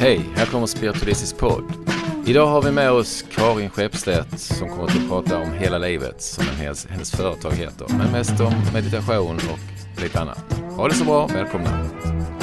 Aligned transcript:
Hej, 0.00 0.20
här 0.36 0.46
kommer 0.46 0.66
Spiritualistisk 0.66 1.38
podd. 1.38 1.64
Idag 2.26 2.46
har 2.46 2.62
vi 2.62 2.70
med 2.70 2.90
oss 2.90 3.24
Karin 3.30 3.70
Skeppstedt 3.70 4.40
som 4.40 4.68
kommer 4.68 4.84
att 4.84 5.08
prata 5.08 5.38
om 5.38 5.52
hela 5.52 5.78
livet 5.78 6.22
som 6.22 6.44
hennes, 6.44 6.86
hennes 6.86 7.10
företag 7.10 7.50
heter. 7.50 7.86
Men 7.88 8.12
mest 8.12 8.40
om 8.40 8.52
meditation 8.72 9.36
och 9.36 10.02
lite 10.02 10.20
annat. 10.20 10.60
Ha 10.76 10.88
det 10.88 10.94
så 10.94 11.04
bra, 11.04 11.26
välkomna! 11.26 12.39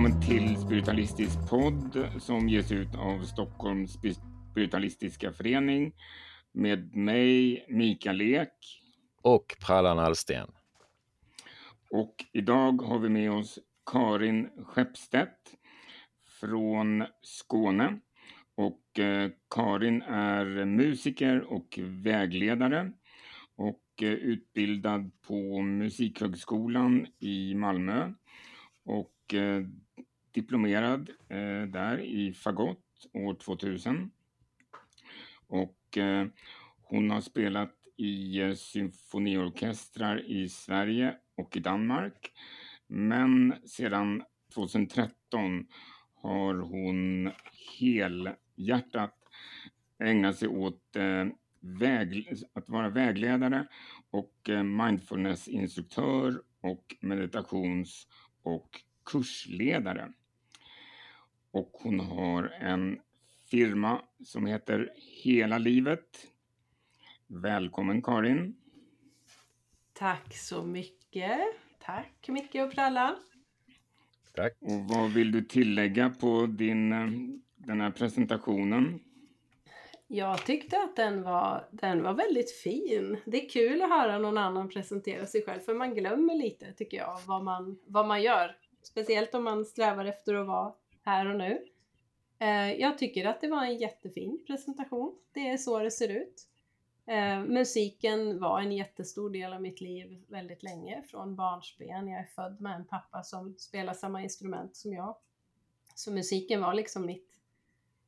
Välkommen 0.00 0.28
till 0.28 0.56
Spiritualistisk 0.56 1.50
podd 1.50 2.10
som 2.18 2.48
ges 2.48 2.72
ut 2.72 2.94
av 2.94 3.22
Stockholms 3.22 3.98
Spiritualistiska 4.50 5.32
förening 5.32 5.92
med 6.52 6.96
mig, 6.96 7.64
Mikael 7.68 8.20
Ek. 8.20 8.52
Och 9.22 9.56
Prallan 9.66 9.98
Allsten. 9.98 10.48
Och 11.90 12.14
idag 12.32 12.82
har 12.82 12.98
vi 12.98 13.08
med 13.08 13.32
oss 13.32 13.58
Karin 13.92 14.48
Skeppstedt 14.64 15.54
från 16.40 17.04
Skåne. 17.22 18.00
Och 18.54 18.98
eh, 18.98 19.30
Karin 19.54 20.02
är 20.02 20.64
musiker 20.64 21.52
och 21.52 21.78
vägledare 21.82 22.92
och 23.56 24.02
eh, 24.02 24.08
utbildad 24.08 25.10
på 25.26 25.62
Musikhögskolan 25.62 27.06
i 27.18 27.54
Malmö 27.54 28.12
och 28.84 29.34
eh, 29.34 29.64
diplomerad 30.32 31.10
eh, 31.28 31.62
där 31.68 32.00
i 32.00 32.32
fagott 32.32 33.06
år 33.12 33.34
2000. 33.34 34.10
Och 35.46 35.98
eh, 35.98 36.26
hon 36.82 37.10
har 37.10 37.20
spelat 37.20 37.74
i 37.96 38.40
eh, 38.40 38.54
symfoniorkestrar 38.54 40.30
i 40.30 40.48
Sverige 40.48 41.16
och 41.36 41.56
i 41.56 41.60
Danmark. 41.60 42.32
Men 42.86 43.54
sedan 43.64 44.22
2013 44.54 45.66
har 46.14 46.54
hon 46.54 47.30
helhjärtat 47.80 49.16
ägnat 49.98 50.36
sig 50.36 50.48
åt 50.48 50.96
eh, 50.96 51.26
väg, 51.60 52.32
att 52.52 52.68
vara 52.68 52.88
vägledare 52.88 53.66
och 54.10 54.48
eh, 54.48 54.62
mindfulnessinstruktör 54.62 56.42
och 56.60 56.96
meditations 57.00 58.08
och 58.42 58.80
kursledare. 59.04 60.12
Och 61.52 61.70
hon 61.72 62.00
har 62.00 62.42
en 62.60 63.00
firma 63.50 64.02
som 64.24 64.46
heter 64.46 64.92
Hela 64.96 65.58
livet. 65.58 66.26
Välkommen 67.26 68.02
Karin! 68.02 68.56
Tack 69.92 70.36
så 70.36 70.62
mycket. 70.62 71.40
Tack 71.78 72.28
Micke 72.28 72.54
och 72.54 72.72
Prallan. 72.72 73.14
Tack. 74.34 74.56
Och 74.60 74.80
vad 74.88 75.10
vill 75.10 75.32
du 75.32 75.42
tillägga 75.42 76.10
på 76.10 76.46
din, 76.46 76.92
eh, 76.92 77.08
den 77.56 77.80
här 77.80 77.90
presentationen? 77.90 79.00
Jag 80.06 80.46
tyckte 80.46 80.76
att 80.76 80.96
den 80.96 81.22
var, 81.22 81.68
den 81.70 82.02
var 82.02 82.14
väldigt 82.14 82.50
fin. 82.52 83.16
Det 83.24 83.44
är 83.44 83.48
kul 83.48 83.82
att 83.82 83.90
höra 83.90 84.18
någon 84.18 84.38
annan 84.38 84.68
presentera 84.68 85.26
sig 85.26 85.44
själv 85.44 85.60
för 85.60 85.74
man 85.74 85.94
glömmer 85.94 86.34
lite 86.34 86.72
tycker 86.72 86.96
jag 86.96 87.20
vad 87.26 87.44
man, 87.44 87.78
vad 87.86 88.06
man 88.06 88.22
gör. 88.22 88.56
Speciellt 88.82 89.34
om 89.34 89.44
man 89.44 89.64
strävar 89.64 90.04
efter 90.04 90.34
att 90.34 90.46
vara 90.46 90.72
här 91.10 91.26
och 91.26 91.38
nu. 91.38 91.66
Eh, 92.38 92.72
jag 92.72 92.98
tycker 92.98 93.24
att 93.24 93.40
det 93.40 93.48
var 93.48 93.64
en 93.64 93.78
jättefin 93.78 94.44
presentation. 94.46 95.18
Det 95.32 95.48
är 95.48 95.56
så 95.56 95.78
det 95.78 95.90
ser 95.90 96.08
ut. 96.08 96.48
Eh, 97.06 97.40
musiken 97.40 98.40
var 98.40 98.60
en 98.60 98.72
jättestor 98.72 99.30
del 99.30 99.52
av 99.52 99.62
mitt 99.62 99.80
liv 99.80 100.24
väldigt 100.28 100.62
länge, 100.62 101.02
från 101.02 101.36
barnsben. 101.36 102.08
Jag 102.08 102.20
är 102.20 102.28
född 102.34 102.60
med 102.60 102.76
en 102.76 102.84
pappa 102.84 103.22
som 103.22 103.54
spelar 103.58 103.94
samma 103.94 104.22
instrument 104.22 104.76
som 104.76 104.92
jag. 104.92 105.16
Så 105.94 106.12
musiken 106.12 106.60
var 106.60 106.74
liksom 106.74 107.06
mitt 107.06 107.26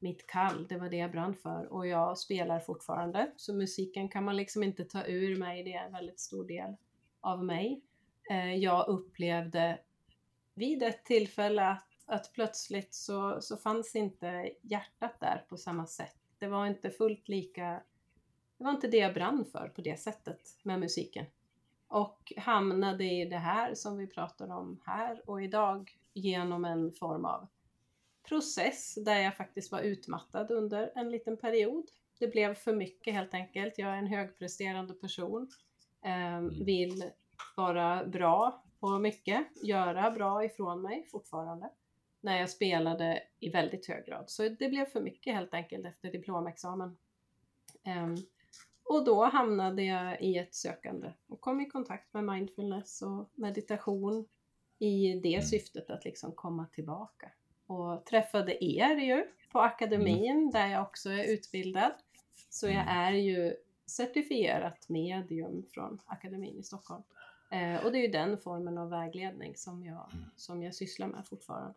mitt 0.03 0.27
kall, 0.27 0.67
det 0.69 0.77
var 0.77 0.89
det 0.89 0.97
jag 0.97 1.11
brann 1.11 1.35
för 1.35 1.73
och 1.73 1.87
jag 1.87 2.19
spelar 2.19 2.61
fortfarande. 2.61 3.31
Så 3.37 3.55
musiken 3.55 4.09
kan 4.09 4.25
man 4.25 4.37
liksom 4.37 4.63
inte 4.63 4.85
ta 4.85 5.05
ur 5.07 5.37
mig, 5.37 5.63
det 5.63 5.73
är 5.73 5.87
en 5.87 5.93
väldigt 5.93 6.21
stor 6.21 6.45
del 6.45 6.77
av 7.21 7.45
mig. 7.45 7.83
Eh, 8.31 8.55
jag 8.55 8.89
upplevde 8.89 9.79
vid 10.55 10.83
ett 10.83 11.05
tillfälle 11.05 11.69
att, 11.69 11.87
att 12.07 12.33
plötsligt 12.33 12.95
så, 12.95 13.41
så 13.41 13.57
fanns 13.57 13.97
inte 13.97 14.53
hjärtat 14.63 15.21
där 15.21 15.45
på 15.49 15.57
samma 15.57 15.87
sätt. 15.87 16.17
Det 16.39 16.47
var 16.49 16.67
inte 16.67 16.91
fullt 16.91 17.29
lika, 17.29 17.83
det 18.59 18.65
var 18.65 18.71
inte 18.71 18.89
det 18.89 18.97
jag 18.97 19.15
brann 19.15 19.45
för 19.45 19.69
på 19.69 19.81
det 19.81 20.01
sättet 20.01 20.41
med 20.63 20.81
musiken. 20.81 21.27
Och 21.89 22.33
hamnade 22.37 23.05
i 23.05 23.25
det 23.25 23.39
här 23.39 23.75
som 23.75 23.97
vi 23.97 24.07
pratar 24.07 24.51
om 24.51 24.81
här 24.85 25.31
och 25.31 25.43
idag 25.43 25.99
genom 26.13 26.65
en 26.65 26.93
form 26.93 27.25
av 27.25 27.49
process 28.29 28.95
där 29.05 29.19
jag 29.19 29.37
faktiskt 29.37 29.73
var 29.73 29.81
utmattad 29.81 30.51
under 30.51 30.93
en 30.95 31.11
liten 31.11 31.37
period. 31.37 31.85
Det 32.19 32.29
blev 32.29 32.55
för 32.55 32.73
mycket 32.73 33.15
helt 33.15 33.35
enkelt. 33.35 33.79
Jag 33.79 33.91
är 33.91 33.97
en 33.97 34.07
högpresterande 34.07 34.95
person. 34.95 35.51
Eh, 36.05 36.41
vill 36.65 37.05
vara 37.57 38.05
bra 38.05 38.65
på 38.81 38.99
mycket, 38.99 39.47
göra 39.63 40.11
bra 40.11 40.45
ifrån 40.45 40.83
mig 40.83 41.09
fortfarande. 41.11 41.71
När 42.25 42.39
jag 42.39 42.51
spelade 42.51 43.23
i 43.41 43.49
väldigt 43.49 43.87
hög 43.87 44.07
grad. 44.07 44.31
Så 44.31 44.49
det 44.49 44.69
blev 44.69 44.85
för 44.85 45.01
mycket 45.01 45.35
helt 45.35 45.55
enkelt 45.55 45.87
efter 45.87 46.13
diplomexamen. 46.13 46.97
Eh, 47.85 48.15
och 48.85 49.05
då 49.05 49.25
hamnade 49.25 49.83
jag 49.83 50.23
i 50.23 50.39
ett 50.39 50.55
sökande 50.55 51.13
och 51.29 51.41
kom 51.41 51.61
i 51.61 51.67
kontakt 51.67 52.15
med 52.15 52.25
mindfulness 52.25 53.03
och 53.03 53.31
meditation 53.35 54.29
i 54.79 55.21
det 55.23 55.45
syftet 55.45 55.91
att 55.91 56.05
liksom 56.05 56.33
komma 56.33 56.67
tillbaka 56.67 57.31
och 57.67 58.05
träffade 58.05 58.65
er 58.65 58.97
ju 58.97 59.27
på 59.53 59.61
akademin 59.61 60.37
mm. 60.37 60.51
där 60.51 60.67
jag 60.67 60.83
också 60.83 61.11
är 61.11 61.25
utbildad. 61.25 61.93
Så 62.51 62.67
jag 62.67 62.85
är 62.89 63.13
ju 63.13 63.57
certifierat 63.87 64.89
medium 64.89 65.67
från 65.71 66.01
akademin 66.07 66.59
i 66.59 66.63
Stockholm. 66.63 67.03
Eh, 67.51 67.85
och 67.85 67.93
det 67.93 67.99
är 67.99 68.03
ju 68.03 68.09
den 68.09 68.39
formen 68.39 68.79
av 68.79 68.91
vägledning 68.91 69.57
som 69.57 69.85
jag, 69.85 70.11
som 70.37 70.63
jag 70.63 70.75
sysslar 70.75 71.07
med 71.07 71.27
fortfarande. 71.27 71.75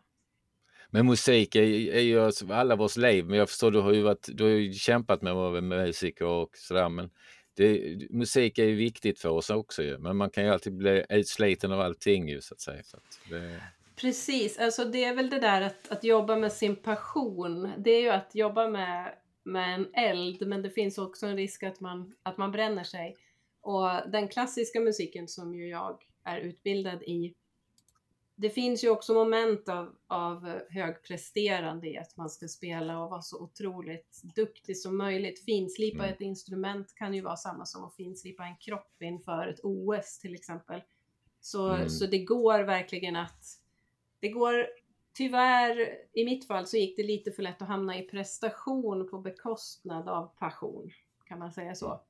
Men 0.96 1.06
musik 1.06 1.56
är, 1.56 1.62
är 1.94 2.02
ju 2.02 2.20
alltså 2.20 2.54
alla 2.54 2.76
vårs 2.76 2.98
liv, 2.98 3.26
men 3.26 3.40
jag 3.40 3.50
förstår 3.50 3.72
du 3.72 3.80
har 3.80 3.94
ju, 3.94 4.02
varit, 4.02 4.30
du 4.34 4.44
har 4.44 4.52
ju 4.52 4.74
kämpat 4.74 5.22
med 5.22 5.32
att 5.32 5.38
vara 5.38 5.62
musiker 5.62 6.26
och 6.26 6.58
sådär, 6.58 6.90
men 6.90 7.10
det, 7.56 7.98
musik 8.10 8.58
är 8.58 8.64
ju 8.66 8.76
viktigt 8.76 9.20
för 9.20 9.30
oss 9.30 9.50
också 9.50 9.84
ju, 9.84 9.98
men 9.98 10.18
man 10.18 10.30
kan 10.30 10.44
ju 10.44 10.50
alltid 10.50 10.74
bli 10.74 11.06
utsliten 11.10 11.72
av 11.72 11.80
allting 11.80 12.30
ju 12.30 12.42
så 12.42 12.54
att 12.54 12.62
säga. 12.62 12.84
Så 12.84 12.98
att 12.98 13.20
det... 13.30 13.62
Precis, 13.96 14.60
alltså 14.60 14.86
det 14.86 15.04
är 15.04 15.16
väl 15.16 15.30
det 15.30 15.40
där 15.40 15.62
att, 15.62 15.92
att 15.92 16.04
jobba 16.04 16.36
med 16.36 16.52
sin 16.52 16.76
passion. 16.76 17.72
Det 17.78 17.92
är 17.92 18.02
ju 18.02 18.10
att 18.10 18.36
jobba 18.36 18.68
med, 18.68 19.14
med 19.44 19.76
en 19.76 19.88
eld, 19.94 20.48
men 20.48 20.62
det 20.62 20.70
finns 20.70 20.98
också 20.98 21.26
en 21.26 21.38
risk 21.38 21.64
att 21.64 21.80
man, 21.80 22.16
att 22.24 22.38
man 22.38 22.52
bränner 22.52 22.84
sig. 22.84 23.16
Och 23.62 24.12
den 24.12 24.28
klassiska 24.28 24.80
musiken 24.80 25.28
som 25.28 25.56
ju 25.56 25.68
jag 25.68 25.98
är 26.24 26.40
utbildad 26.40 27.04
i, 27.04 27.34
det 28.36 28.50
finns 28.50 28.84
ju 28.84 28.90
också 28.90 29.14
moment 29.14 29.70
av, 29.70 29.96
av 30.08 30.62
högpresterande 30.70 31.88
i 31.88 31.98
att 31.98 32.18
man 32.18 32.30
ska 32.30 32.48
spela 32.48 33.04
och 33.04 33.10
vara 33.10 33.22
så 33.22 33.44
otroligt 33.44 34.22
duktig 34.36 34.78
som 34.78 34.98
möjligt. 34.98 35.46
Finslipa 35.46 36.04
mm. 36.04 36.14
ett 36.14 36.22
instrument 36.22 36.96
kan 36.96 37.14
ju 37.14 37.22
vara 37.22 37.38
samma 37.38 37.66
som 37.66 37.84
att 37.84 37.96
finslipa 37.96 38.44
en 38.44 38.58
kropp 38.58 39.02
inför 39.02 39.48
ett 39.48 39.60
OS 39.64 40.20
till 40.20 40.36
exempel. 40.36 40.82
Så, 41.42 41.70
mm. 41.70 41.90
så 41.90 42.06
det 42.06 42.20
går 42.20 42.60
verkligen 42.60 43.16
att 43.16 43.60
det 44.20 44.30
går 44.30 44.68
tyvärr, 45.14 45.98
i 46.14 46.26
mitt 46.26 46.48
fall 46.48 46.68
så 46.68 46.78
gick 46.78 46.98
det 46.98 47.04
lite 47.04 47.32
för 47.32 47.44
lätt 47.44 47.62
att 47.62 47.68
hamna 47.68 47.98
i 48.00 48.02
prestation 48.02 49.10
på 49.10 49.20
bekostnad 49.20 50.10
av 50.10 50.28
passion. 50.40 50.92
Kan 51.26 51.40
man 51.40 51.52
säga 51.52 51.76
så? 51.76 52.02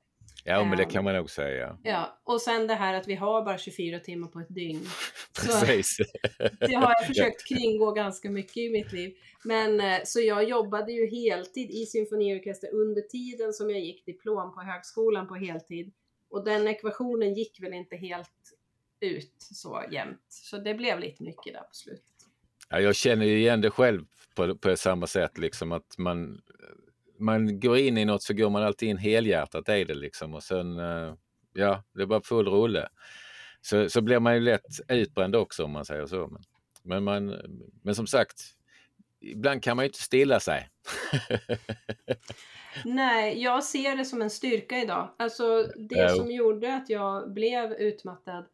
Ja, 0.48 0.64
men 0.64 0.78
det 0.78 0.84
ehm, 0.84 0.90
kan 0.90 1.04
man 1.04 1.16
nog 1.16 1.30
säga. 1.30 1.78
Ja, 1.84 2.20
och 2.24 2.42
sen 2.42 2.68
det 2.68 2.76
här 2.76 2.94
att 2.94 3.08
vi 3.08 3.16
har 3.16 3.46
bara 3.46 3.58
24 3.58 4.00
timmar 4.00 4.28
på 4.28 4.40
ett 4.40 4.56
dygn. 4.56 4.86
Precis. 5.36 5.98
det 6.60 6.76
har 6.76 6.94
jag 6.98 7.08
försökt 7.08 7.48
kringgå 7.48 7.92
ganska 7.92 8.30
mycket 8.30 8.58
i 8.58 8.70
mitt 8.70 8.92
liv. 8.92 9.16
Men 9.44 9.80
eh, 9.80 10.00
så 10.06 10.22
jag 10.22 10.50
jobbade 10.50 10.92
ju 10.92 11.08
heltid 11.08 11.72
i 11.72 11.86
symfoniorkester 11.86 12.74
under 12.74 13.02
tiden 13.02 13.54
som 13.54 13.70
jag 13.70 13.80
gick 13.80 14.06
diplom 14.06 14.54
på 14.54 14.62
högskolan 14.62 15.28
på 15.28 15.36
heltid. 15.36 15.94
Och 16.30 16.46
den 16.46 16.68
ekvationen 16.68 17.34
gick 17.34 17.62
väl 17.62 17.74
inte 17.74 17.96
helt 17.96 18.30
ut 19.00 19.36
så 19.38 19.84
jämnt. 19.92 20.26
Så 20.30 20.58
det 20.58 20.74
blev 20.74 21.00
lite 21.00 21.24
mycket 21.24 21.54
där 21.54 21.62
på 21.62 21.74
slutet. 21.74 22.06
Ja, 22.70 22.80
jag 22.80 22.96
känner 22.96 23.26
ju 23.26 23.38
igen 23.38 23.62
det 23.62 23.70
själv 23.70 24.06
på, 24.36 24.56
på 24.56 24.78
samma 24.78 25.08
sätt, 25.08 25.38
liksom 25.38 25.72
att 25.72 25.98
man 25.98 26.42
man 27.20 27.60
går 27.60 27.78
in 27.78 27.98
i 27.98 28.06
något 28.06 28.24
så 28.24 28.34
går 28.34 28.50
man 28.50 28.64
alltid 28.64 28.90
in 28.90 28.98
helhjärtat 28.98 29.70
i 29.70 29.84
det 29.84 29.94
liksom 29.94 30.34
och 30.34 30.44
sen, 30.44 30.80
eh, 30.80 31.14
ja, 31.54 31.84
det 31.94 32.02
är 32.02 32.06
bara 32.06 32.22
full 32.22 32.48
rulle. 32.48 32.88
Så, 33.62 33.90
så 33.90 34.02
blir 34.02 34.20
man 34.20 34.34
ju 34.34 34.40
lätt 34.40 34.80
utbränd 34.88 35.36
också 35.36 35.64
om 35.64 35.72
man 35.72 35.86
säger 35.86 36.06
så. 36.06 36.28
Men, 36.28 36.42
men, 36.84 37.04
man, 37.04 37.42
men 37.84 37.96
som 37.96 38.08
sagt, 38.08 38.42
ibland 39.22 39.64
kan 39.64 39.76
man 39.78 39.86
ju 39.86 39.88
inte 39.88 40.02
stilla 40.02 40.40
sig. 40.40 40.70
Nej, 42.86 43.44
jag 43.44 43.64
ser 43.64 43.96
det 43.96 44.06
som 44.06 44.22
en 44.22 44.30
styrka 44.30 44.80
idag. 44.80 45.16
Alltså 45.20 45.68
det 45.76 46.16
som 46.16 46.32
gjorde 46.32 46.76
att 46.76 46.90
jag 46.90 47.34
blev 47.34 47.72
utmattad 47.72 48.46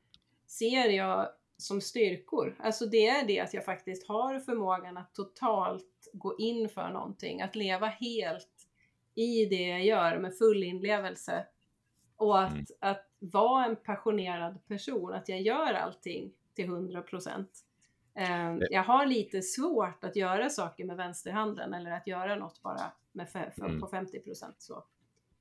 ser 0.48 0.90
jag 0.90 1.30
som 1.58 1.82
styrkor. 1.82 2.56
Alltså 2.60 2.86
det 2.86 3.08
är 3.08 3.28
det 3.28 3.40
att 3.40 3.54
jag 3.54 3.66
faktiskt 3.66 4.08
har 4.08 4.40
förmågan 4.40 4.98
att 4.98 5.14
totalt 5.14 6.10
gå 6.14 6.38
in 6.38 6.70
för 6.70 6.90
någonting, 6.90 7.42
att 7.42 7.56
leva 7.56 7.88
helt 7.88 8.48
i 9.16 9.46
det 9.46 9.68
jag 9.68 9.86
gör 9.86 10.18
med 10.18 10.38
full 10.38 10.64
inlevelse 10.64 11.46
och 12.16 12.44
att, 12.44 12.52
mm. 12.52 12.66
att 12.80 13.08
vara 13.20 13.66
en 13.66 13.76
passionerad 13.76 14.68
person, 14.68 15.14
att 15.14 15.30
jag 15.30 15.42
gör 15.42 15.74
allting 15.74 16.32
till 16.56 16.66
100 16.66 17.02
procent. 17.02 17.50
Eh, 18.16 18.58
jag 18.70 18.84
har 18.84 19.06
lite 19.06 19.42
svårt 19.42 20.04
att 20.04 20.16
göra 20.16 20.50
saker 20.50 20.86
med 20.86 20.98
vänsterhanden 20.98 21.74
eller 21.74 21.92
att 21.92 22.08
göra 22.08 22.36
något 22.36 22.62
bara 22.62 22.92
med 23.12 23.28
mm. 23.58 23.80
på 23.80 23.88
50 23.88 24.20
procent. 24.20 24.68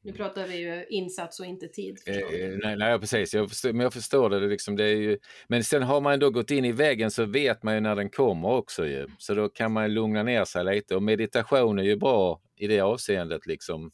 Nu 0.02 0.12
pratar 0.12 0.46
vi 0.46 0.56
ju 0.56 0.86
insats 0.88 1.40
och 1.40 1.46
inte 1.46 1.68
tid. 1.68 1.98
Eh, 2.06 2.16
nej, 2.62 2.76
nej, 2.76 3.00
precis. 3.00 3.34
Jag 3.34 3.48
förstår, 3.48 3.72
men 3.72 3.80
jag 3.80 3.92
förstår 3.92 4.30
det. 4.30 4.40
Liksom, 4.40 4.76
det 4.76 4.84
är 4.84 4.96
ju, 4.96 5.18
men 5.48 5.64
sen 5.64 5.82
har 5.82 6.00
man 6.00 6.18
då 6.18 6.30
gått 6.30 6.50
in 6.50 6.64
i 6.64 6.72
väggen 6.72 7.10
så 7.10 7.24
vet 7.24 7.62
man 7.62 7.74
ju 7.74 7.80
när 7.80 7.96
den 7.96 8.10
kommer 8.10 8.48
också. 8.48 8.86
Ju. 8.86 9.06
Så 9.18 9.34
då 9.34 9.48
kan 9.48 9.72
man 9.72 9.94
lugna 9.94 10.22
ner 10.22 10.44
sig 10.44 10.64
lite. 10.64 10.96
Och 10.96 11.02
meditation 11.02 11.78
är 11.78 11.82
ju 11.82 11.96
bra 11.96 12.40
i 12.60 12.66
det 12.66 12.80
avseendet. 12.80 13.46
Liksom. 13.46 13.90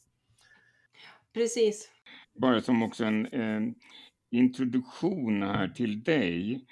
Precis. 1.33 1.91
Bara 2.33 2.61
som 2.61 2.83
också 2.83 3.05
en 3.05 3.25
eh, 3.25 3.61
introduktion 4.31 5.43
här 5.43 5.67
till 5.67 6.03
dig 6.03 6.65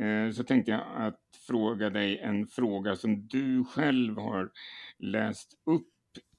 eh, 0.00 0.30
så 0.32 0.44
tänkte 0.44 0.70
jag 0.70 0.82
att 0.96 1.20
fråga 1.46 1.90
dig 1.90 2.18
en 2.18 2.46
fråga 2.46 2.96
som 2.96 3.26
du 3.26 3.64
själv 3.64 4.18
har 4.18 4.50
läst 4.98 5.52
upp 5.66 5.86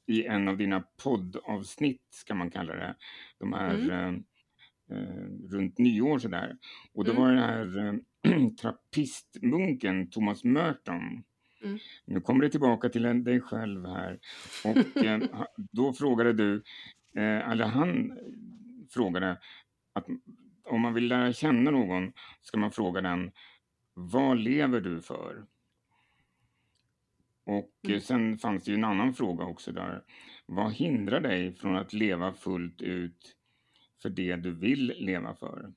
i 0.07 0.25
en 0.25 0.47
av 0.47 0.57
dina 0.57 0.83
poddavsnitt, 1.03 2.07
ska 2.09 2.35
man 2.35 2.51
kalla 2.51 2.75
det. 2.75 2.95
De 3.39 3.53
här 3.53 3.73
mm. 3.75 3.89
eh, 3.89 4.97
eh 4.97 5.49
runt 5.51 5.77
nyår 5.77 6.19
sådär. 6.19 6.57
Och 6.93 7.05
då 7.05 7.11
mm. 7.11 7.23
var 7.23 7.33
det 7.33 7.41
här 7.41 7.77
eh, 7.87 8.47
trappistmunken 8.61 10.09
Thomas 10.09 10.43
Merton. 10.43 11.23
Mm. 11.63 11.79
Nu 12.05 12.21
kommer 12.21 12.41
det 12.43 12.49
tillbaka 12.49 12.89
till 12.89 13.23
dig 13.23 13.41
själv 13.41 13.85
här. 13.85 14.19
Och 14.65 15.03
eh, 15.03 15.21
då 15.71 15.93
frågade 15.93 16.33
du, 16.33 16.55
eh, 17.15 17.49
eller 17.49 17.65
han 17.65 18.17
frågade 18.89 19.37
att 19.93 20.07
om 20.63 20.81
man 20.81 20.93
vill 20.93 21.07
lära 21.07 21.33
känna 21.33 21.71
någon 21.71 22.13
ska 22.41 22.59
man 22.59 22.71
fråga 22.71 23.01
den, 23.01 23.31
vad 23.93 24.37
lever 24.37 24.81
du 24.81 25.01
för? 25.01 25.45
Och 27.43 27.71
mm. 27.87 28.01
sen 28.01 28.37
fanns 28.37 28.63
det 28.63 28.71
ju 28.71 28.77
en 28.77 28.83
annan 28.83 29.13
fråga 29.13 29.45
också 29.45 29.71
där. 29.71 30.03
Vad 30.45 30.73
hindrar 30.73 31.19
dig 31.19 31.53
från 31.53 31.75
att 31.75 31.93
leva 31.93 32.33
fullt 32.33 32.81
ut 32.81 33.35
för 34.01 34.09
det 34.09 34.35
du 34.35 34.51
vill 34.51 34.93
leva 34.97 35.35
för? 35.35 35.73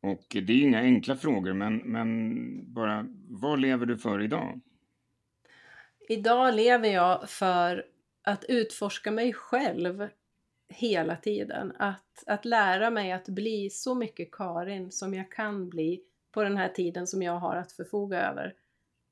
Och 0.00 0.26
det 0.30 0.52
är 0.52 0.62
inga 0.62 0.80
enkla 0.80 1.16
frågor, 1.16 1.52
men, 1.52 1.76
men 1.76 2.74
bara 2.74 3.06
vad 3.28 3.60
lever 3.60 3.86
du 3.86 3.98
för 3.98 4.22
idag? 4.22 4.60
Idag 6.08 6.54
lever 6.54 6.88
jag 6.88 7.30
för 7.30 7.86
att 8.22 8.44
utforska 8.48 9.10
mig 9.10 9.32
själv 9.32 10.08
hela 10.68 11.16
tiden. 11.16 11.72
Att, 11.78 12.24
att 12.26 12.44
lära 12.44 12.90
mig 12.90 13.12
att 13.12 13.28
bli 13.28 13.70
så 13.70 13.94
mycket 13.94 14.30
Karin 14.32 14.90
som 14.90 15.14
jag 15.14 15.32
kan 15.32 15.68
bli 15.68 16.02
på 16.32 16.42
den 16.42 16.56
här 16.56 16.68
tiden 16.68 17.06
som 17.06 17.22
jag 17.22 17.38
har 17.38 17.56
att 17.56 17.72
förfoga 17.72 18.20
över 18.20 18.54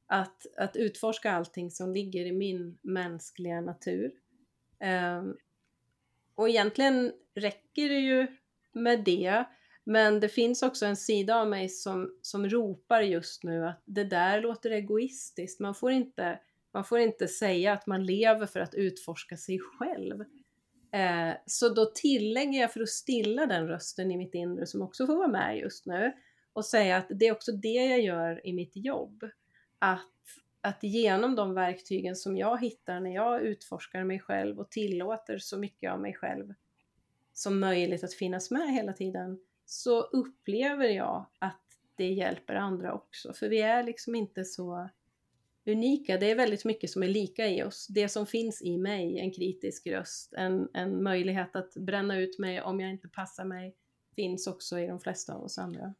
att, 0.09 0.47
att 0.57 0.77
utforska 0.77 1.33
allting 1.33 1.71
som 1.71 1.93
ligger 1.93 2.27
i 2.27 2.33
min 2.33 2.79
mänskliga 2.83 3.61
natur. 3.61 4.13
Um, 4.81 5.37
och 6.35 6.49
egentligen 6.49 7.13
räcker 7.35 7.89
det 7.89 8.01
ju 8.01 8.27
med 8.73 9.05
det, 9.05 9.45
men 9.89 10.21
det 10.21 10.29
finns 10.29 10.63
också 10.63 10.87
en 10.87 10.97
sida 10.97 11.37
av 11.37 11.49
mig 11.49 11.69
som, 11.69 12.15
som 12.23 12.49
ropar 12.49 13.01
just 13.01 13.45
nu 13.45 13.67
att 13.67 13.83
det 13.85 14.05
där 14.05 14.41
låter 14.41 14.71
egoistiskt. 14.71 15.61
Man 15.61 15.75
får, 15.75 15.93
inte, 15.93 16.41
man 16.73 16.85
får 16.85 16.99
inte 16.99 17.29
säga 17.29 17.73
att 17.73 17.87
man 17.87 18.07
lever 18.07 18.47
för 18.47 18.61
att 18.61 18.75
utforska 18.75 19.37
sig 19.37 19.59
själv. 19.59 20.21
Eh, 20.93 21.37
så 21.47 21.69
då 21.69 21.85
tillägger 21.95 22.61
jag 22.61 22.73
för 22.73 22.81
att 22.81 22.89
stilla 22.89 23.47
den 23.47 23.69
rösten 23.69 24.11
i 24.11 24.17
mitt 24.17 24.35
inre 24.35 24.67
som 24.67 24.83
också 24.83 25.07
får 25.07 25.17
vara 25.17 25.29
med 25.29 25.59
just 25.59 25.87
nu 25.87 26.13
och 26.53 26.65
säga 26.65 26.97
att 26.97 27.07
det 27.11 27.27
är 27.27 27.33
också 27.33 27.53
det 27.53 27.87
jag 27.87 28.01
gör 28.01 28.47
i 28.47 28.53
mitt 28.53 28.77
jobb 28.77 29.25
att, 29.79 30.01
att 30.61 30.83
genom 30.83 31.37
de 31.37 31.55
verktygen 31.55 32.17
som 32.17 32.37
jag 32.37 32.61
hittar 32.61 33.01
när 33.01 33.15
jag 33.15 33.43
utforskar 33.43 34.05
mig 34.05 34.21
själv 34.21 34.59
och 34.59 34.71
tillåter 34.71 35.39
så 35.39 35.59
mycket 35.59 35.93
av 35.93 36.01
mig 36.01 36.15
själv 36.15 36.55
som 37.33 37.61
möjligt 37.61 38.05
att 38.05 38.15
finnas 38.15 38.51
med 38.51 38.73
hela 38.73 38.93
tiden 38.93 39.39
så 39.71 40.03
upplever 40.03 40.89
jag 40.89 41.27
att 41.39 41.63
det 41.97 42.09
hjälper 42.09 42.55
andra 42.55 42.93
också. 42.93 43.33
För 43.33 43.49
vi 43.49 43.61
är 43.61 43.83
liksom 43.83 44.15
inte 44.15 44.45
så 44.45 44.89
unika. 45.67 46.17
Det 46.17 46.31
är 46.31 46.37
väldigt 46.37 46.65
mycket 46.65 46.91
som 46.91 47.03
är 47.03 47.09
lika 47.09 47.49
i 47.49 47.63
oss. 47.63 47.87
Det 47.87 48.09
som 48.09 48.27
finns 48.27 48.63
i 48.63 48.79
mig, 48.79 49.19
en 49.19 49.33
kritisk 49.33 49.87
röst, 49.87 50.33
en, 50.33 50.69
en 50.73 51.03
möjlighet 51.03 51.57
att 51.57 51.75
bränna 51.75 52.19
ut 52.19 52.39
mig 52.39 52.63
om 52.63 52.81
jag 52.81 52.91
inte 52.91 53.09
passar 53.09 53.45
mig, 53.45 53.77
finns 54.17 54.47
också 54.47 54.79
i 54.79 54.87
de 54.87 55.01
flesta 55.01 55.35
av 55.35 55.45
oss 55.45 55.59
andra. 55.59 55.95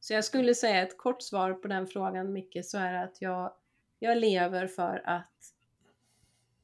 Så 0.00 0.12
jag 0.12 0.24
skulle 0.24 0.54
säga 0.54 0.82
ett 0.82 0.98
kort 0.98 1.22
svar 1.22 1.52
på 1.52 1.68
den 1.68 1.86
frågan 1.86 2.32
Micke, 2.32 2.58
så 2.64 2.78
är 2.78 2.92
det 2.92 3.02
att 3.02 3.22
jag, 3.22 3.52
jag 3.98 4.18
lever 4.18 4.66
för 4.66 5.02
att 5.04 5.54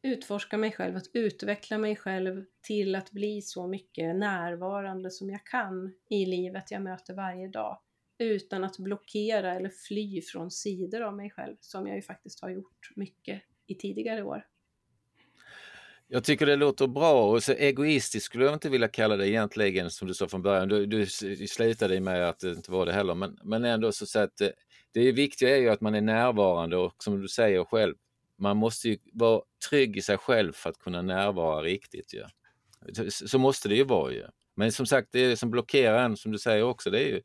utforska 0.02 0.58
mig 0.58 0.72
själv, 0.72 0.96
att 0.96 1.10
utveckla 1.12 1.78
mig 1.78 1.96
själv 1.96 2.44
till 2.60 2.94
att 2.94 3.10
bli 3.10 3.42
så 3.42 3.66
mycket 3.66 4.16
närvarande 4.16 5.10
som 5.10 5.30
jag 5.30 5.46
kan 5.46 5.94
i 6.10 6.26
livet 6.26 6.70
jag 6.70 6.82
möter 6.82 7.14
varje 7.14 7.48
dag. 7.48 7.80
Utan 8.18 8.64
att 8.64 8.78
blockera 8.78 9.54
eller 9.54 9.70
fly 9.88 10.22
från 10.22 10.50
sidor 10.50 11.00
av 11.00 11.16
mig 11.16 11.30
själv, 11.30 11.56
som 11.60 11.86
jag 11.86 11.96
ju 11.96 12.02
faktiskt 12.02 12.42
har 12.42 12.50
gjort 12.50 12.92
mycket 12.96 13.42
i 13.66 13.74
tidigare 13.74 14.22
år. 14.22 14.44
Jag 16.10 16.24
tycker 16.24 16.46
det 16.46 16.56
låter 16.56 16.86
bra 16.86 17.30
och 17.30 17.42
så 17.42 17.52
egoistiskt 17.52 18.26
skulle 18.26 18.44
jag 18.44 18.54
inte 18.54 18.68
vilja 18.68 18.88
kalla 18.88 19.16
det 19.16 19.28
egentligen 19.28 19.90
som 19.90 20.08
du 20.08 20.14
sa 20.14 20.28
från 20.28 20.42
början. 20.42 20.68
Du, 20.68 20.86
du 20.86 21.06
slutade 21.46 22.00
med 22.00 22.28
att 22.28 22.38
det 22.38 22.50
inte 22.50 22.70
var 22.70 22.86
det 22.86 22.92
heller, 22.92 23.14
men, 23.14 23.38
men 23.44 23.64
ändå 23.64 23.92
så, 23.92 24.06
så 24.06 24.18
att 24.18 24.36
det, 24.36 24.46
eh, 24.46 24.52
det 24.92 25.12
viktiga 25.12 25.56
är 25.56 25.60
ju 25.60 25.68
att 25.68 25.80
man 25.80 25.94
är 25.94 26.00
närvarande 26.00 26.76
och 26.76 26.94
som 26.98 27.20
du 27.20 27.28
säger 27.28 27.64
själv, 27.64 27.94
man 28.38 28.56
måste 28.56 28.88
ju 28.88 28.98
vara 29.12 29.42
trygg 29.70 29.96
i 29.96 30.02
sig 30.02 30.18
själv 30.18 30.52
för 30.52 30.70
att 30.70 30.78
kunna 30.78 31.02
närvara 31.02 31.62
riktigt. 31.62 32.12
Ja. 32.12 32.28
Så, 33.10 33.38
måste 33.38 33.68
det 33.68 33.74
ju 33.74 33.84
vara 33.84 34.12
ju. 34.12 34.26
Men 34.54 34.72
som 34.72 34.86
sagt, 34.86 35.08
det 35.12 35.36
som 35.36 35.50
blockerar 35.50 36.04
en, 36.04 36.16
som 36.16 36.32
du 36.32 36.38
säger 36.38 36.62
också, 36.62 36.90
det 36.90 37.02
är 37.02 37.08
ju 37.08 37.22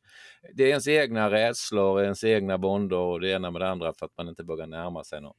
det 0.53 0.63
är 0.63 0.67
ens 0.67 0.87
egna 0.87 1.31
rädslor, 1.31 2.03
ens 2.03 2.23
egna 2.23 2.57
bonder 2.57 2.97
och 2.97 3.21
det 3.21 3.29
ena 3.29 3.51
med 3.51 3.61
det 3.61 3.69
andra 3.69 3.93
för 3.93 4.05
att 4.05 4.17
man 4.17 4.29
inte 4.29 4.43
vågar 4.43 4.67
närma 4.67 5.03
sig 5.03 5.21
någon. 5.21 5.35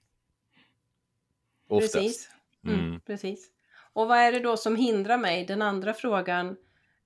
Oftast. 1.69 1.95
Precis. 1.95 2.31
Mm, 2.67 2.81
mm. 2.81 3.01
Precis. 3.01 3.51
Och 3.93 4.09
vad 4.09 4.19
är 4.19 4.33
det 4.33 4.41
då 4.41 4.57
som 4.57 4.77
hindrar 4.77 5.19
mig? 5.19 5.47
Den 5.47 5.63
andra 5.63 5.95
frågan. 5.95 6.57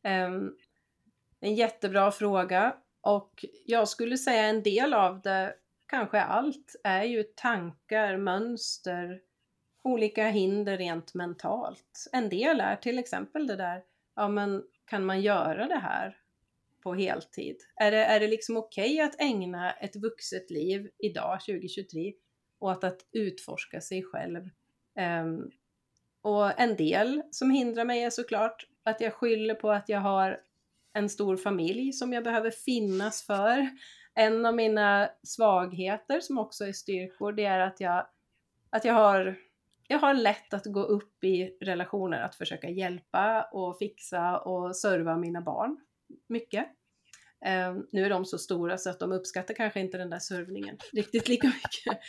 Um, 0.04 0.56
en 1.40 1.54
jättebra 1.54 2.10
fråga 2.10 2.76
och 3.00 3.44
jag 3.66 3.88
skulle 3.88 4.18
säga 4.18 4.42
en 4.42 4.62
del 4.62 4.94
av 4.94 5.20
det, 5.20 5.54
kanske 5.88 6.20
allt, 6.20 6.76
är 6.84 7.04
ju 7.04 7.22
tankar, 7.22 8.16
mönster, 8.16 9.20
olika 9.82 10.28
hinder 10.28 10.76
rent 10.76 11.14
mentalt. 11.14 12.08
En 12.12 12.28
del 12.28 12.60
är 12.60 12.76
till 12.76 12.98
exempel 12.98 13.46
det 13.46 13.56
där, 13.56 13.82
ja 14.16 14.28
men 14.28 14.64
kan 14.84 15.04
man 15.04 15.20
göra 15.20 15.66
det 15.66 15.78
här 15.78 16.16
på 16.82 16.94
heltid? 16.94 17.56
Är 17.76 17.90
det, 17.90 18.04
är 18.04 18.20
det 18.20 18.28
liksom 18.28 18.56
okej 18.56 18.94
okay 18.94 19.00
att 19.00 19.20
ägna 19.20 19.72
ett 19.72 19.96
vuxet 19.96 20.50
liv 20.50 20.90
idag, 20.98 21.40
2023, 21.40 22.12
åt 22.58 22.84
att 22.84 23.00
utforska 23.12 23.80
sig 23.80 24.02
själv 24.02 24.48
Um, 24.98 25.50
och 26.22 26.60
en 26.60 26.76
del 26.76 27.22
som 27.30 27.50
hindrar 27.50 27.84
mig 27.84 28.02
är 28.02 28.10
såklart 28.10 28.66
att 28.82 29.00
jag 29.00 29.14
skyller 29.14 29.54
på 29.54 29.70
att 29.70 29.88
jag 29.88 30.00
har 30.00 30.40
en 30.92 31.08
stor 31.08 31.36
familj 31.36 31.92
som 31.92 32.12
jag 32.12 32.24
behöver 32.24 32.50
finnas 32.50 33.22
för. 33.22 33.68
En 34.14 34.46
av 34.46 34.54
mina 34.54 35.10
svagheter 35.22 36.20
som 36.20 36.38
också 36.38 36.64
är 36.64 36.72
styrkor, 36.72 37.32
det 37.32 37.44
är 37.44 37.60
att 37.60 37.80
jag, 37.80 38.06
att 38.70 38.84
jag 38.84 38.94
har 38.94 39.36
jag 39.88 39.98
har 39.98 40.14
lätt 40.14 40.54
att 40.54 40.64
gå 40.64 40.82
upp 40.82 41.24
i 41.24 41.56
relationer, 41.60 42.22
att 42.22 42.34
försöka 42.34 42.68
hjälpa 42.68 43.42
och 43.42 43.78
fixa 43.78 44.38
och 44.38 44.76
serva 44.76 45.16
mina 45.16 45.40
barn 45.40 45.80
mycket. 46.26 46.66
Eh, 47.44 47.76
nu 47.92 48.04
är 48.04 48.10
de 48.10 48.24
så 48.24 48.38
stora 48.38 48.78
så 48.78 48.90
att 48.90 48.98
de 48.98 49.12
uppskattar 49.12 49.54
kanske 49.54 49.80
inte 49.80 49.98
den 49.98 50.10
där 50.10 50.18
servningen 50.18 50.76
riktigt 50.92 51.28
lika 51.28 51.46
mycket. 51.64 52.00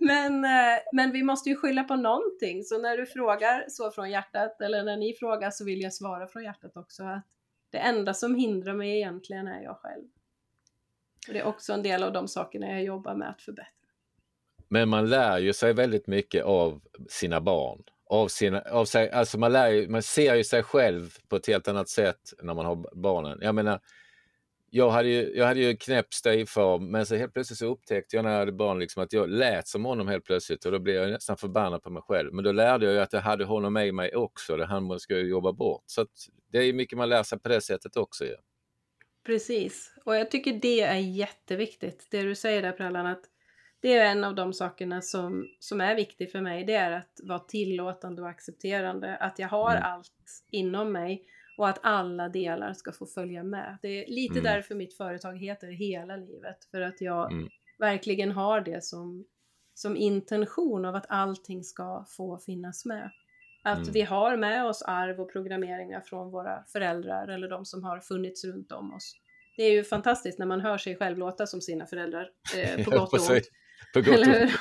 Men, 0.00 0.44
eh, 0.44 0.78
men 0.92 1.12
vi 1.12 1.22
måste 1.22 1.50
ju 1.50 1.56
skylla 1.56 1.84
på 1.84 1.96
någonting, 1.96 2.64
så 2.64 2.78
när 2.78 2.96
du 2.96 3.06
frågar 3.06 3.64
så 3.68 3.90
från 3.90 4.10
hjärtat, 4.10 4.60
eller 4.60 4.82
när 4.82 4.96
ni 4.96 5.14
frågar 5.14 5.50
så 5.50 5.64
vill 5.64 5.80
jag 5.80 5.92
svara 5.92 6.26
från 6.26 6.44
hjärtat 6.44 6.76
också 6.76 7.02
att 7.02 7.26
det 7.70 7.78
enda 7.78 8.14
som 8.14 8.34
hindrar 8.34 8.74
mig 8.74 8.96
egentligen 8.96 9.48
är 9.48 9.62
jag 9.62 9.76
själv. 9.76 10.08
Och 11.28 11.34
det 11.34 11.40
är 11.40 11.44
också 11.44 11.72
en 11.72 11.82
del 11.82 12.02
av 12.02 12.12
de 12.12 12.28
sakerna 12.28 12.66
jag 12.66 12.84
jobbar 12.84 13.14
med 13.14 13.30
att 13.30 13.42
förbättra. 13.42 13.70
Men 14.68 14.88
man 14.88 15.10
lär 15.10 15.38
ju 15.38 15.52
sig 15.52 15.72
väldigt 15.72 16.06
mycket 16.06 16.44
av 16.44 16.80
sina 17.08 17.40
barn. 17.40 17.82
Av 18.06 18.28
sina, 18.28 18.60
av 18.60 18.84
sig, 18.84 19.10
alltså 19.10 19.38
man, 19.38 19.52
lär 19.52 19.70
ju, 19.70 19.88
man 19.88 20.02
ser 20.02 20.34
ju 20.34 20.44
sig 20.44 20.62
själv 20.62 21.14
på 21.28 21.36
ett 21.36 21.46
helt 21.46 21.68
annat 21.68 21.88
sätt 21.88 22.32
när 22.42 22.54
man 22.54 22.66
har 22.66 22.86
barnen. 22.92 23.38
Jag 23.42 23.54
menar, 23.54 23.80
jag 24.70 24.90
hade 24.90 25.08
ju, 25.08 25.36
jag 25.36 25.46
hade 25.46 25.60
ju 25.60 25.76
knäpp 25.76 26.14
styvfar 26.14 26.78
men 26.78 27.06
så 27.06 27.16
helt 27.16 27.32
plötsligt 27.32 27.58
så 27.58 27.66
upptäckte 27.66 28.16
jag 28.16 28.22
när 28.22 28.32
jag 28.32 28.38
hade 28.38 28.52
barn 28.52 28.78
liksom 28.78 29.02
att 29.02 29.12
jag 29.12 29.30
lät 29.30 29.68
som 29.68 29.84
honom 29.84 30.08
helt 30.08 30.24
plötsligt 30.24 30.64
och 30.64 30.72
då 30.72 30.78
blev 30.78 30.96
jag 30.96 31.10
nästan 31.10 31.36
förbannad 31.36 31.82
på 31.82 31.90
mig 31.90 32.02
själv. 32.02 32.32
Men 32.32 32.44
då 32.44 32.52
lärde 32.52 32.86
jag 32.86 32.94
ju 32.94 33.00
att 33.00 33.12
jag 33.12 33.20
hade 33.20 33.44
honom 33.44 33.76
i 33.76 33.92
mig 33.92 34.16
också, 34.16 34.56
det 34.56 34.66
han 34.66 35.00
ska 35.00 35.18
jobba 35.18 35.52
bort. 35.52 35.82
Så 35.86 36.06
det 36.52 36.58
är 36.58 36.72
mycket 36.72 36.98
man 36.98 37.08
lär 37.08 37.22
sig 37.22 37.38
på 37.38 37.48
det 37.48 37.60
sättet 37.60 37.96
också. 37.96 38.24
Ja. 38.24 38.36
Precis, 39.24 39.94
och 40.04 40.16
jag 40.16 40.30
tycker 40.30 40.52
det 40.52 40.80
är 40.80 40.98
jätteviktigt. 40.98 42.06
Det 42.10 42.22
du 42.22 42.34
säger 42.34 42.62
där 42.62 42.72
Prallan, 42.72 43.06
att 43.06 43.24
det 43.80 43.92
är 43.92 44.10
en 44.10 44.24
av 44.24 44.34
de 44.34 44.52
sakerna 44.52 45.02
som, 45.02 45.48
som 45.58 45.80
är 45.80 45.94
viktigt 45.94 46.32
för 46.32 46.40
mig. 46.40 46.64
Det 46.64 46.74
är 46.74 46.90
att 46.90 47.20
vara 47.22 47.38
tillåtande 47.38 48.22
och 48.22 48.28
accepterande. 48.28 49.16
Att 49.16 49.38
jag 49.38 49.48
har 49.48 49.70
mm. 49.70 49.82
allt 49.84 50.42
inom 50.50 50.92
mig 50.92 51.24
och 51.58 51.68
att 51.68 51.78
alla 51.82 52.28
delar 52.28 52.72
ska 52.72 52.92
få 52.92 53.06
följa 53.06 53.42
med. 53.42 53.78
Det 53.82 53.88
är 53.88 54.08
lite 54.08 54.38
mm. 54.38 54.44
därför 54.44 54.74
mitt 54.74 54.96
företag 54.96 55.38
heter 55.38 55.66
Hela 55.66 56.16
livet. 56.16 56.64
För 56.70 56.80
att 56.80 57.00
jag 57.00 57.32
mm. 57.32 57.48
verkligen 57.78 58.32
har 58.32 58.60
det 58.60 58.84
som, 58.84 59.24
som 59.74 59.96
intention 59.96 60.84
av 60.84 60.94
att 60.94 61.06
allting 61.08 61.64
ska 61.64 62.04
få 62.16 62.38
finnas 62.38 62.84
med. 62.84 63.10
Att 63.64 63.78
mm. 63.78 63.92
vi 63.92 64.02
har 64.02 64.36
med 64.36 64.66
oss 64.66 64.82
arv 64.82 65.20
och 65.20 65.32
programmeringar 65.32 66.00
från 66.00 66.30
våra 66.30 66.64
föräldrar 66.72 67.28
eller 67.28 67.48
de 67.48 67.64
som 67.64 67.84
har 67.84 68.00
funnits 68.00 68.44
runt 68.44 68.72
om 68.72 68.94
oss. 68.94 69.14
Det 69.56 69.62
är 69.62 69.72
ju 69.72 69.84
fantastiskt 69.84 70.38
när 70.38 70.46
man 70.46 70.60
hör 70.60 70.78
sig 70.78 70.96
själv 70.96 71.18
låta 71.18 71.46
som 71.46 71.60
sina 71.60 71.86
föräldrar, 71.86 72.28
eh, 72.56 72.84
på 72.84 72.90
gott 72.90 73.12
och 73.12 73.30
ont. 73.30 73.50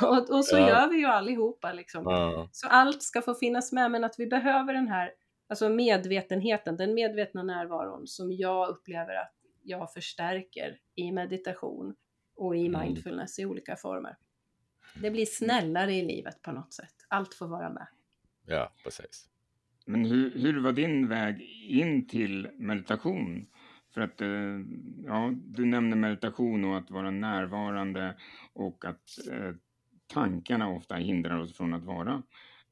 Och, 0.01 0.35
och, 0.35 0.45
så 0.45 0.57
ja. 0.57 0.69
gör 0.69 0.89
vi 0.89 0.97
ju 0.97 1.05
allihopa 1.05 1.73
liksom. 1.73 2.03
Ja. 2.05 2.49
Så 2.51 2.67
allt 2.67 3.03
ska 3.03 3.21
få 3.21 3.33
finnas 3.33 3.71
med, 3.71 3.91
men 3.91 4.03
att 4.03 4.15
vi 4.17 4.27
behöver 4.27 4.73
den 4.73 4.87
här 4.87 5.11
alltså 5.49 5.69
medvetenheten, 5.69 6.77
den 6.77 6.93
medvetna 6.93 7.43
närvaron 7.43 8.07
som 8.07 8.31
jag 8.31 8.69
upplever 8.69 9.15
att 9.15 9.33
jag 9.63 9.93
förstärker 9.93 10.77
i 10.95 11.11
meditation 11.11 11.95
och 12.35 12.55
i 12.55 12.65
mm. 12.65 12.81
mindfulness 12.81 13.39
mm. 13.39 13.49
i 13.49 13.51
olika 13.51 13.75
former. 13.75 14.17
Det 15.01 15.11
blir 15.11 15.25
snällare 15.25 15.93
i 15.93 16.01
livet 16.01 16.41
på 16.41 16.51
något 16.51 16.73
sätt. 16.73 16.95
Allt 17.07 17.33
får 17.33 17.47
vara 17.47 17.69
med. 17.69 17.87
Ja, 18.45 18.73
precis. 18.83 19.29
Men 19.85 20.05
hur, 20.05 20.31
hur 20.31 20.61
var 20.61 20.71
din 20.71 21.07
väg 21.07 21.41
in 21.69 22.07
till 22.07 22.49
meditation? 22.57 23.47
För 23.93 24.01
att 24.01 24.21
eh, 24.21 24.59
ja, 25.05 25.33
du 25.35 25.65
nämner 25.65 25.97
meditation 25.97 26.65
och 26.65 26.77
att 26.77 26.91
vara 26.91 27.11
närvarande 27.11 28.17
och 28.53 28.85
att 28.85 29.27
eh, 29.31 29.55
tankarna 30.07 30.69
ofta 30.69 30.95
hindrar 30.95 31.39
oss 31.39 31.57
från 31.57 31.73
att 31.73 31.83
vara 31.83 32.23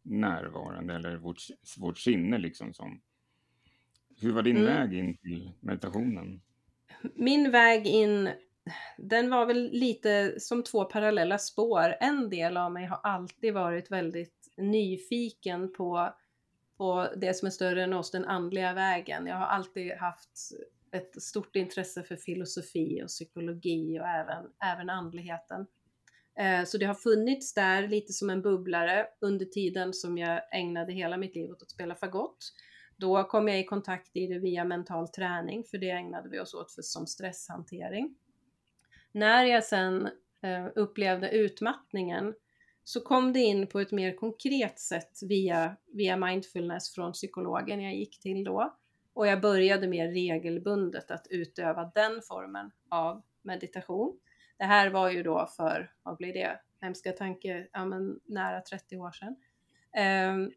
närvarande 0.01 0.95
eller 0.95 1.17
vårt, 1.17 1.41
vårt 1.77 1.97
sinne 1.97 2.37
liksom 2.37 2.73
som. 2.73 3.01
Hur 4.21 4.31
var 4.31 4.43
din 4.43 4.57
mm. 4.57 4.67
väg 4.67 4.93
in 4.93 5.17
till 5.17 5.51
meditationen? 5.59 6.41
Min 7.15 7.51
väg 7.51 7.87
in, 7.87 8.29
den 8.97 9.29
var 9.29 9.45
väl 9.45 9.69
lite 9.71 10.39
som 10.39 10.63
två 10.63 10.85
parallella 10.85 11.37
spår. 11.37 11.95
En 11.99 12.29
del 12.29 12.57
av 12.57 12.71
mig 12.71 12.85
har 12.85 12.99
alltid 13.03 13.53
varit 13.53 13.91
väldigt 13.91 14.40
nyfiken 14.61 15.73
på, 15.73 16.13
på 16.77 17.07
det 17.17 17.33
som 17.33 17.45
är 17.45 17.49
större 17.51 17.83
än 17.83 17.93
oss, 17.93 18.11
den 18.11 18.25
andliga 18.25 18.73
vägen. 18.73 19.27
Jag 19.27 19.35
har 19.35 19.45
alltid 19.45 19.91
haft 19.91 20.51
ett 20.91 21.21
stort 21.21 21.55
intresse 21.55 22.03
för 22.03 22.15
filosofi 22.15 23.01
och 23.03 23.07
psykologi 23.07 23.99
och 23.99 24.07
även, 24.07 24.45
även 24.73 24.89
andligheten. 24.89 25.67
Eh, 26.39 26.63
så 26.65 26.77
det 26.77 26.85
har 26.85 26.93
funnits 26.93 27.53
där 27.53 27.87
lite 27.87 28.13
som 28.13 28.29
en 28.29 28.41
bubblare 28.41 29.07
under 29.21 29.45
tiden 29.45 29.93
som 29.93 30.17
jag 30.17 30.41
ägnade 30.51 30.93
hela 30.93 31.17
mitt 31.17 31.35
liv 31.35 31.51
åt 31.51 31.61
att 31.61 31.71
spela 31.71 31.95
fagott. 31.95 32.53
Då 32.95 33.23
kom 33.23 33.47
jag 33.47 33.59
i 33.59 33.65
kontakt 33.65 34.15
i 34.15 34.27
det 34.27 34.39
via 34.39 34.65
mental 34.65 35.07
träning, 35.07 35.63
för 35.63 35.77
det 35.77 35.89
ägnade 35.89 36.29
vi 36.29 36.39
oss 36.39 36.53
åt 36.53 36.71
för, 36.71 36.81
som 36.81 37.07
stresshantering. 37.07 38.15
När 39.11 39.45
jag 39.45 39.63
sen 39.63 40.09
eh, 40.41 40.67
upplevde 40.75 41.29
utmattningen 41.29 42.33
så 42.91 43.01
kom 43.01 43.33
det 43.33 43.39
in 43.39 43.67
på 43.67 43.79
ett 43.79 43.91
mer 43.91 44.15
konkret 44.15 44.79
sätt 44.79 45.19
via, 45.21 45.75
via 45.93 46.17
mindfulness 46.17 46.93
från 46.95 47.11
psykologen 47.11 47.81
jag 47.81 47.95
gick 47.95 48.19
till 48.19 48.43
då. 48.43 48.77
Och 49.13 49.27
jag 49.27 49.41
började 49.41 49.87
mer 49.87 50.07
regelbundet 50.07 51.11
att 51.11 51.27
utöva 51.29 51.91
den 51.95 52.21
formen 52.21 52.71
av 52.89 53.21
meditation. 53.41 54.19
Det 54.57 54.63
här 54.63 54.89
var 54.89 55.09
ju 55.09 55.23
då 55.23 55.47
för, 55.57 55.91
vad 56.03 56.17
blir 56.17 56.33
det, 56.33 56.59
hemska 56.81 57.11
tanke, 57.11 57.67
ja 57.73 57.85
men 57.85 58.19
nära 58.25 58.61
30 58.61 58.97
år 58.97 59.11
sedan. 59.11 59.35
Um, 60.29 60.51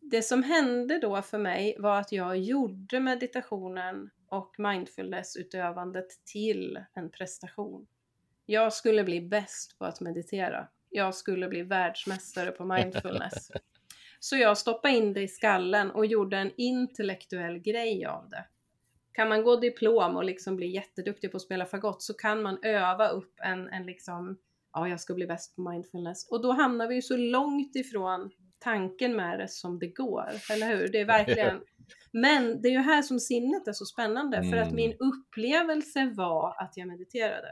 det 0.00 0.22
som 0.22 0.42
hände 0.42 0.98
då 0.98 1.22
för 1.22 1.38
mig 1.38 1.76
var 1.78 2.00
att 2.00 2.12
jag 2.12 2.38
gjorde 2.38 3.00
meditationen 3.00 4.10
och 4.28 4.54
mindfulnessutövandet 4.58 6.24
till 6.24 6.84
en 6.94 7.10
prestation. 7.10 7.86
Jag 8.46 8.72
skulle 8.72 9.04
bli 9.04 9.20
bäst 9.20 9.78
på 9.78 9.84
att 9.84 10.00
meditera. 10.00 10.68
Jag 10.92 11.14
skulle 11.14 11.48
bli 11.48 11.62
världsmästare 11.62 12.50
på 12.50 12.64
mindfulness. 12.74 13.50
Så 14.20 14.36
jag 14.36 14.58
stoppade 14.58 14.94
in 14.94 15.12
det 15.12 15.22
i 15.22 15.28
skallen 15.28 15.90
och 15.90 16.06
gjorde 16.06 16.36
en 16.36 16.50
intellektuell 16.56 17.58
grej 17.58 18.06
av 18.06 18.28
det. 18.28 18.44
Kan 19.12 19.28
man 19.28 19.42
gå 19.42 19.56
diplom 19.56 20.16
och 20.16 20.24
liksom 20.24 20.56
bli 20.56 20.66
jätteduktig 20.66 21.30
på 21.30 21.36
att 21.36 21.42
spela 21.42 21.66
fagott 21.66 22.02
så 22.02 22.14
kan 22.14 22.42
man 22.42 22.58
öva 22.62 23.08
upp 23.08 23.34
en, 23.42 23.68
en 23.68 23.86
liksom, 23.86 24.38
ja 24.72 24.88
jag 24.88 25.00
ska 25.00 25.14
bli 25.14 25.26
bäst 25.26 25.56
på 25.56 25.70
mindfulness. 25.70 26.28
Och 26.30 26.42
då 26.42 26.52
hamnar 26.52 26.88
vi 26.88 26.94
ju 26.94 27.02
så 27.02 27.16
långt 27.16 27.76
ifrån 27.76 28.30
tanken 28.58 29.16
med 29.16 29.38
det 29.38 29.48
som 29.48 29.78
det 29.78 29.86
går, 29.86 30.30
eller 30.50 30.76
hur? 30.76 30.88
Det 30.88 31.00
är 31.00 31.04
verkligen 31.04 31.60
Men 32.12 32.62
det 32.62 32.68
är 32.68 32.72
ju 32.72 32.78
här 32.78 33.02
som 33.02 33.20
sinnet 33.20 33.68
är 33.68 33.72
så 33.72 33.84
spännande 33.84 34.42
för 34.42 34.56
att 34.56 34.72
min 34.72 34.92
mm. 34.92 35.12
upplevelse 35.12 36.12
var 36.16 36.62
att 36.62 36.76
jag 36.76 36.88
mediterade. 36.88 37.48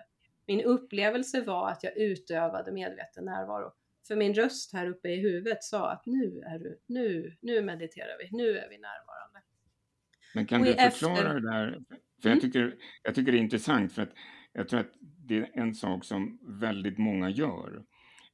Min 0.51 0.61
upplevelse 0.61 1.41
var 1.41 1.71
att 1.71 1.85
jag 1.85 1.97
utövade 1.97 2.73
medveten 2.73 3.25
närvaro. 3.25 3.73
För 4.09 4.17
min 4.17 4.35
röst 4.35 4.73
här 4.73 4.87
uppe 4.87 5.09
i 5.09 5.17
huvudet 5.17 5.65
sa 5.65 5.91
att 5.91 6.07
nu 6.07 6.43
är 6.47 6.59
du, 6.59 6.81
nu, 6.87 7.37
nu 7.41 7.63
mediterar 7.63 8.19
vi, 8.19 8.37
nu 8.37 8.59
är 8.59 8.69
vi 8.69 8.79
närvarande. 8.79 9.41
Men 10.35 10.47
kan 10.47 10.63
du 10.63 10.73
förklara 10.73 11.17
efter... 11.17 11.35
det 11.35 11.51
där? 11.51 11.71
För 12.23 12.29
jag, 12.29 12.33
mm. 12.33 12.41
tycker, 12.41 12.75
jag 13.03 13.15
tycker 13.15 13.33
det 13.33 13.39
är 13.39 13.43
intressant 13.43 13.93
för 13.93 14.03
att 14.03 14.13
jag 14.53 14.69
tror 14.69 14.81
att 14.81 14.93
det 15.01 15.37
är 15.37 15.51
en 15.55 15.75
sak 15.75 16.05
som 16.05 16.39
väldigt 16.61 16.99
många 16.99 17.31
gör. 17.31 17.85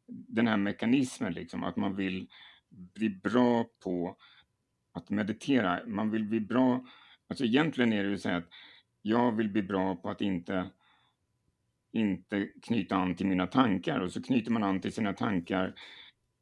Den 0.08 0.46
här 0.46 0.56
mekanismen 0.56 1.32
liksom, 1.32 1.64
att 1.64 1.76
man 1.76 1.96
vill 1.96 2.28
bli 2.68 3.10
bra 3.10 3.64
på 3.84 4.16
att 4.92 5.10
meditera. 5.10 5.86
Man 5.86 6.10
vill 6.10 6.24
bli 6.24 6.40
bra, 6.40 6.86
alltså 7.28 7.44
egentligen 7.44 7.92
är 7.92 8.04
det 8.04 8.10
ju 8.10 8.18
så 8.18 8.30
att 8.30 8.48
jag 9.02 9.36
vill 9.36 9.48
bli 9.48 9.62
bra 9.62 9.96
på 9.96 10.10
att 10.10 10.20
inte 10.20 10.70
inte 11.96 12.48
knyta 12.62 12.96
an 12.96 13.16
till 13.16 13.26
mina 13.26 13.46
tankar 13.46 14.00
och 14.00 14.12
så 14.12 14.22
knyter 14.22 14.50
man 14.50 14.62
an 14.62 14.80
till 14.80 14.92
sina 14.92 15.12
tankar 15.12 15.74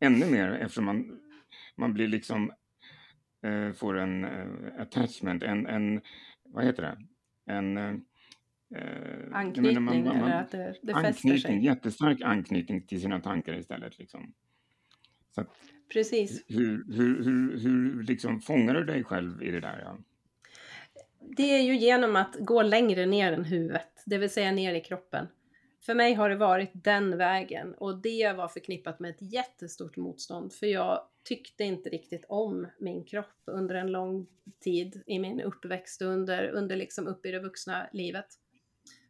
ännu 0.00 0.26
mer 0.26 0.48
eftersom 0.48 0.84
man, 0.84 1.20
man 1.76 1.94
blir 1.94 2.08
liksom 2.08 2.52
eh, 3.46 3.72
får 3.72 3.98
en 3.98 4.24
eh, 4.24 4.80
attachment, 4.82 5.42
en, 5.42 5.66
en, 5.66 6.00
vad 6.44 6.64
heter 6.64 6.82
det, 6.82 6.98
en 7.52 7.76
eh, 7.76 7.94
anknytning, 9.32 9.82
man, 9.82 10.04
man, 10.04 10.04
man, 10.04 10.16
eller 10.16 10.40
att 10.40 10.50
det, 10.50 10.74
det 10.82 10.94
anknytning, 10.94 11.38
sig. 11.38 11.64
Jättestark 11.64 12.22
anknytning 12.22 12.86
till 12.86 13.00
sina 13.00 13.20
tankar 13.20 13.58
istället. 13.58 13.98
Liksom. 13.98 14.34
Så 15.34 15.40
att, 15.40 15.48
Precis. 15.92 16.44
Hur, 16.48 16.84
hur, 16.92 17.24
hur, 17.24 17.58
hur 17.58 18.02
liksom 18.02 18.40
fångar 18.40 18.74
du 18.74 18.84
dig 18.84 19.04
själv 19.04 19.42
i 19.42 19.50
det 19.50 19.60
där? 19.60 19.80
Ja? 19.84 19.98
Det 21.36 21.42
är 21.42 21.62
ju 21.62 21.76
genom 21.76 22.16
att 22.16 22.36
gå 22.40 22.62
längre 22.62 23.06
ner 23.06 23.32
än 23.32 23.44
huvudet, 23.44 24.02
det 24.06 24.18
vill 24.18 24.30
säga 24.30 24.52
ner 24.52 24.74
i 24.74 24.80
kroppen. 24.80 25.26
För 25.86 25.94
mig 25.94 26.14
har 26.14 26.28
det 26.28 26.36
varit 26.36 26.70
den 26.74 27.18
vägen 27.18 27.74
och 27.74 27.98
det 27.98 28.32
var 28.36 28.48
förknippat 28.48 29.00
med 29.00 29.10
ett 29.10 29.32
jättestort 29.32 29.96
motstånd 29.96 30.52
för 30.52 30.66
jag 30.66 31.00
tyckte 31.24 31.64
inte 31.64 31.88
riktigt 31.88 32.24
om 32.28 32.66
min 32.78 33.04
kropp 33.04 33.42
under 33.44 33.74
en 33.74 33.92
lång 33.92 34.26
tid 34.60 35.02
i 35.06 35.18
min 35.18 35.40
uppväxt 35.40 36.02
under, 36.02 36.48
under 36.48 36.76
liksom 36.76 37.06
upp 37.06 37.26
i 37.26 37.30
det 37.30 37.40
vuxna 37.40 37.86
livet. 37.92 38.26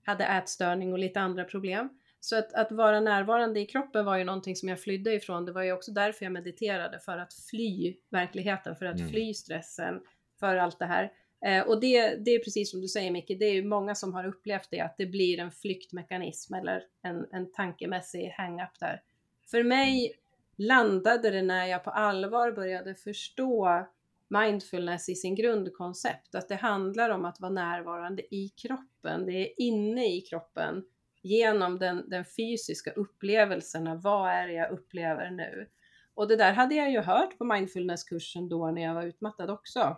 Hade 0.05 0.25
ätstörning 0.25 0.93
och 0.93 0.99
lite 0.99 1.21
andra 1.21 1.45
problem. 1.45 1.89
Så 2.21 2.39
att, 2.39 2.55
att 2.55 2.73
vara 2.73 3.01
närvarande 3.01 3.61
i 3.61 3.67
kroppen 3.67 4.05
var 4.05 4.17
ju 4.17 4.25
någonting 4.25 4.57
som 4.57 4.69
jag 4.69 4.81
flydde 4.81 5.15
ifrån. 5.15 5.45
Det 5.45 5.53
var 5.53 5.63
ju 5.63 5.73
också 5.73 5.93
därför 5.93 6.25
jag 6.25 6.33
mediterade, 6.33 6.99
för 6.99 7.19
att 7.19 7.35
fly 7.35 7.97
verkligheten, 8.11 8.77
för 8.77 8.87
att 8.87 8.99
mm. 8.99 9.09
fly 9.09 9.35
stressen, 9.35 10.01
för 10.41 10.57
allt 10.57 10.79
det 10.79 10.87
här. 10.87 11.13
Eh, 11.45 11.63
och 11.63 11.81
det, 11.81 12.17
det 12.25 12.31
är 12.31 12.39
precis 12.39 12.71
som 12.71 12.81
du 12.81 12.89
säger 12.89 13.11
Micke, 13.11 13.39
det 13.39 13.45
är 13.45 13.53
ju 13.53 13.65
många 13.65 13.95
som 13.95 14.15
har 14.15 14.27
upplevt 14.27 14.69
det, 14.71 14.81
att 14.81 14.97
det 14.97 15.07
blir 15.07 15.41
en 15.41 15.51
flyktmekanism 15.51 16.55
eller 16.55 16.85
en, 17.03 17.27
en 17.33 17.53
tankemässig 17.53 18.35
hang-up 18.37 18.81
där. 18.81 19.03
För 19.51 19.63
mig 19.63 20.13
landade 20.57 21.31
det 21.31 21.43
när 21.43 21.67
jag 21.67 21.85
på 21.85 21.91
allvar 21.91 22.53
började 22.53 22.95
förstå 22.95 23.87
mindfulness 24.29 25.09
i 25.09 25.15
sin 25.15 25.35
grundkoncept, 25.35 26.35
att 26.35 26.49
det 26.49 26.55
handlar 26.55 27.11
om 27.11 27.25
att 27.25 27.41
vara 27.41 27.53
närvarande 27.53 28.35
i 28.35 28.49
kroppen, 28.49 29.27
det 29.27 29.33
är 29.33 29.61
inne 29.61 30.17
i 30.17 30.21
kroppen 30.21 30.85
genom 31.23 31.79
den, 31.79 32.11
den 32.11 32.25
fysiska 32.25 32.91
upplevelsen 32.91 34.01
vad 34.01 34.31
är 34.31 34.47
det 34.47 34.53
jag 34.53 34.71
upplever 34.71 35.31
nu? 35.31 35.69
Och 36.15 36.29
det 36.29 36.37
där 36.37 36.53
hade 36.53 36.75
jag 36.75 36.91
ju 36.91 37.01
hört 37.01 37.39
på 37.39 37.45
mindfulnesskursen 37.45 38.49
då 38.49 38.71
när 38.71 38.83
jag 38.83 38.95
var 38.95 39.03
utmattad 39.03 39.51
också. 39.51 39.97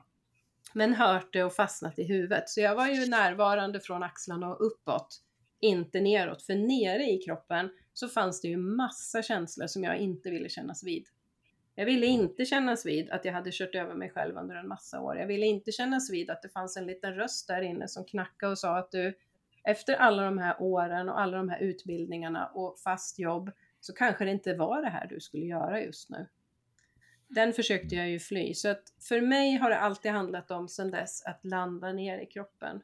Men 0.73 0.94
hört 0.94 1.32
det 1.32 1.44
och 1.44 1.52
fastnat 1.52 1.99
i 1.99 2.04
huvudet. 2.04 2.49
Så 2.49 2.61
jag 2.61 2.75
var 2.75 2.87
ju 2.87 3.06
närvarande 3.06 3.80
från 3.80 4.02
axlarna 4.02 4.49
och 4.49 4.66
uppåt, 4.66 5.23
inte 5.61 6.00
neråt. 6.00 6.42
För 6.42 6.54
nere 6.54 7.11
i 7.11 7.18
kroppen 7.18 7.70
så 7.92 8.08
fanns 8.08 8.40
det 8.40 8.49
ju 8.49 8.56
massa 8.56 9.23
känslor 9.23 9.66
som 9.66 9.85
jag 9.85 9.96
inte 9.96 10.30
ville 10.30 10.49
kännas 10.49 10.85
vid. 10.85 11.06
Jag 11.75 11.87
ville 11.87 12.06
inte 12.06 12.44
kännas 12.44 12.87
vid 12.87 13.11
att 13.11 13.25
jag 13.25 13.32
hade 13.32 13.50
kört 13.52 13.75
över 13.75 13.94
mig 13.94 14.11
själv 14.11 14.37
under 14.37 14.56
en 14.56 14.68
massa 14.68 15.00
år. 15.00 15.16
Jag 15.16 15.26
ville 15.26 15.46
inte 15.46 15.73
kännas 15.73 16.11
vid 16.11 16.30
att 16.30 16.42
det 16.42 16.49
fanns 16.49 16.76
en 16.76 16.87
liten 16.87 17.14
röst 17.14 17.49
där 17.49 17.62
inne 17.62 17.88
som 17.88 18.04
knackade 18.04 18.52
och 18.52 18.58
sa 18.58 18.78
att 18.78 18.90
du, 18.90 19.18
efter 19.64 19.94
alla 19.94 20.23
de 20.23 20.38
här 20.38 20.62
åren 20.62 21.08
och 21.08 21.20
alla 21.20 21.37
de 21.37 21.49
här 21.49 21.58
utbildningarna 21.58 22.46
och 22.46 22.78
fast 22.78 23.18
jobb, 23.18 23.50
så 23.80 23.92
kanske 23.92 24.25
det 24.25 24.30
inte 24.30 24.54
var 24.54 24.82
det 24.82 24.88
här 24.88 25.06
du 25.06 25.20
skulle 25.20 25.46
göra 25.46 25.82
just 25.82 26.11
nu. 26.11 26.26
Den 27.28 27.52
försökte 27.52 27.95
jag 27.95 28.11
ju 28.11 28.18
fly, 28.18 28.54
så 28.54 28.68
att 28.68 28.95
för 29.09 29.21
mig 29.21 29.56
har 29.56 29.71
det 29.71 29.78
alltid 29.78 30.12
handlat 30.12 30.50
om 30.50 30.68
sen 30.68 30.90
dess 30.90 31.23
att 31.25 31.45
landa 31.45 31.92
ner 31.92 32.18
i 32.18 32.26
kroppen. 32.26 32.80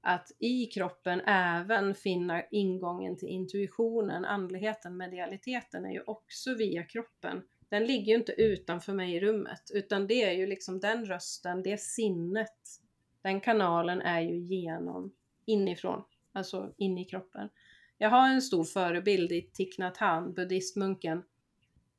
Att 0.00 0.32
i 0.38 0.66
kroppen 0.66 1.20
även 1.26 1.94
finna 1.94 2.42
ingången 2.50 3.16
till 3.16 3.28
intuitionen, 3.28 4.24
andligheten, 4.24 4.96
medialiteten 4.96 5.84
är 5.84 5.92
ju 5.92 6.02
också 6.06 6.54
via 6.54 6.82
kroppen. 6.82 7.42
Den 7.68 7.84
ligger 7.84 8.12
ju 8.12 8.18
inte 8.18 8.32
utanför 8.32 8.92
mig 8.92 9.14
i 9.14 9.20
rummet, 9.20 9.70
utan 9.74 10.06
det 10.06 10.24
är 10.24 10.32
ju 10.32 10.46
liksom 10.46 10.80
den 10.80 11.04
rösten, 11.04 11.62
det 11.62 11.80
sinnet, 11.80 12.80
den 13.22 13.40
kanalen 13.40 14.02
är 14.02 14.20
ju 14.20 14.38
genom 14.38 15.12
inifrån, 15.44 16.02
alltså 16.32 16.74
in 16.76 16.98
i 16.98 17.04
kroppen. 17.04 17.48
Jag 17.98 18.10
har 18.10 18.28
en 18.28 18.42
stor 18.42 18.64
förebild 18.64 19.32
i 19.32 19.42
Thich 19.42 19.78
Nhat 19.78 19.96
Hanh, 19.96 20.34
buddhistmunken. 20.34 21.22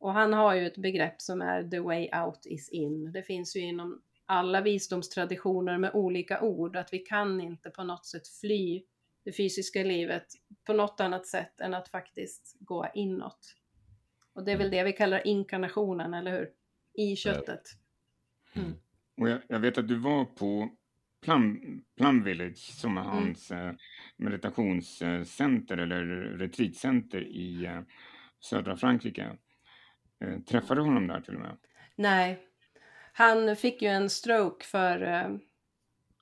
Och 0.02 0.14
han 0.14 0.34
har 0.34 0.56
ju 0.56 0.68
ett 0.68 0.78
begrepp 0.78 1.22
som 1.22 1.42
är 1.42 1.64
the 1.64 1.80
way 1.80 2.10
out 2.26 2.46
is 2.46 2.70
in. 2.70 3.12
Det 3.12 3.24
finns 3.24 3.56
ju 3.56 3.60
inom 3.60 4.02
alla 4.26 4.62
visdomstraditioner 4.62 5.78
med 5.78 5.92
olika 5.94 6.42
ord, 6.42 6.76
att 6.76 6.94
vi 6.94 7.00
kan 7.00 7.42
inte 7.42 7.70
på 7.70 7.84
något 7.84 8.06
sätt 8.06 8.28
fly 8.28 8.84
det 9.26 9.32
fysiska 9.32 9.84
livet 9.84 10.26
på 10.66 10.74
något 10.74 11.00
annat 11.00 11.28
sätt 11.28 11.62
än 11.62 11.74
att 11.74 11.88
faktiskt 11.88 12.58
gå 12.60 12.88
inåt. 12.94 13.56
Och 14.34 14.46
det 14.46 14.52
är 14.52 14.58
väl 14.58 14.72
det 14.72 14.84
vi 14.84 14.94
kallar 14.94 15.28
inkarnationen, 15.28 16.14
eller 16.14 16.32
hur? 16.32 16.50
I 16.94 17.16
köttet. 17.16 17.62
Mm. 18.54 18.74
Och 19.22 19.30
jag, 19.30 19.42
jag, 19.48 19.60
vet 19.60 19.78
att 19.78 19.88
du 19.88 19.96
var 19.96 20.26
på 20.26 20.70
Plum, 21.24 21.84
Plum 21.98 22.24
Village 22.24 22.58
som 22.58 22.98
är 22.98 23.02
mm. 23.02 23.14
hans 23.14 23.52
mm. 23.52 23.78
meditationscenter 24.18 25.78
eller 25.78 26.06
retreatcenter 26.38 27.22
i 27.28 27.66
eh, 27.66 27.82
södra 28.40 28.76
Frankrike. 28.76 29.38
Eh, 30.22 30.40
träffade 30.40 30.82
du 30.82 30.86
honom 30.86 31.08
där 31.08 31.22
till 31.22 31.36
och 31.36 31.42
med? 31.42 31.58
Nej, 31.96 32.48
han 33.14 33.56
fick 33.56 33.82
ju 33.82 33.88
en 33.88 34.10
stroke 34.10 34.66
för 34.66 35.02
eh, 35.02 35.38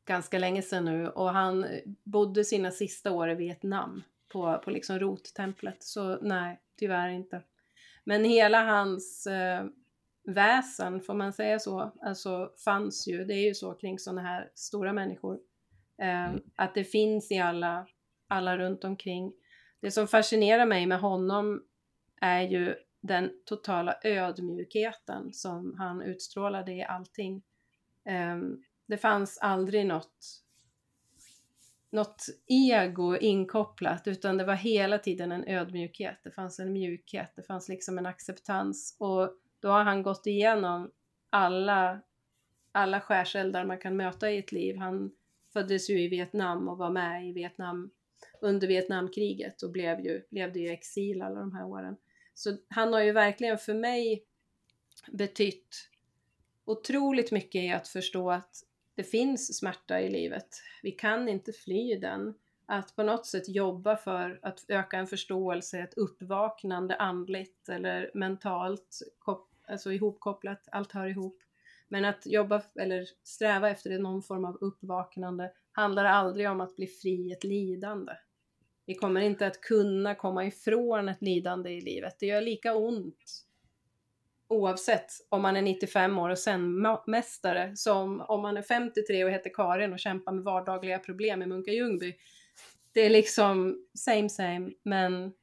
ganska 0.05 0.39
länge 0.39 0.61
sedan 0.61 0.85
nu 0.85 1.09
och 1.09 1.29
han 1.29 1.65
bodde 2.03 2.43
sina 2.43 2.71
sista 2.71 3.11
år 3.11 3.29
i 3.29 3.35
Vietnam 3.35 4.03
på, 4.27 4.61
på 4.63 4.71
liksom 4.71 4.99
rottemplet. 4.99 5.83
Så 5.83 6.17
nej, 6.21 6.59
tyvärr 6.79 7.09
inte. 7.09 7.41
Men 8.03 8.23
hela 8.23 8.63
hans 8.63 9.27
eh, 9.27 9.65
väsen, 10.27 11.01
får 11.01 11.13
man 11.13 11.33
säga 11.33 11.59
så, 11.59 11.91
alltså 12.01 12.51
fanns 12.65 13.07
ju, 13.07 13.25
det 13.25 13.33
är 13.33 13.47
ju 13.47 13.53
så 13.53 13.73
kring 13.73 13.99
sådana 13.99 14.21
här 14.21 14.51
stora 14.55 14.93
människor, 14.93 15.39
eh, 16.01 16.31
att 16.55 16.75
det 16.75 16.83
finns 16.83 17.31
i 17.31 17.39
alla, 17.39 17.87
alla 18.27 18.57
runt 18.57 18.83
omkring. 18.83 19.33
Det 19.79 19.91
som 19.91 20.07
fascinerar 20.07 20.65
mig 20.65 20.85
med 20.85 20.99
honom 20.99 21.63
är 22.21 22.41
ju 22.41 22.75
den 23.01 23.31
totala 23.45 23.95
ödmjukheten 24.03 25.33
som 25.33 25.75
han 25.77 26.01
utstrålade 26.01 26.71
i 26.73 26.83
allting. 26.83 27.41
Ehm, 28.05 28.63
det 28.85 28.97
fanns 28.97 29.37
aldrig 29.37 29.85
något, 29.85 30.43
något 31.89 32.25
ego 32.47 33.15
inkopplat 33.15 34.07
utan 34.07 34.37
det 34.37 34.45
var 34.45 34.55
hela 34.55 34.97
tiden 34.97 35.31
en 35.31 35.47
ödmjukhet. 35.47 36.19
Det 36.23 36.31
fanns 36.31 36.59
en 36.59 36.73
mjukhet, 36.73 37.31
det 37.35 37.43
fanns 37.43 37.69
liksom 37.69 37.97
en 37.97 38.05
acceptans 38.05 38.95
och 38.99 39.33
då 39.59 39.69
har 39.69 39.83
han 39.83 40.03
gått 40.03 40.27
igenom 40.27 40.91
alla, 41.29 42.01
alla 42.71 43.01
skärseldar 43.01 43.65
man 43.65 43.77
kan 43.77 43.97
möta 43.97 44.31
i 44.31 44.37
ett 44.37 44.51
liv. 44.51 44.77
Han 44.77 45.11
föddes 45.53 45.89
ju 45.89 46.01
i 46.01 46.07
Vietnam 46.07 46.69
och 46.69 46.77
var 46.77 46.89
med 46.89 47.27
i 47.27 47.31
Vietnam 47.31 47.91
under 48.41 48.67
Vietnamkriget 48.67 49.61
och 49.61 49.71
blev 49.71 49.99
ju, 49.99 50.21
levde 50.29 50.59
ju 50.59 50.67
i 50.67 50.73
exil 50.73 51.21
alla 51.21 51.39
de 51.39 51.55
här 51.55 51.65
åren. 51.65 51.97
Så 52.39 52.57
han 52.67 52.93
har 52.93 53.01
ju 53.01 53.11
verkligen 53.11 53.57
för 53.57 53.73
mig 53.73 54.23
betytt 55.11 55.89
otroligt 56.65 57.31
mycket 57.31 57.63
i 57.63 57.71
att 57.71 57.87
förstå 57.87 58.31
att 58.31 58.63
det 58.95 59.03
finns 59.03 59.57
smärta 59.57 60.01
i 60.01 60.09
livet. 60.09 60.47
Vi 60.83 60.91
kan 60.91 61.29
inte 61.29 61.53
fly 61.53 61.95
den. 61.95 62.33
Att 62.65 62.95
på 62.95 63.03
något 63.03 63.25
sätt 63.25 63.49
jobba 63.49 63.97
för 63.97 64.39
att 64.41 64.65
öka 64.67 64.97
en 64.97 65.07
förståelse, 65.07 65.79
ett 65.79 65.93
uppvaknande 65.93 66.95
andligt 66.95 67.69
eller 67.69 68.11
mentalt, 68.13 69.01
alltså 69.67 69.91
ihopkopplat, 69.91 70.67
allt 70.71 70.91
hör 70.91 71.07
ihop. 71.07 71.37
Men 71.87 72.05
att 72.05 72.25
jobba 72.25 72.61
eller 72.75 73.05
sträva 73.23 73.69
efter 73.69 73.99
någon 73.99 74.23
form 74.23 74.45
av 74.45 74.57
uppvaknande 74.61 75.51
handlar 75.71 76.05
aldrig 76.05 76.49
om 76.49 76.61
att 76.61 76.75
bli 76.75 76.87
fri 76.87 77.31
ett 77.31 77.43
lidande. 77.43 78.13
Vi 78.89 78.95
kommer 78.95 79.21
inte 79.21 79.47
att 79.47 79.61
kunna 79.61 80.15
komma 80.15 80.45
ifrån 80.45 81.09
ett 81.09 81.21
lidande 81.21 81.69
i 81.69 81.81
livet. 81.81 82.15
Det 82.19 82.25
gör 82.25 82.41
lika 82.41 82.75
ont 82.75 83.45
oavsett 84.47 85.11
om 85.29 85.41
man 85.41 85.57
är 85.57 85.61
95 85.61 86.19
år 86.19 86.29
och 86.29 86.37
zen-mästare 86.37 87.75
som 87.75 88.21
om 88.21 88.41
man 88.41 88.57
är 88.57 88.61
53 88.61 89.23
och 89.23 89.31
heter 89.31 89.51
Karin 89.53 89.93
och 89.93 89.99
kämpar 89.99 90.31
med 90.31 90.43
vardagliga 90.43 90.99
problem 90.99 91.41
i 91.41 91.45
Munka 91.45 91.71
Ljungby. 91.71 92.15
Det 92.91 93.01
är 93.01 93.09
liksom 93.09 93.77
same 93.93 94.29
same, 94.29 94.71
men 94.83 95.33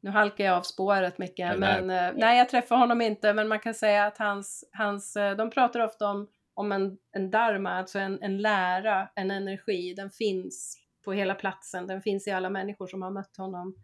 nu 0.00 0.10
halkar 0.10 0.44
jag 0.44 0.56
av 0.56 0.62
spåret 0.62 1.18
mycket. 1.18 1.58
Men, 1.58 1.86
nej. 1.86 2.08
Eh, 2.08 2.14
nej, 2.16 2.38
jag 2.38 2.48
träffar 2.48 2.76
honom 2.76 3.00
inte, 3.00 3.34
men 3.34 3.48
man 3.48 3.60
kan 3.60 3.74
säga 3.74 4.06
att 4.06 4.18
hans, 4.18 4.64
hans 4.72 5.16
eh, 5.16 5.36
de 5.36 5.50
pratar 5.50 5.80
ofta 5.80 6.08
om, 6.08 6.28
om 6.54 6.72
en, 6.72 6.98
en 7.12 7.30
dharma, 7.30 7.70
alltså 7.70 7.98
en, 7.98 8.22
en 8.22 8.42
lära, 8.42 9.08
en 9.14 9.30
energi, 9.30 9.94
den 9.94 10.10
finns 10.10 10.87
på 11.04 11.12
hela 11.12 11.34
platsen. 11.34 11.86
Den 11.86 12.02
finns 12.02 12.26
i 12.26 12.30
alla 12.30 12.50
människor 12.50 12.86
som 12.86 13.02
har 13.02 13.10
mött 13.10 13.36
honom. 13.36 13.74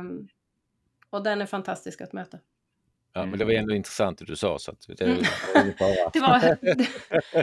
Um, 0.00 0.28
och 1.10 1.22
den 1.22 1.40
är 1.40 1.46
fantastisk 1.46 2.00
att 2.00 2.12
möta. 2.12 2.38
Ja, 3.16 3.26
men 3.26 3.38
det 3.38 3.44
var 3.44 3.52
ändå 3.52 3.74
intressant 3.74 4.18
det 4.18 4.24
du 4.24 4.36
sa. 4.36 4.58
Så 4.58 4.70
att 4.70 4.86
det, 4.98 5.04
mm. 5.04 5.22
det, 6.12 6.20
var, 6.20 6.56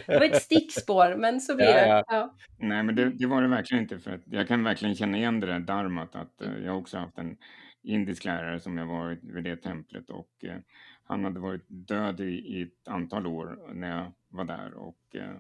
det 0.08 0.20
var 0.20 0.26
ett 0.26 0.42
stickspår, 0.42 1.16
men 1.16 1.42
så 1.42 1.56
blir 1.56 1.66
ja, 1.66 1.96
det. 1.96 2.04
Ja. 2.08 2.36
Nej, 2.58 2.84
men 2.84 2.96
det, 2.96 3.10
det, 3.10 3.28
var 3.28 3.42
det 3.42 3.48
verkligen 3.48 3.84
inte. 3.84 4.00
För 4.00 4.12
att 4.12 4.22
jag 4.26 4.48
kan 4.48 4.64
verkligen 4.64 4.96
känna 4.96 5.18
igen 5.18 5.40
det 5.40 5.48
där 5.48 5.60
darmat. 5.60 6.16
Att, 6.16 6.42
uh, 6.42 6.64
jag 6.64 6.72
har 6.72 6.80
också 6.80 6.98
haft 6.98 7.18
en 7.18 7.38
indisk 7.84 8.26
lärare 8.26 8.60
som 8.60 8.78
jag 8.78 8.86
varit 8.86 9.20
vid 9.24 9.44
det 9.44 9.56
templet 9.56 10.10
och 10.10 10.30
uh, 10.44 10.56
han 11.04 11.24
hade 11.24 11.40
varit 11.40 11.66
död 11.68 12.20
i, 12.20 12.24
i, 12.24 12.62
ett 12.62 12.88
antal 12.88 13.28
år 13.28 13.74
när 13.74 13.98
jag 13.98 14.12
var 14.30 14.44
där. 14.44 14.74
Och 14.74 15.16
uh, 15.16 15.38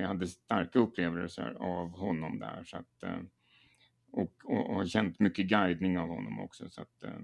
jag 0.00 0.08
hade 0.08 0.26
starka 0.26 0.78
upplevelser 0.78 1.56
av 1.60 1.90
honom 1.90 2.38
där. 2.38 2.64
Så 2.64 2.76
att, 2.76 3.02
eh, 3.02 3.20
och, 4.12 4.32
och, 4.44 4.76
och 4.76 4.88
känt 4.88 5.18
mycket 5.18 5.46
guidning 5.46 5.98
av 5.98 6.08
honom 6.08 6.40
också. 6.40 6.70
Så 6.70 6.82
att, 6.82 7.02
eh, 7.02 7.20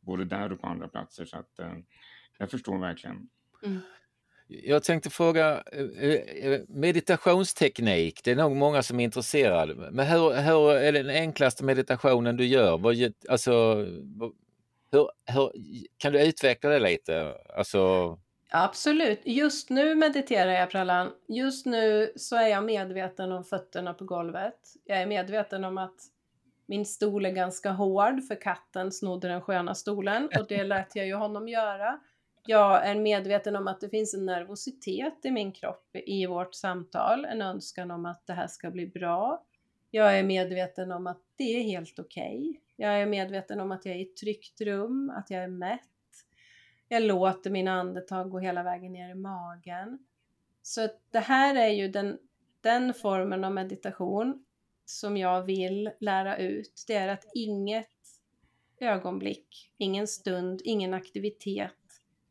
både 0.00 0.24
där 0.24 0.52
och 0.52 0.60
på 0.60 0.66
andra 0.66 0.88
platser. 0.88 1.24
Så 1.24 1.36
att, 1.36 1.58
eh, 1.58 1.74
jag 2.38 2.50
förstår 2.50 2.78
verkligen. 2.78 3.28
Mm. 3.64 3.80
Jag 4.46 4.82
tänkte 4.82 5.10
fråga 5.10 5.62
meditationsteknik, 6.68 8.20
det 8.24 8.30
är 8.30 8.36
nog 8.36 8.56
många 8.56 8.82
som 8.82 9.00
är 9.00 9.04
intresserade. 9.04 9.90
Men 9.90 10.06
hur, 10.06 10.42
hur 10.42 10.72
är 10.72 10.92
den 10.92 11.10
enklaste 11.10 11.64
meditationen 11.64 12.36
du 12.36 12.46
gör? 12.46 12.78
Vad, 12.78 13.12
alltså, 13.28 13.74
hur, 14.92 15.08
hur, 15.32 15.52
kan 15.96 16.12
du 16.12 16.26
utveckla 16.26 16.70
det 16.70 16.78
lite? 16.78 17.34
Alltså... 17.56 18.18
Absolut. 18.56 19.20
Just 19.24 19.70
nu 19.70 19.94
mediterar 19.94 20.50
jag 20.50 20.70
Prallan. 20.70 21.12
Just 21.28 21.66
nu 21.66 22.12
så 22.16 22.36
är 22.36 22.48
jag 22.48 22.64
medveten 22.64 23.32
om 23.32 23.44
fötterna 23.44 23.94
på 23.94 24.04
golvet. 24.04 24.58
Jag 24.84 25.02
är 25.02 25.06
medveten 25.06 25.64
om 25.64 25.78
att 25.78 26.00
min 26.66 26.86
stol 26.86 27.26
är 27.26 27.30
ganska 27.30 27.70
hård 27.70 28.22
för 28.28 28.40
katten 28.40 28.92
snodde 28.92 29.28
den 29.28 29.40
sköna 29.40 29.74
stolen 29.74 30.28
och 30.40 30.46
det 30.48 30.64
lät 30.64 30.96
jag 30.96 31.06
ju 31.06 31.14
honom 31.14 31.48
göra. 31.48 32.00
Jag 32.46 32.86
är 32.86 32.94
medveten 32.94 33.56
om 33.56 33.68
att 33.68 33.80
det 33.80 33.88
finns 33.88 34.14
en 34.14 34.26
nervositet 34.26 35.24
i 35.24 35.30
min 35.30 35.52
kropp 35.52 35.96
i 36.06 36.26
vårt 36.26 36.54
samtal, 36.54 37.24
en 37.24 37.42
önskan 37.42 37.90
om 37.90 38.06
att 38.06 38.26
det 38.26 38.32
här 38.32 38.46
ska 38.46 38.70
bli 38.70 38.86
bra. 38.86 39.44
Jag 39.90 40.18
är 40.18 40.22
medveten 40.22 40.92
om 40.92 41.06
att 41.06 41.20
det 41.36 41.56
är 41.56 41.62
helt 41.62 41.98
okej. 41.98 42.50
Okay. 42.50 42.60
Jag 42.76 43.02
är 43.02 43.06
medveten 43.06 43.60
om 43.60 43.72
att 43.72 43.86
jag 43.86 43.94
är 43.94 43.98
i 43.98 44.02
ett 44.02 44.16
tryggt 44.16 44.60
rum, 44.60 45.12
att 45.16 45.30
jag 45.30 45.42
är 45.42 45.48
mätt. 45.48 45.80
Jag 46.88 47.02
låter 47.02 47.50
mina 47.50 47.72
andetag 47.72 48.30
gå 48.30 48.38
hela 48.38 48.62
vägen 48.62 48.92
ner 48.92 49.10
i 49.10 49.14
magen. 49.14 49.98
Så 50.62 50.88
det 51.10 51.18
här 51.18 51.54
är 51.54 51.68
ju 51.68 51.88
den, 51.88 52.18
den 52.60 52.94
formen 52.94 53.44
av 53.44 53.52
meditation 53.52 54.44
som 54.84 55.16
jag 55.16 55.42
vill 55.42 55.90
lära 56.00 56.36
ut. 56.36 56.84
Det 56.86 56.94
är 56.94 57.08
att 57.08 57.24
inget 57.34 57.88
ögonblick, 58.80 59.72
ingen 59.76 60.06
stund, 60.06 60.60
ingen 60.64 60.94
aktivitet 60.94 61.72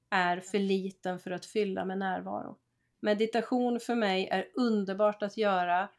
är 0.10 0.40
för 0.40 0.60
liten 0.60 1.20
för 1.20 1.32
att 1.32 1.46
fylla 1.46 1.86
med 1.86 1.98
närvaro. 1.98 2.58
Meditation 3.00 3.80
för 3.80 3.96
mig 3.96 4.28
är 4.32 4.48
underbart 4.54 5.24
att 5.24 5.38
göra 5.38 5.90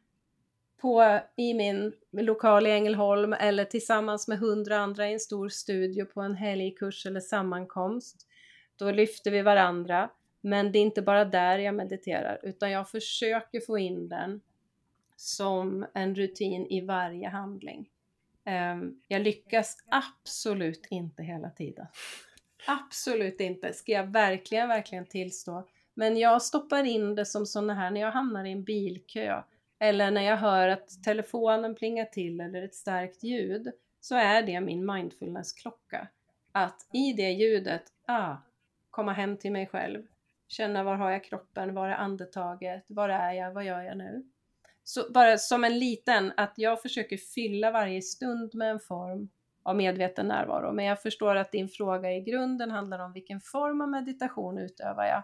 på, 0.80 1.20
i 1.36 1.54
min 1.54 1.92
lokal 2.10 2.66
i 2.66 2.70
Ängelholm 2.70 3.32
eller 3.32 3.64
tillsammans 3.64 4.28
med 4.28 4.38
hundra 4.38 4.78
andra 4.78 5.08
i 5.08 5.12
en 5.12 5.20
stor 5.20 5.48
studio 5.48 6.04
på 6.04 6.20
en 6.20 6.34
helgkurs 6.34 7.06
eller 7.06 7.20
sammankomst. 7.20 8.26
Då 8.76 8.90
lyfter 8.90 9.30
vi 9.30 9.42
varandra. 9.42 10.10
Men 10.40 10.72
det 10.72 10.78
är 10.78 10.82
inte 10.82 11.02
bara 11.02 11.24
där 11.24 11.58
jag 11.58 11.74
mediterar 11.74 12.40
utan 12.42 12.70
jag 12.70 12.90
försöker 12.90 13.60
få 13.60 13.78
in 13.78 14.08
den 14.08 14.40
som 15.16 15.86
en 15.94 16.14
rutin 16.14 16.66
i 16.66 16.80
varje 16.80 17.28
handling. 17.28 17.88
Ehm, 18.44 19.00
jag 19.08 19.22
lyckas 19.22 19.76
absolut 19.88 20.86
inte 20.90 21.22
hela 21.22 21.50
tiden. 21.50 21.86
Absolut 22.66 23.40
inte, 23.40 23.72
ska 23.72 23.92
jag 23.92 24.06
verkligen, 24.06 24.68
verkligen 24.68 25.06
tillstå. 25.06 25.68
Men 25.94 26.16
jag 26.16 26.42
stoppar 26.42 26.84
in 26.84 27.14
det 27.14 27.24
som 27.24 27.46
sådana 27.46 27.74
här 27.74 27.90
när 27.90 28.00
jag 28.00 28.12
hamnar 28.12 28.44
i 28.44 28.52
en 28.52 28.64
bilkö 28.64 29.42
eller 29.78 30.10
när 30.10 30.22
jag 30.22 30.36
hör 30.36 30.68
att 30.68 31.02
telefonen 31.02 31.74
plingar 31.74 32.04
till 32.04 32.40
eller 32.40 32.62
ett 32.62 32.74
starkt 32.74 33.22
ljud 33.22 33.72
så 34.00 34.14
är 34.14 34.42
det 34.42 34.60
min 34.60 34.92
mindfulness-klocka. 34.92 36.08
Att 36.52 36.86
i 36.92 37.12
det 37.12 37.30
ljudet, 37.30 37.82
ah, 38.06 38.36
komma 38.94 39.12
hem 39.12 39.36
till 39.36 39.52
mig 39.52 39.66
själv, 39.66 40.02
känna 40.48 40.82
var 40.82 40.96
har 40.96 41.10
jag 41.10 41.24
kroppen, 41.24 41.74
var 41.74 41.88
är 41.88 41.94
andetaget, 41.94 42.84
var 42.88 43.08
är 43.08 43.32
jag, 43.32 43.52
vad 43.52 43.64
gör 43.64 43.82
jag 43.82 43.96
nu? 43.96 44.24
Så 44.84 45.12
bara 45.12 45.38
som 45.38 45.64
en 45.64 45.78
liten, 45.78 46.32
att 46.36 46.52
jag 46.56 46.82
försöker 46.82 47.16
fylla 47.16 47.70
varje 47.70 48.02
stund 48.02 48.54
med 48.54 48.70
en 48.70 48.80
form 48.80 49.28
av 49.62 49.76
medveten 49.76 50.28
närvaro. 50.28 50.72
Men 50.72 50.84
jag 50.84 51.02
förstår 51.02 51.36
att 51.36 51.52
din 51.52 51.68
fråga 51.68 52.12
i 52.12 52.20
grunden 52.20 52.70
handlar 52.70 52.98
om 52.98 53.12
vilken 53.12 53.40
form 53.40 53.80
av 53.80 53.88
meditation 53.88 54.58
utövar 54.58 55.04
jag? 55.04 55.22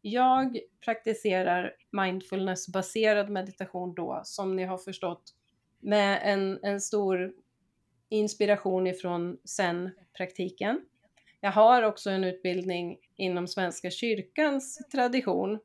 Jag 0.00 0.58
praktiserar 0.84 1.74
mindfulness-baserad 1.90 3.30
meditation 3.30 3.94
då, 3.94 4.20
som 4.24 4.56
ni 4.56 4.64
har 4.64 4.78
förstått, 4.78 5.34
med 5.80 6.20
en, 6.22 6.58
en 6.62 6.80
stor 6.80 7.32
inspiration 8.08 8.86
ifrån 8.86 9.38
zen-praktiken. 9.44 10.80
Jag 11.44 11.52
har 11.52 11.82
också 11.82 12.10
en 12.10 12.24
utbildning 12.24 12.98
inom 13.16 13.48
Svenska 13.48 13.90
kyrkans 13.90 14.78
tradition 14.92 15.58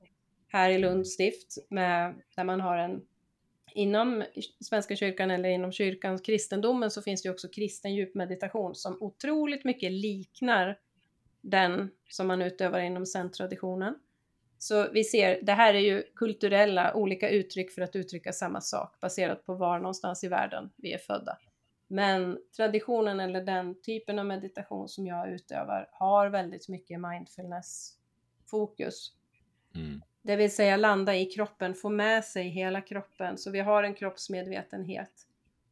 här 0.47 0.69
i 0.69 0.77
Lunds 0.77 1.13
stift, 1.13 1.57
med, 1.69 2.15
där 2.35 2.43
man 2.43 2.61
har 2.61 2.77
en 2.77 3.01
inom 3.73 4.23
Svenska 4.59 4.95
kyrkan 4.95 5.31
eller 5.31 5.49
inom 5.49 5.71
kyrkans 5.71 6.21
kristendomen 6.21 6.91
så 6.91 7.01
finns 7.01 7.21
det 7.21 7.29
också 7.29 7.47
kristen 7.47 7.95
djupmeditation 7.95 8.75
som 8.75 8.97
otroligt 9.01 9.63
mycket 9.63 9.91
liknar 9.91 10.79
den 11.41 11.89
som 12.09 12.27
man 12.27 12.41
utövar 12.41 12.79
inom 12.79 13.05
zen-traditionen. 13.05 13.95
Så 14.57 14.91
vi 14.91 15.03
ser, 15.03 15.39
det 15.41 15.53
här 15.53 15.73
är 15.73 15.79
ju 15.79 16.03
kulturella 16.15 16.93
olika 16.93 17.29
uttryck 17.29 17.71
för 17.71 17.81
att 17.81 17.95
uttrycka 17.95 18.33
samma 18.33 18.61
sak 18.61 18.99
baserat 18.99 19.45
på 19.45 19.53
var 19.53 19.79
någonstans 19.79 20.23
i 20.23 20.27
världen 20.27 20.69
vi 20.75 20.93
är 20.93 20.97
födda. 20.97 21.37
Men 21.87 22.39
traditionen 22.57 23.19
eller 23.19 23.41
den 23.41 23.81
typen 23.81 24.19
av 24.19 24.25
meditation 24.25 24.87
som 24.87 25.07
jag 25.07 25.29
utövar 25.29 25.89
har 25.91 26.29
väldigt 26.29 26.69
mycket 26.69 26.99
mindfulness-fokus. 26.99 29.11
Mm. 29.75 30.01
Det 30.21 30.35
vill 30.35 30.55
säga 30.55 30.77
landa 30.77 31.15
i 31.15 31.25
kroppen, 31.25 31.75
få 31.75 31.89
med 31.89 32.25
sig 32.25 32.47
hela 32.47 32.81
kroppen, 32.81 33.37
så 33.37 33.51
vi 33.51 33.59
har 33.59 33.83
en 33.83 33.93
kroppsmedvetenhet. 33.93 35.11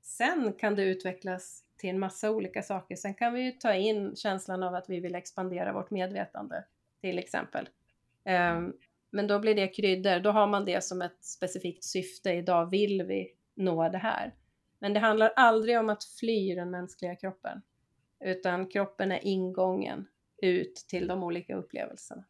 Sen 0.02 0.54
kan 0.54 0.76
det 0.76 0.84
utvecklas 0.84 1.64
till 1.78 1.90
en 1.90 2.00
massa 2.00 2.32
olika 2.32 2.62
saker. 2.62 2.96
Sen 2.96 3.14
kan 3.14 3.34
vi 3.34 3.42
ju 3.42 3.52
ta 3.52 3.74
in 3.74 4.16
känslan 4.16 4.64
av 4.64 4.76
att 4.76 4.90
vi 4.90 5.00
vill 5.00 5.16
expandera 5.16 5.74
vårt 5.74 5.92
medvetande, 5.92 6.64
till 7.02 7.20
exempel. 7.20 7.70
Um, 8.26 8.74
men 9.10 9.28
då 9.28 9.40
blir 9.40 9.56
det 9.56 9.68
kryddor, 9.68 10.20
då 10.20 10.32
har 10.32 10.48
man 10.48 10.66
det 10.66 10.84
som 10.84 11.02
ett 11.02 11.24
specifikt 11.24 11.84
syfte. 11.84 12.32
Idag 12.32 12.70
vill 12.70 13.04
vi 13.04 13.34
nå 13.56 13.90
det 13.90 13.98
här. 13.98 14.34
Men 14.86 14.94
det 14.94 15.00
handlar 15.00 15.32
aldrig 15.36 15.80
om 15.80 15.90
att 15.90 16.04
fly 16.04 16.56
den 16.56 16.72
mänskliga 16.72 17.16
kroppen, 17.16 17.62
utan 18.26 18.68
kroppen 18.68 19.12
är 19.12 19.20
ingången 19.24 20.08
ut 20.42 20.76
till 20.76 21.08
de 21.08 21.24
olika 21.24 21.56
upplevelserna. 21.56 22.24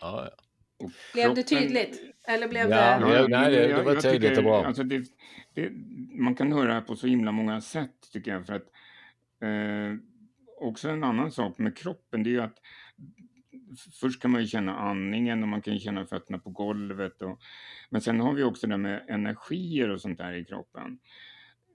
Ja, 0.00 0.28
ja. 0.78 0.88
Blev 1.14 1.34
det 1.34 1.42
tydligt? 1.42 2.00
Eller 2.28 2.48
blev 2.48 2.70
ja, 2.70 2.98
det... 2.98 3.14
Ja, 3.14 3.26
nej, 3.28 3.50
det, 3.50 3.66
det 3.66 3.82
var 3.82 3.94
tydligt 3.94 4.38
och 4.38 4.44
bra. 4.44 4.64
Alltså 4.64 4.82
det, 4.82 5.04
det, 5.54 5.70
man 6.20 6.34
kan 6.34 6.52
höra 6.52 6.74
det 6.74 6.80
på 6.80 6.96
så 6.96 7.06
himla 7.06 7.32
många 7.32 7.60
sätt, 7.60 8.10
tycker 8.12 8.30
jag. 8.30 8.46
För 8.46 8.54
att, 8.54 8.66
eh, 9.42 9.96
också 10.60 10.88
en 10.88 11.04
annan 11.04 11.32
sak 11.32 11.58
med 11.58 11.76
kroppen, 11.76 12.22
det 12.22 12.30
är 12.30 12.32
ju 12.32 12.40
att 12.40 12.58
först 14.00 14.22
kan 14.22 14.30
man 14.30 14.40
ju 14.40 14.46
känna 14.46 14.78
andningen 14.78 15.42
och 15.42 15.48
man 15.48 15.62
kan 15.62 15.78
känna 15.78 16.06
fötterna 16.06 16.38
på 16.38 16.50
golvet. 16.50 17.22
Och, 17.22 17.40
men 17.88 18.00
sen 18.00 18.20
har 18.20 18.34
vi 18.34 18.42
också 18.42 18.66
det 18.66 18.76
med 18.76 19.04
energier 19.08 19.90
och 19.90 20.00
sånt 20.00 20.18
där 20.18 20.32
i 20.32 20.44
kroppen. 20.44 20.98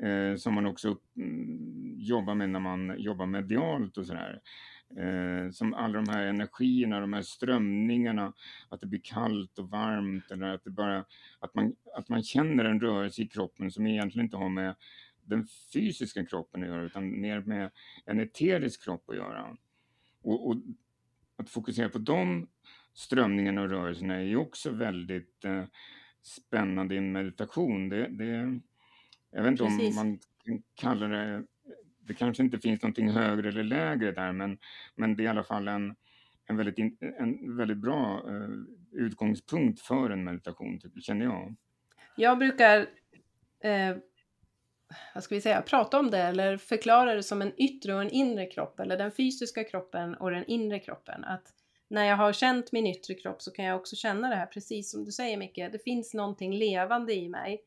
Eh, 0.04 0.36
som 0.36 0.54
man 0.54 0.66
också 0.66 0.98
mm, 1.18 1.96
jobbar 1.98 2.36
med 2.36 2.50
när 2.50 2.60
man 2.60 2.96
jobbar 2.98 3.26
medialt 3.26 3.98
och 3.98 4.06
sådär. 4.06 4.42
Eh, 4.98 5.52
som 5.52 5.74
alla 5.74 6.02
de 6.02 6.10
här 6.10 6.26
energierna, 6.26 7.00
de 7.00 7.14
här 7.14 7.22
strömningarna, 7.22 8.34
att 8.70 8.82
det 8.82 8.88
blir 8.88 9.02
kallt 9.04 9.60
och 9.60 9.70
varmt 9.70 10.32
eller 10.32 10.54
att 10.54 10.64
det 10.64 10.70
bara, 10.70 11.06
att 11.40 11.56
man, 11.56 11.76
att 11.98 12.10
man 12.10 12.24
känner 12.24 12.66
en 12.66 12.80
rörelse 12.80 13.22
i 13.22 13.28
kroppen 13.28 13.72
som 13.72 13.88
egentligen 13.88 14.26
inte 14.26 14.38
har 14.38 14.50
med 14.50 14.76
den 15.24 15.48
fysiska 15.74 16.26
kroppen 16.26 16.64
att 16.64 16.70
göra 16.70 16.84
utan 16.84 17.22
mer 17.22 17.42
med 17.42 17.72
en 18.06 18.20
eterisk 18.20 18.84
kropp 18.84 19.10
att 19.10 19.16
göra. 19.16 19.58
Och, 20.22 20.48
och 20.48 20.56
att 21.38 21.50
fokusera 21.50 21.90
på 21.90 21.98
de 21.98 22.48
strömningarna 22.94 23.62
och 23.62 23.70
rörelserna 23.70 24.16
är 24.16 24.22
ju 24.22 24.38
också 24.38 24.72
väldigt 24.72 25.46
eh, 25.46 25.64
spännande 26.22 26.96
i 26.96 26.98
en 26.98 27.12
meditation. 27.12 27.90
Det, 27.90 28.08
det, 28.08 28.60
jag 29.36 29.43
vet 29.43 29.52
inte 29.52 29.63
Precis. 29.63 29.89
om 29.89 29.95
man 29.95 30.19
kan 30.45 30.63
kalla 30.76 31.08
det 31.08 31.43
det 32.08 32.13
kanske 32.13 32.43
inte 32.43 32.60
finns 32.60 32.82
någonting 32.82 33.10
högre 33.10 33.50
eller 33.50 33.63
lägre 33.63 34.12
där, 34.12 34.32
men, 34.32 34.58
men 34.95 35.15
det 35.15 35.24
är 35.24 35.26
i 35.26 35.28
alla 35.28 35.43
fall 35.43 35.67
en, 35.67 35.95
en, 36.45 36.58
väldigt, 36.58 36.78
in, 36.78 36.98
en 37.19 37.58
väldigt 37.58 37.78
bra 37.78 38.24
uh, 38.28 38.63
utgångspunkt 38.91 39.82
för 39.82 40.10
en 40.10 40.24
meditation, 40.24 40.80
typ, 40.80 41.04
känner 41.04 41.26
jag. 41.26 41.56
Jag 42.15 42.38
brukar 42.38 42.80
eh, 43.63 43.98
vad 45.13 45.24
ska 45.24 45.36
vi 45.36 45.41
säga, 45.41 45.62
prata 45.62 46.00
om 46.00 46.12
det 46.12 46.21
eller 46.21 46.58
förklara 46.58 47.15
det 47.15 47.24
som 47.24 47.41
en 47.41 47.62
yttre 47.62 47.93
och 47.93 48.02
en 48.02 48.10
inre 48.10 48.45
kropp, 48.45 48.80
eller 48.80 48.98
den 48.98 49.12
fysiska 49.12 49.63
kroppen 49.63 50.15
och 50.15 50.32
den 50.32 50.45
inre 50.45 50.80
kroppen. 50.80 51.24
Att 51.24 51.54
när 51.88 52.06
jag 52.06 52.17
har 52.17 52.34
känt 52.34 52.71
min 52.71 52.88
yttre 52.88 53.13
kropp 53.13 53.41
så 53.41 53.52
kan 53.52 53.65
jag 53.65 53.76
också 53.76 53.95
känna 53.95 54.30
det 54.30 54.36
här, 54.36 54.45
precis 54.45 54.91
som 54.91 55.06
du 55.06 55.12
säger 55.12 55.38
Micke, 55.38 55.56
det 55.56 55.84
finns 55.84 56.13
någonting 56.13 56.54
levande 56.54 57.13
i 57.13 57.30
mig. 57.30 57.62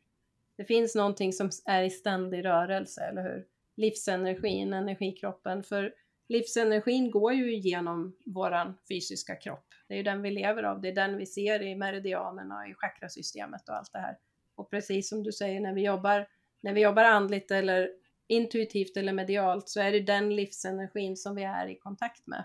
Det 0.58 0.64
finns 0.64 0.94
någonting 0.94 1.32
som 1.32 1.50
är 1.64 1.82
i 1.82 1.90
ständig 1.90 2.44
rörelse, 2.44 3.00
eller 3.00 3.22
hur? 3.22 3.44
livsenergin, 3.78 4.72
energikroppen. 4.72 5.62
För 5.62 5.94
livsenergin 6.28 7.10
går 7.10 7.32
ju 7.32 7.56
genom 7.56 8.16
våran 8.26 8.74
fysiska 8.88 9.34
kropp. 9.36 9.66
Det 9.88 9.94
är 9.94 9.98
ju 9.98 10.02
den 10.02 10.22
vi 10.22 10.30
lever 10.30 10.62
av, 10.62 10.80
det 10.80 10.88
är 10.88 10.94
den 10.94 11.16
vi 11.16 11.26
ser 11.26 11.62
i 11.62 11.74
meridianerna, 11.74 12.68
i 12.68 12.74
chakrasystemet 12.74 13.68
och 13.68 13.76
allt 13.76 13.92
det 13.92 13.98
här. 13.98 14.18
Och 14.54 14.70
precis 14.70 15.08
som 15.08 15.22
du 15.22 15.32
säger, 15.32 15.60
när 15.60 15.74
vi 15.74 15.84
jobbar, 15.84 16.28
när 16.62 16.72
vi 16.72 16.80
jobbar 16.80 17.04
andligt 17.04 17.50
eller 17.50 17.90
intuitivt 18.26 18.96
eller 18.96 19.12
medialt 19.12 19.68
så 19.68 19.80
är 19.80 19.92
det 19.92 20.00
den 20.00 20.36
livsenergin 20.36 21.16
som 21.16 21.34
vi 21.34 21.42
är 21.42 21.66
i 21.68 21.74
kontakt 21.74 22.26
med. 22.26 22.44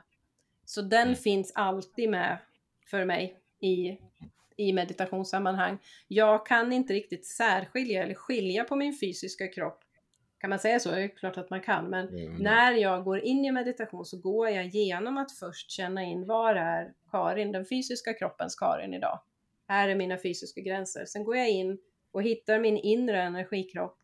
Så 0.65 0.81
den 0.81 1.07
mm. 1.07 1.15
finns 1.15 1.51
alltid 1.55 2.09
med 2.09 2.37
för 2.89 3.05
mig 3.05 3.39
i, 3.59 3.97
i 4.57 4.73
meditationssammanhang. 4.73 5.77
Jag 6.07 6.45
kan 6.45 6.73
inte 6.73 6.93
riktigt 6.93 7.25
särskilja 7.25 8.03
eller 8.03 8.13
skilja 8.13 8.63
på 8.63 8.75
min 8.75 8.97
fysiska 8.97 9.47
kropp 9.47 9.83
kan 10.43 10.49
man 10.49 10.59
säga 10.59 10.79
så? 10.79 10.91
Det 10.91 11.03
är 11.03 11.07
klart 11.07 11.37
att 11.37 11.49
man 11.49 11.61
kan, 11.61 11.89
men 11.89 12.09
mm. 12.09 12.35
när 12.35 12.73
jag 12.73 13.03
går 13.03 13.19
in 13.19 13.45
i 13.45 13.51
meditation 13.51 14.05
så 14.05 14.17
går 14.17 14.49
jag 14.49 14.65
genom 14.65 15.17
att 15.17 15.31
först 15.31 15.71
känna 15.71 16.03
in 16.03 16.25
var 16.25 16.55
är 16.55 16.93
Karin, 17.11 17.51
den 17.51 17.65
fysiska 17.65 18.13
kroppens 18.13 18.55
Karin 18.55 18.93
idag? 18.93 19.19
Här 19.67 19.89
är 19.89 19.95
mina 19.95 20.17
fysiska 20.17 20.61
gränser. 20.61 21.05
Sen 21.05 21.23
går 21.23 21.37
jag 21.37 21.49
in 21.49 21.77
och 22.11 22.23
hittar 22.23 22.59
min 22.59 22.77
inre 22.77 23.21
energikropp 23.21 23.97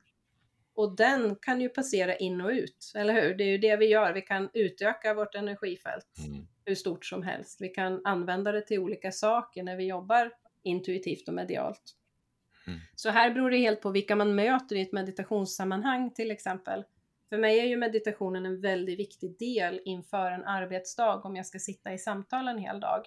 och 0.76 0.96
den 0.96 1.36
kan 1.36 1.62
ju 1.62 1.70
passera 1.70 2.16
in 2.16 2.42
och 2.42 2.50
ut, 2.50 2.92
eller 2.96 3.14
hur? 3.14 3.34
Det 3.34 3.44
är 3.44 3.48
ju 3.48 3.58
det 3.58 3.76
vi 3.76 3.86
gör, 3.86 4.14
vi 4.14 4.22
kan 4.22 4.50
utöka 4.54 5.14
vårt 5.14 5.36
energifält 5.36 6.18
mm. 6.28 6.48
hur 6.66 6.76
stort 6.76 7.06
som 7.06 7.24
helst. 7.24 7.62
Vi 7.62 7.70
kan 7.70 8.02
använda 8.06 8.52
det 8.52 8.62
till 8.62 8.80
olika 8.80 9.12
saker 9.12 9.64
när 9.64 9.76
vi 9.76 9.88
jobbar 9.88 10.32
intuitivt 10.64 11.28
och 11.28 11.34
medialt. 11.34 11.96
Mm. 12.68 12.80
Så 12.96 13.10
här 13.10 13.32
beror 13.32 13.52
det 13.52 13.58
helt 13.58 13.82
på 13.82 13.92
vilka 13.92 14.16
man 14.16 14.36
möter 14.36 14.76
i 14.76 14.82
ett 14.82 14.92
meditationssammanhang 14.92 16.14
till 16.14 16.32
exempel. 16.32 16.84
För 17.30 17.38
mig 17.38 17.60
är 17.60 17.66
ju 17.66 17.78
meditationen 17.78 18.46
en 18.46 18.62
väldigt 18.62 19.00
viktig 19.00 19.40
del 19.40 19.82
inför 19.86 20.32
en 20.32 20.44
arbetsdag 20.44 21.22
om 21.24 21.36
jag 21.36 21.46
ska 21.46 21.60
sitta 21.60 21.94
i 21.94 21.98
samtal 21.98 22.48
en 22.48 22.58
hel 22.58 22.80
dag. 22.80 23.02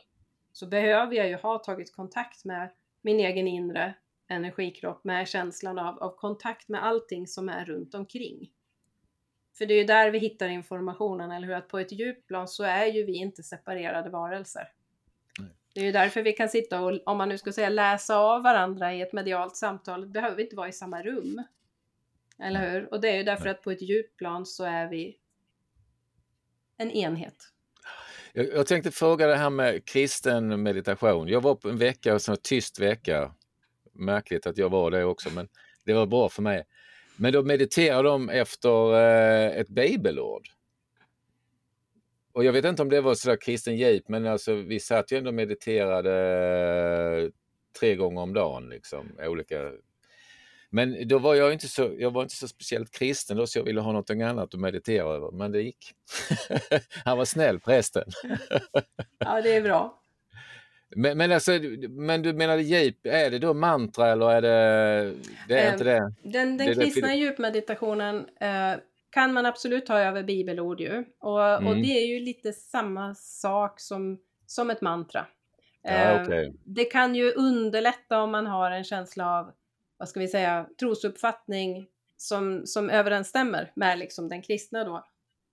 Så 0.52 0.66
behöver 0.66 1.16
jag 1.16 1.28
ju 1.28 1.36
ha 1.36 1.58
tagit 1.58 1.92
kontakt 1.92 2.44
med 2.44 2.70
min 3.02 3.20
egen 3.20 3.48
inre 3.48 3.94
energikropp 4.28 5.04
med 5.04 5.28
känslan 5.28 5.78
av, 5.78 5.98
av 5.98 6.16
kontakt 6.16 6.68
med 6.68 6.84
allting 6.84 7.26
som 7.26 7.48
är 7.48 7.64
runt 7.64 7.94
omkring. 7.94 8.50
För 9.58 9.66
det 9.66 9.74
är 9.74 9.78
ju 9.78 9.84
där 9.84 10.10
vi 10.10 10.18
hittar 10.18 10.48
informationen, 10.48 11.30
eller 11.30 11.46
hur? 11.46 11.54
Att 11.54 11.68
på 11.68 11.78
ett 11.78 11.92
djupplan 11.92 12.48
så 12.48 12.64
är 12.64 12.86
ju 12.86 13.04
vi 13.04 13.14
inte 13.14 13.42
separerade 13.42 14.10
varelser. 14.10 14.68
Det 15.72 15.80
är 15.80 15.84
ju 15.84 15.92
därför 15.92 16.22
vi 16.22 16.32
kan 16.32 16.48
sitta 16.48 16.80
och, 16.80 16.98
om 17.06 17.18
man 17.18 17.28
nu 17.28 17.38
ska 17.38 17.52
säga 17.52 17.68
läsa 17.68 18.16
av 18.16 18.42
varandra 18.42 18.94
i 18.94 19.02
ett 19.02 19.12
medialt 19.12 19.56
samtal, 19.56 20.06
behöver 20.06 20.36
vi 20.36 20.42
inte 20.42 20.56
vara 20.56 20.68
i 20.68 20.72
samma 20.72 21.02
rum. 21.02 21.42
Eller 22.38 22.70
hur? 22.70 22.92
Och 22.92 23.00
det 23.00 23.08
är 23.10 23.16
ju 23.16 23.22
därför 23.22 23.48
att 23.48 23.62
på 23.62 23.70
ett 23.70 23.82
djupplan 23.82 24.46
så 24.46 24.64
är 24.64 24.88
vi 24.88 25.16
en 26.76 26.90
enhet. 26.90 27.36
Jag, 28.32 28.46
jag 28.54 28.66
tänkte 28.66 28.90
fråga 28.90 29.26
det 29.26 29.36
här 29.36 29.50
med 29.50 29.84
kristen 29.84 30.62
meditation. 30.62 31.28
Jag 31.28 31.40
var 31.40 31.54
på 31.54 31.68
en 31.68 31.78
vecka, 31.78 32.12
en 32.12 32.36
tyst 32.42 32.78
vecka 32.78 33.34
märkligt 33.92 34.46
att 34.46 34.58
jag 34.58 34.68
var 34.68 34.90
det 34.90 35.04
också, 35.04 35.30
men 35.30 35.48
det 35.84 35.92
var 35.92 36.06
bra 36.06 36.28
för 36.28 36.42
mig. 36.42 36.64
Men 37.16 37.32
då 37.32 37.42
mediterade 37.42 38.08
de 38.08 38.28
efter 38.28 38.94
eh, 38.94 39.60
ett 39.60 39.68
bibelord. 39.68 40.48
Och 42.32 42.44
jag 42.44 42.52
vet 42.52 42.64
inte 42.64 42.82
om 42.82 42.88
det 42.88 43.00
var 43.00 43.14
sådär 43.14 43.36
kristen 43.36 43.76
djup, 43.76 44.08
men 44.08 44.26
alltså 44.26 44.54
vi 44.54 44.80
satt 44.80 45.12
ju 45.12 45.18
ändå 45.18 45.30
och 45.30 45.34
mediterade 45.34 46.12
eh, 47.22 47.30
tre 47.80 47.94
gånger 47.94 48.20
om 48.20 48.34
dagen. 48.34 48.68
Liksom, 48.68 49.18
olika. 49.20 49.72
Men 50.70 51.08
då 51.08 51.18
var 51.18 51.34
jag 51.34 51.52
inte 51.52 51.68
så, 51.68 51.94
jag 51.98 52.10
var 52.10 52.22
inte 52.22 52.36
så 52.36 52.48
speciellt 52.48 52.90
kristen 52.90 53.36
då, 53.36 53.46
så 53.46 53.58
jag 53.58 53.64
ville 53.64 53.80
ha 53.80 53.92
något 53.92 54.10
annat 54.10 54.54
att 54.54 54.60
meditera 54.60 55.08
över, 55.08 55.30
men 55.30 55.52
det 55.52 55.62
gick. 55.62 55.92
Han 57.04 57.18
var 57.18 57.24
snäll, 57.24 57.60
prästen. 57.60 58.04
ja, 59.18 59.42
det 59.42 59.56
är 59.56 59.62
bra. 59.62 59.98
Men, 60.96 61.18
men, 61.18 61.32
alltså, 61.32 61.52
men 61.88 62.22
du 62.22 62.32
menar 62.32 62.58
djup, 62.58 63.06
är 63.06 63.30
det 63.30 63.38
då 63.38 63.54
mantra 63.54 64.12
eller 64.12 64.30
är 64.30 64.42
det, 64.42 65.14
det 65.48 65.58
är 65.58 65.66
eh, 65.66 65.72
inte 65.72 65.84
det? 65.84 66.14
Den, 66.22 66.56
den 66.56 66.66
det 66.66 66.74
kristna 66.74 67.08
det... 67.08 67.14
djupmeditationen 67.14 68.26
eh, 68.40 68.74
kan 69.12 69.32
man 69.32 69.46
absolut 69.46 69.86
ta 69.86 69.98
över 69.98 70.22
bibelord 70.22 70.80
ju. 70.80 71.04
Och, 71.18 71.44
mm. 71.44 71.66
och 71.66 71.76
det 71.76 72.02
är 72.02 72.06
ju 72.06 72.20
lite 72.20 72.52
samma 72.52 73.14
sak 73.14 73.80
som, 73.80 74.18
som 74.46 74.70
ett 74.70 74.80
mantra. 74.80 75.26
Eh, 75.84 76.22
okay. 76.22 76.52
Det 76.64 76.84
kan 76.84 77.14
ju 77.14 77.32
underlätta 77.32 78.22
om 78.22 78.30
man 78.30 78.46
har 78.46 78.70
en 78.70 78.84
känsla 78.84 79.38
av, 79.38 79.52
vad 79.96 80.08
ska 80.08 80.20
vi 80.20 80.28
säga, 80.28 80.68
trosuppfattning 80.80 81.86
som, 82.16 82.66
som 82.66 82.90
överensstämmer 82.90 83.72
med 83.76 83.98
liksom 83.98 84.28
den 84.28 84.42
kristna 84.42 84.84
då. 84.84 84.96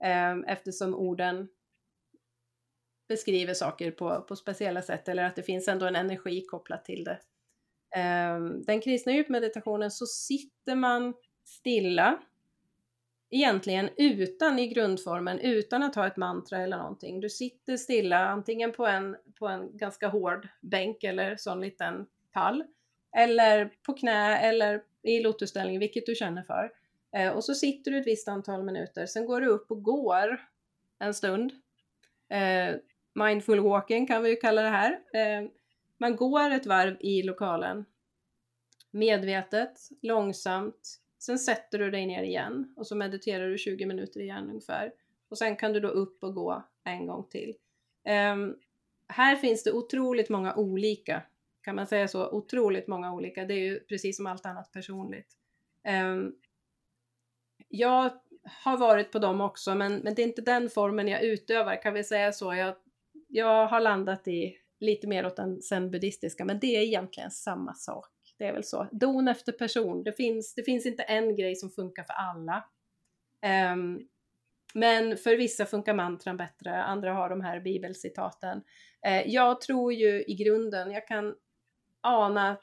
Eh, 0.04 0.38
eftersom 0.48 0.95
orden 0.95 1.48
beskriver 3.08 3.54
saker 3.54 3.91
på, 3.91 4.22
på 4.22 4.36
speciella 4.36 4.82
sätt 4.82 5.08
eller 5.08 5.24
att 5.24 5.36
det 5.36 5.43
finns 5.43 5.67
ändå 5.67 5.86
en 5.86 5.95
energi 5.95 6.45
kopplat 6.45 6.86
till 6.86 7.04
det. 7.04 7.19
Um, 7.95 8.63
den 8.63 8.82
kristna 8.82 9.12
djupmeditationen 9.12 9.91
så 9.91 10.06
sitter 10.06 10.76
man 10.76 11.13
stilla 11.45 12.19
egentligen 13.30 13.89
utan 13.98 14.60
i 14.60 14.68
grundformen, 14.68 15.39
utan 15.39 15.84
att 15.84 15.96
ha 15.96 16.08
ett 16.08 16.18
mantra 16.18 16.58
eller 16.58 16.78
någonting. 16.78 17.20
Du 17.20 17.30
sitter 17.30 17.78
stilla 17.78 18.28
antingen 18.28 18.72
på 18.72 18.88
en, 18.88 19.18
på 19.39 19.48
en 19.48 19.78
ganska 19.78 20.08
hård 20.08 20.48
bänk 20.62 21.04
eller 21.04 21.36
sån 21.36 21.62
liten 21.62 22.08
pall 22.32 22.63
eller 23.18 23.72
på 23.86 23.94
knä 23.94 24.38
eller 24.38 24.82
i 25.04 25.20
lotusställning, 25.20 25.80
vilket 25.80 26.06
du 26.06 26.15
känner 26.15 26.44
för. 26.44 26.72
Eh, 27.15 27.32
och 27.32 27.44
så 27.44 27.54
sitter 27.54 27.92
du 27.92 27.98
ett 27.98 28.08
visst 28.08 28.28
antal 28.28 28.63
minuter, 28.63 29.06
sen 29.06 29.26
går 29.26 29.42
du 29.42 29.48
upp 29.48 29.72
och 29.72 29.84
går 29.84 30.42
en 31.00 31.13
stund. 31.13 31.52
Eh, 32.30 32.76
mindful 33.13 33.60
walking 33.60 34.08
kan 34.08 34.24
vi 34.24 34.30
ju 34.30 34.36
kalla 34.36 34.62
det 34.62 34.70
här. 34.70 34.92
Eh, 34.92 35.50
man 35.98 36.15
går 36.15 36.52
ett 36.52 36.65
varv 36.65 36.98
i 37.00 37.24
lokalen 37.24 37.86
medvetet, 38.92 39.89
långsamt. 40.02 41.00
Sen 41.20 41.40
sätter 41.40 41.80
du 41.80 41.92
dig 41.92 42.06
ner 42.06 42.24
igen 42.24 42.74
och 42.78 42.88
så 42.88 42.96
mediterar 42.96 43.50
du 43.50 43.58
20 43.58 43.86
minuter 43.86 44.20
igen 44.20 44.50
ungefär. 44.50 44.92
Och 45.30 45.38
sen 45.38 45.56
kan 45.56 45.74
du 45.74 45.80
då 45.80 45.88
upp 45.88 46.24
och 46.24 46.36
gå 46.36 46.64
en 46.84 47.08
gång 47.08 47.28
till. 47.30 47.56
Um, 48.34 48.56
här 49.08 49.36
finns 49.36 49.64
det 49.64 49.72
otroligt 49.72 50.30
många 50.30 50.56
olika, 50.56 51.24
kan 51.62 51.76
man 51.76 51.88
säga 51.88 52.08
så? 52.08 52.30
Otroligt 52.32 52.88
många 52.88 53.14
olika. 53.14 53.46
Det 53.46 53.54
är 53.54 53.60
ju 53.60 53.80
precis 53.80 54.18
som 54.18 54.28
allt 54.28 54.46
annat 54.46 54.72
personligt. 54.72 55.38
Um, 55.88 56.36
jag 57.68 58.12
har 58.64 58.78
varit 58.78 59.12
på 59.12 59.20
dem 59.20 59.42
också, 59.42 59.76
men, 59.76 59.96
men 59.96 60.16
det 60.16 60.22
är 60.22 60.28
inte 60.28 60.42
den 60.42 60.70
formen 60.70 61.08
jag 61.08 61.24
utövar, 61.24 61.82
kan 61.82 61.94
vi 61.94 62.04
säga 62.04 62.32
så. 62.32 62.54
Jag 62.54 62.76
jag 63.30 63.68
har 63.68 63.80
landat 63.80 64.28
i 64.28 64.58
lite 64.80 65.08
mer 65.08 65.26
åt 65.26 65.36
den 65.36 65.62
zen-buddhistiska, 65.62 66.46
men 66.46 66.60
det 66.60 66.76
är 66.76 66.82
egentligen 66.82 67.32
samma 67.32 67.74
sak. 67.74 68.08
Det 68.39 68.45
är 68.45 68.54
väl 68.54 68.63
så. 68.63 68.88
Don 68.91 69.28
efter 69.28 69.52
person. 69.52 70.04
Det 70.04 70.13
finns, 70.13 70.56
det 70.56 70.63
finns 70.63 70.86
inte 70.86 71.04
en 71.04 71.36
grej 71.36 71.56
som 71.56 71.69
funkar 71.69 72.04
för 72.04 72.13
alla. 72.13 72.65
Um, 73.73 74.08
men 74.73 75.17
för 75.17 75.38
vissa 75.38 75.65
funkar 75.65 75.93
mantran 75.93 76.38
bättre, 76.38 76.84
andra 76.84 77.13
har 77.13 77.30
de 77.30 77.41
här 77.41 77.60
bibelcitaten. 77.60 78.58
Uh, 79.08 79.28
jag 79.28 79.62
tror 79.62 79.93
ju 79.93 80.23
i 80.28 80.36
grunden, 80.36 80.91
jag 80.91 81.08
kan 81.08 81.36
ana 82.02 82.58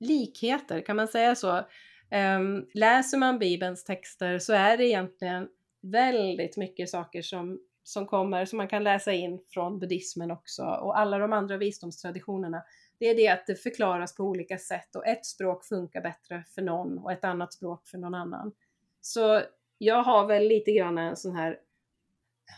likheter, 0.00 0.80
kan 0.80 0.96
man 0.96 1.08
säga 1.08 1.34
så? 1.34 1.56
Um, 2.36 2.68
läser 2.74 3.18
man 3.18 3.38
bibelns 3.38 3.84
texter 3.84 4.38
så 4.38 4.52
är 4.52 4.76
det 4.76 4.86
egentligen 4.86 5.48
väldigt 5.80 6.56
mycket 6.56 6.90
saker 6.90 7.22
som 7.22 7.60
som 7.84 8.06
kommer, 8.06 8.44
som 8.44 8.56
man 8.56 8.68
kan 8.68 8.84
läsa 8.84 9.12
in 9.12 9.40
från 9.48 9.78
buddhismen 9.78 10.30
också 10.30 10.62
och 10.62 10.98
alla 10.98 11.18
de 11.18 11.32
andra 11.32 11.56
visdomstraditionerna, 11.56 12.62
det 12.98 13.06
är 13.06 13.14
det 13.14 13.28
att 13.28 13.46
det 13.46 13.54
förklaras 13.54 14.14
på 14.14 14.24
olika 14.24 14.58
sätt 14.58 14.96
och 14.96 15.06
ett 15.06 15.26
språk 15.26 15.64
funkar 15.64 16.00
bättre 16.00 16.44
för 16.54 16.62
någon 16.62 16.98
och 16.98 17.12
ett 17.12 17.24
annat 17.24 17.52
språk 17.52 17.86
för 17.86 17.98
någon 17.98 18.14
annan. 18.14 18.52
Så 19.00 19.42
jag 19.78 20.02
har 20.02 20.26
väl 20.26 20.48
lite 20.48 20.72
grann 20.72 20.98
en 20.98 21.16
sån 21.16 21.36
här, 21.36 21.58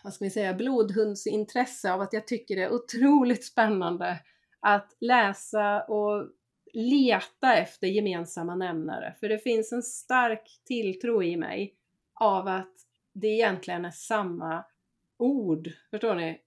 vad 0.05 0.15
ska 0.15 0.25
vi 0.25 0.31
säga, 0.31 0.55
blodhundsintresse 0.55 1.93
av 1.93 2.01
att 2.01 2.13
jag 2.13 2.27
tycker 2.27 2.57
det 2.57 2.63
är 2.63 2.73
otroligt 2.73 3.45
spännande 3.45 4.19
att 4.61 4.97
läsa 5.01 5.83
och 5.83 6.29
leta 6.73 7.57
efter 7.57 7.87
gemensamma 7.87 8.55
nämnare. 8.55 9.15
För 9.21 9.29
det 9.29 9.39
finns 9.39 9.73
en 9.73 9.83
stark 9.83 10.61
tilltro 10.65 11.23
i 11.23 11.37
mig 11.37 11.75
av 12.15 12.49
att 12.49 12.75
det 13.13 13.29
egentligen 13.29 13.85
är 13.85 13.91
samma 13.91 14.65
ord. 15.17 15.69
Förstår 15.91 16.15
ni? 16.15 16.41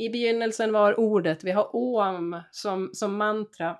I 0.00 0.08
begynnelsen 0.08 0.72
var 0.72 1.00
ordet, 1.00 1.44
vi 1.44 1.50
har 1.50 1.76
om 1.76 2.42
som, 2.50 2.90
som 2.92 3.16
mantra. 3.16 3.78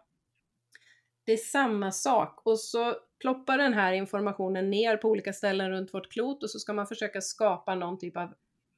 Det 1.25 1.33
är 1.33 1.37
samma 1.37 1.93
sak 1.93 2.41
och 2.45 2.61
så 2.61 2.95
ploppar 3.21 3.59
den 3.59 3.75
här 3.75 3.93
informationen 3.93 4.71
ner 4.71 4.97
på 4.97 5.09
olika 5.09 5.33
ställen 5.33 5.71
runt 5.71 5.95
vårt 5.95 6.13
klot 6.13 6.43
och 6.43 6.51
så 6.51 6.59
ska 6.59 6.73
man 6.73 6.87
försöka 6.87 7.21
skapa 7.21 7.75
någon 7.75 7.99
typ 7.99 8.17
av 8.17 8.35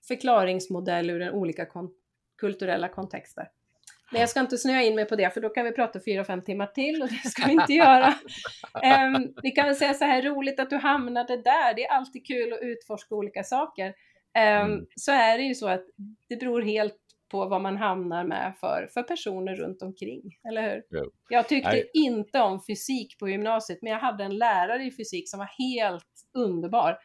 förklaringsmodell 0.08 1.10
ur 1.10 1.18
den 1.18 1.34
olika 1.34 1.66
kon 1.66 1.90
kulturella 2.38 2.88
kontexter. 2.88 3.48
Men 4.12 4.20
jag 4.20 4.30
ska 4.30 4.40
inte 4.40 4.58
snöa 4.58 4.82
in 4.82 4.94
mig 4.94 5.04
på 5.04 5.16
det 5.16 5.34
för 5.34 5.40
då 5.40 5.48
kan 5.48 5.64
vi 5.64 5.72
prata 5.72 6.00
fyra, 6.04 6.24
fem 6.24 6.42
timmar 6.42 6.66
till 6.66 7.02
och 7.02 7.08
det 7.08 7.28
ska 7.28 7.46
vi 7.46 7.52
inte 7.52 7.72
göra. 7.72 8.14
Um, 9.06 9.34
vi 9.42 9.50
kan 9.50 9.66
väl 9.66 9.76
säga 9.76 9.94
så 9.94 10.04
här, 10.04 10.22
roligt 10.22 10.60
att 10.60 10.70
du 10.70 10.76
hamnade 10.76 11.36
där. 11.36 11.74
Det 11.74 11.84
är 11.84 11.92
alltid 11.92 12.26
kul 12.26 12.52
att 12.52 12.62
utforska 12.62 13.14
olika 13.14 13.42
saker. 13.42 13.94
Ehm, 14.34 14.72
mm. 14.72 14.86
Så 14.96 15.12
är 15.12 15.38
det 15.38 15.44
ju 15.44 15.54
så 15.54 15.68
att 15.68 15.84
det 16.28 16.36
beror 16.36 16.62
helt 16.62 16.98
på 17.32 17.46
vad 17.46 17.60
man 17.60 17.76
hamnar 17.76 18.24
med 18.24 18.54
för, 18.60 18.88
för 18.94 19.02
personer 19.02 19.54
runt 19.56 19.82
omkring, 19.82 20.22
eller 20.48 20.62
hur? 20.62 20.82
Ja. 20.88 21.04
Jag 21.28 21.48
tyckte 21.48 21.70
Nej. 21.70 21.90
inte 21.92 22.40
om 22.40 22.60
fysik 22.66 23.18
på 23.18 23.28
gymnasiet, 23.28 23.78
men 23.82 23.92
jag 23.92 24.00
hade 24.00 24.24
en 24.24 24.38
lärare 24.38 24.84
i 24.84 24.90
fysik 24.90 25.30
som 25.30 25.38
var 25.38 25.50
helt 25.58 26.04
underbar. 26.34 26.98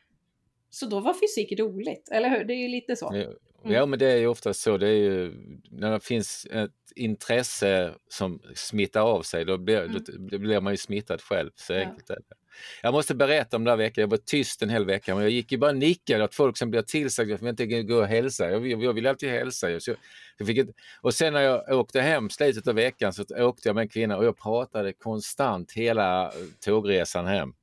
Så 0.69 0.85
då 0.85 0.99
var 0.99 1.13
fysik 1.13 1.59
roligt, 1.59 2.09
eller 2.11 2.29
hur? 2.29 2.43
Det 2.43 2.53
är 2.53 2.61
ju 2.61 2.67
lite 2.67 2.95
så. 2.95 3.09
Ja, 3.13 3.17
mm. 3.17 3.35
ja 3.63 3.85
men 3.85 3.99
det 3.99 4.11
är 4.11 4.17
ju 4.17 4.27
ofta 4.27 4.53
så. 4.53 4.77
Det 4.77 4.87
är 4.87 4.97
ju, 4.97 5.33
när 5.71 5.91
det 5.91 5.99
finns 5.99 6.47
ett 6.51 6.71
intresse 6.95 7.93
som 8.09 8.41
smittar 8.55 9.01
av 9.01 9.21
sig, 9.21 9.45
då 9.45 9.57
blir, 9.57 9.81
mm. 9.81 10.03
då, 10.31 10.39
blir 10.39 10.61
man 10.61 10.73
ju 10.73 10.77
smittad 10.77 11.21
själv. 11.21 11.51
Så 11.55 11.73
enkelt 11.73 12.09
är 12.09 12.15
det. 12.15 12.35
Jag 12.81 12.93
måste 12.93 13.15
berätta 13.15 13.57
om 13.57 13.63
den 13.63 13.71
där 13.71 13.85
veckan. 13.85 14.01
Jag 14.01 14.09
var 14.09 14.17
tyst 14.17 14.61
en 14.61 14.69
hel 14.69 14.85
vecka, 14.85 15.15
men 15.15 15.23
jag 15.23 15.31
gick 15.31 15.51
ju 15.51 15.57
bara 15.57 15.71
och 15.71 15.77
nickade 15.77 16.23
att 16.23 16.35
folk 16.35 16.57
som 16.57 16.71
blir 16.71 16.81
tillsagda 16.81 17.35
att 17.35 17.41
jag 17.41 17.49
inte 17.49 17.83
gå 17.83 17.95
och 17.95 18.07
hälsa. 18.07 18.51
Jag, 18.51 18.67
jag, 18.67 18.83
jag 18.83 18.93
vill 18.93 19.07
alltid 19.07 19.29
hälsa. 19.29 19.79
Så 19.79 19.95
jag 20.37 20.47
fick 20.47 20.57
ett, 20.57 20.69
och 21.01 21.13
sen 21.13 21.33
när 21.33 21.41
jag 21.41 21.79
åkte 21.79 22.01
hem 22.01 22.29
slutet 22.29 22.67
av 22.67 22.75
veckan 22.75 23.13
så 23.13 23.23
åkte 23.37 23.69
jag 23.69 23.75
med 23.75 23.81
en 23.81 23.89
kvinna 23.89 24.17
och 24.17 24.25
jag 24.25 24.37
pratade 24.37 24.93
konstant 24.93 25.71
hela 25.71 26.31
tågresan 26.65 27.27
hem. 27.27 27.53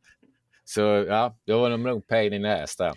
Så 0.64 0.80
ja, 0.80 1.36
det 1.44 1.52
var 1.52 1.76
nog 1.76 2.06
pain 2.06 2.32
in 2.32 2.42
the 2.42 2.48
ass 2.48 2.76
där. 2.76 2.92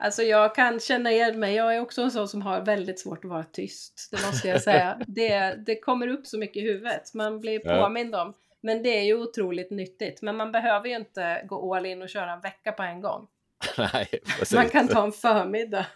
Alltså 0.00 0.22
jag 0.22 0.54
kan 0.54 0.80
känna 0.80 1.12
igen 1.12 1.40
mig. 1.40 1.54
Jag 1.54 1.76
är 1.76 1.80
också 1.80 2.02
en 2.02 2.10
sån 2.10 2.28
som 2.28 2.42
har 2.42 2.60
väldigt 2.60 3.00
svårt 3.00 3.24
att 3.24 3.30
vara 3.30 3.44
tyst. 3.44 4.08
Det 4.10 4.26
måste 4.26 4.48
jag 4.48 4.62
säga. 4.62 5.00
det, 5.06 5.54
det 5.66 5.80
kommer 5.80 6.08
upp 6.08 6.26
så 6.26 6.38
mycket 6.38 6.56
i 6.56 6.66
huvudet. 6.66 7.14
Man 7.14 7.40
blir 7.40 7.58
påmind 7.58 8.14
om. 8.14 8.34
Men 8.68 8.82
det 8.82 8.98
är 8.98 9.02
ju 9.02 9.14
otroligt 9.14 9.70
nyttigt. 9.70 10.22
Men 10.22 10.36
man 10.36 10.52
behöver 10.52 10.88
ju 10.88 10.96
inte 10.96 11.42
gå 11.46 11.74
all 11.74 11.86
in 11.86 12.02
och 12.02 12.08
köra 12.08 12.32
en 12.32 12.40
vecka 12.40 12.72
på 12.72 12.82
en 12.82 13.00
gång. 13.00 13.26
Nej, 13.78 14.08
man 14.54 14.68
kan 14.68 14.88
ta 14.88 15.04
en 15.04 15.12
förmiddag. 15.12 15.86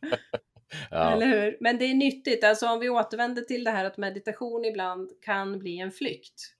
ja. 0.90 1.12
Eller 1.12 1.26
hur? 1.26 1.56
Men 1.60 1.78
det 1.78 1.84
är 1.84 1.94
nyttigt. 1.94 2.44
Alltså 2.44 2.66
om 2.66 2.80
vi 2.80 2.88
återvänder 2.88 3.42
till 3.42 3.64
det 3.64 3.70
här 3.70 3.84
att 3.84 3.96
meditation 3.96 4.64
ibland 4.64 5.10
kan 5.22 5.58
bli 5.58 5.78
en 5.78 5.92
flykt. 5.92 6.54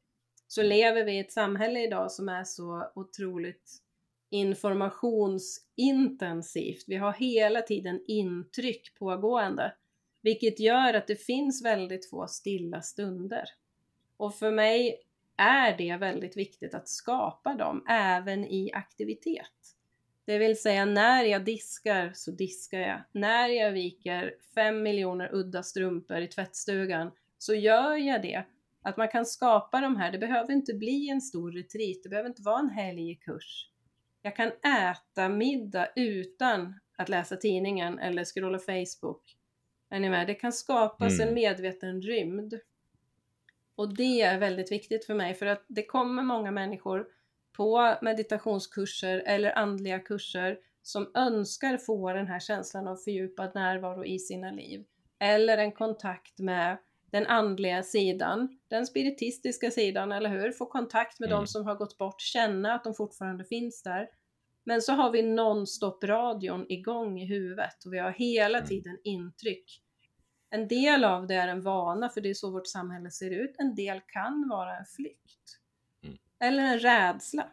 Så 0.49 0.63
lever 0.63 1.05
vi 1.05 1.13
i 1.13 1.19
ett 1.19 1.33
samhälle 1.33 1.81
idag 1.81 2.13
som 2.13 2.29
är 2.29 2.45
så 2.45 2.91
otroligt 2.95 3.73
informationsintensivt. 4.31 6.85
Vi 6.87 6.97
har 6.97 7.13
hela 7.13 7.63
tiden 7.63 8.01
intryck 8.07 8.95
pågående, 8.99 9.75
vilket 10.23 10.61
gör 10.61 10.95
att 10.95 11.07
det 11.07 11.23
finns 11.23 11.65
väldigt 11.65 12.11
få 12.11 12.27
stilla 12.27 12.83
stunder. 12.83 13.45
Och 14.17 14.35
för 14.35 14.51
mig 14.51 15.05
är 15.39 15.77
det 15.77 15.97
väldigt 15.97 16.37
viktigt 16.37 16.75
att 16.75 16.89
skapa 16.89 17.55
dem 17.55 17.85
även 17.89 18.45
i 18.45 18.71
aktivitet. 18.73 19.75
Det 20.25 20.39
vill 20.39 20.61
säga 20.61 20.85
när 20.85 21.25
jag 21.25 21.45
diskar 21.45 22.13
så 22.15 22.31
diskar 22.31 22.79
jag. 22.79 23.03
När 23.13 23.49
jag 23.49 23.73
viker 23.73 24.35
fem 24.55 24.83
miljoner 24.83 25.35
udda 25.35 25.63
strumpor 25.63 26.17
i 26.19 26.27
tvättstugan 26.27 27.11
så 27.39 27.55
gör 27.55 27.97
jag 27.97 28.23
det. 28.23 28.45
Att 28.83 28.97
man 28.97 29.09
kan 29.09 29.27
skapa 29.27 29.81
de 29.81 29.97
här, 29.97 30.13
det 30.13 30.19
behöver 30.19 30.53
inte 30.53 30.75
bli 30.75 31.09
en 31.09 31.21
stor 31.21 31.53
retreat, 31.53 32.03
det 32.03 32.09
behöver 32.09 32.29
inte 32.29 32.43
vara 32.43 32.59
en 32.59 32.71
helgkurs. 32.71 33.71
Jag 34.23 34.37
kan 34.37 34.49
äta 34.49 35.29
middag 35.29 35.89
utan 35.97 36.75
att 36.97 37.09
läsa 37.09 37.37
tidningen 37.37 37.99
eller 37.99 38.25
scrolla 38.25 38.59
Facebook. 38.59 39.37
Är 39.91 40.01
ni 40.01 40.11
med? 40.11 40.27
Det 40.27 40.35
kan 40.35 40.53
skapas 40.53 41.13
mm. 41.13 41.29
en 41.29 41.35
medveten 41.35 42.03
rymd. 42.03 42.55
Och 43.79 43.95
det 43.95 44.21
är 44.21 44.39
väldigt 44.39 44.73
viktigt 44.73 45.05
för 45.05 45.15
mig 45.15 45.35
för 45.35 45.47
att 45.47 45.65
det 45.69 45.87
kommer 45.87 46.23
många 46.23 46.51
människor 46.51 47.07
på 47.57 47.95
meditationskurser 48.03 49.23
eller 49.27 49.59
andliga 49.59 49.99
kurser 49.99 50.59
som 50.83 51.11
önskar 51.15 51.77
få 51.77 52.13
den 52.13 52.27
här 52.27 52.41
känslan 52.41 52.89
av 52.89 52.97
fördjupad 52.97 53.55
närvaro 53.55 54.05
i 54.05 54.19
sina 54.19 54.51
liv. 54.51 54.85
Eller 55.21 55.59
en 55.59 55.73
kontakt 55.73 56.39
med 56.39 56.79
den 57.11 57.27
andliga 57.27 57.83
sidan, 57.83 58.59
den 58.69 58.87
spiritistiska 58.87 59.71
sidan, 59.71 60.13
eller 60.13 60.31
hur? 60.31 60.53
Få 60.53 60.67
kontakt 60.67 61.21
med 61.21 61.27
mm. 61.27 61.41
de 61.41 61.47
som 61.47 61.67
har 61.67 61.75
gått 61.75 61.99
bort, 61.99 62.21
känna 62.21 62.75
att 62.75 62.85
de 62.85 62.95
fortfarande 62.95 63.45
finns 63.45 63.83
där. 63.83 64.09
Men 64.65 64.83
så 64.83 64.93
har 64.93 65.11
vi 65.11 65.23
nonstop-radion 65.23 66.67
igång 66.69 67.21
i 67.21 67.27
huvudet 67.27 67.85
och 67.87 67.93
vi 67.93 67.99
har 67.99 68.11
hela 68.11 68.59
mm. 68.59 68.69
tiden 68.69 68.99
intryck. 69.05 69.83
En 70.51 70.69
del 70.69 71.05
av 71.05 71.27
det 71.27 71.35
är 71.35 71.49
en 71.49 71.63
vana, 71.63 72.09
för 72.09 72.21
det 72.21 72.31
är 72.31 72.35
så 72.35 72.51
vårt 72.51 72.67
samhälle 72.67 73.11
ser 73.11 73.31
ut. 73.31 73.55
En 73.59 73.75
del 73.75 74.01
kan 74.07 74.49
vara 74.49 74.79
en 74.79 74.87
flykt. 74.87 75.59
Mm. 76.03 76.19
Eller 76.41 76.63
en 76.63 76.79
rädsla. 76.79 77.49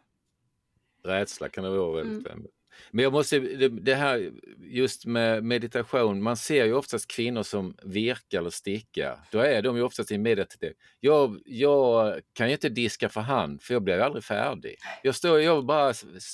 Rädsla 1.03 1.49
kan 1.49 1.63
det 1.63 1.69
vara 1.69 1.95
väldigt 1.95 2.27
mm. 2.27 2.47
Men 2.91 3.03
jag 3.03 3.13
måste, 3.13 3.39
det 3.69 3.95
här 3.95 4.31
just 4.59 5.05
med 5.05 5.43
meditation, 5.43 6.21
man 6.21 6.37
ser 6.37 6.65
ju 6.65 6.73
oftast 6.73 7.07
kvinnor 7.07 7.43
som 7.43 7.77
virkar 7.83 8.39
eller 8.39 8.49
stickar. 8.49 9.19
Då 9.31 9.39
är 9.39 9.61
de 9.61 9.75
ju 9.75 9.83
oftast 9.83 10.11
i 10.11 10.17
meditativ. 10.17 10.73
Jag, 10.99 11.41
jag 11.45 12.19
kan 12.33 12.47
ju 12.47 12.53
inte 12.53 12.69
diska 12.69 13.09
för 13.09 13.21
hand 13.21 13.61
för 13.61 13.73
jag 13.73 13.83
blir 13.83 13.99
aldrig 13.99 14.23
färdig. 14.23 14.75
Jag 15.03 15.15
står, 15.15 15.41
jag 15.41 15.65
bara, 15.65 15.93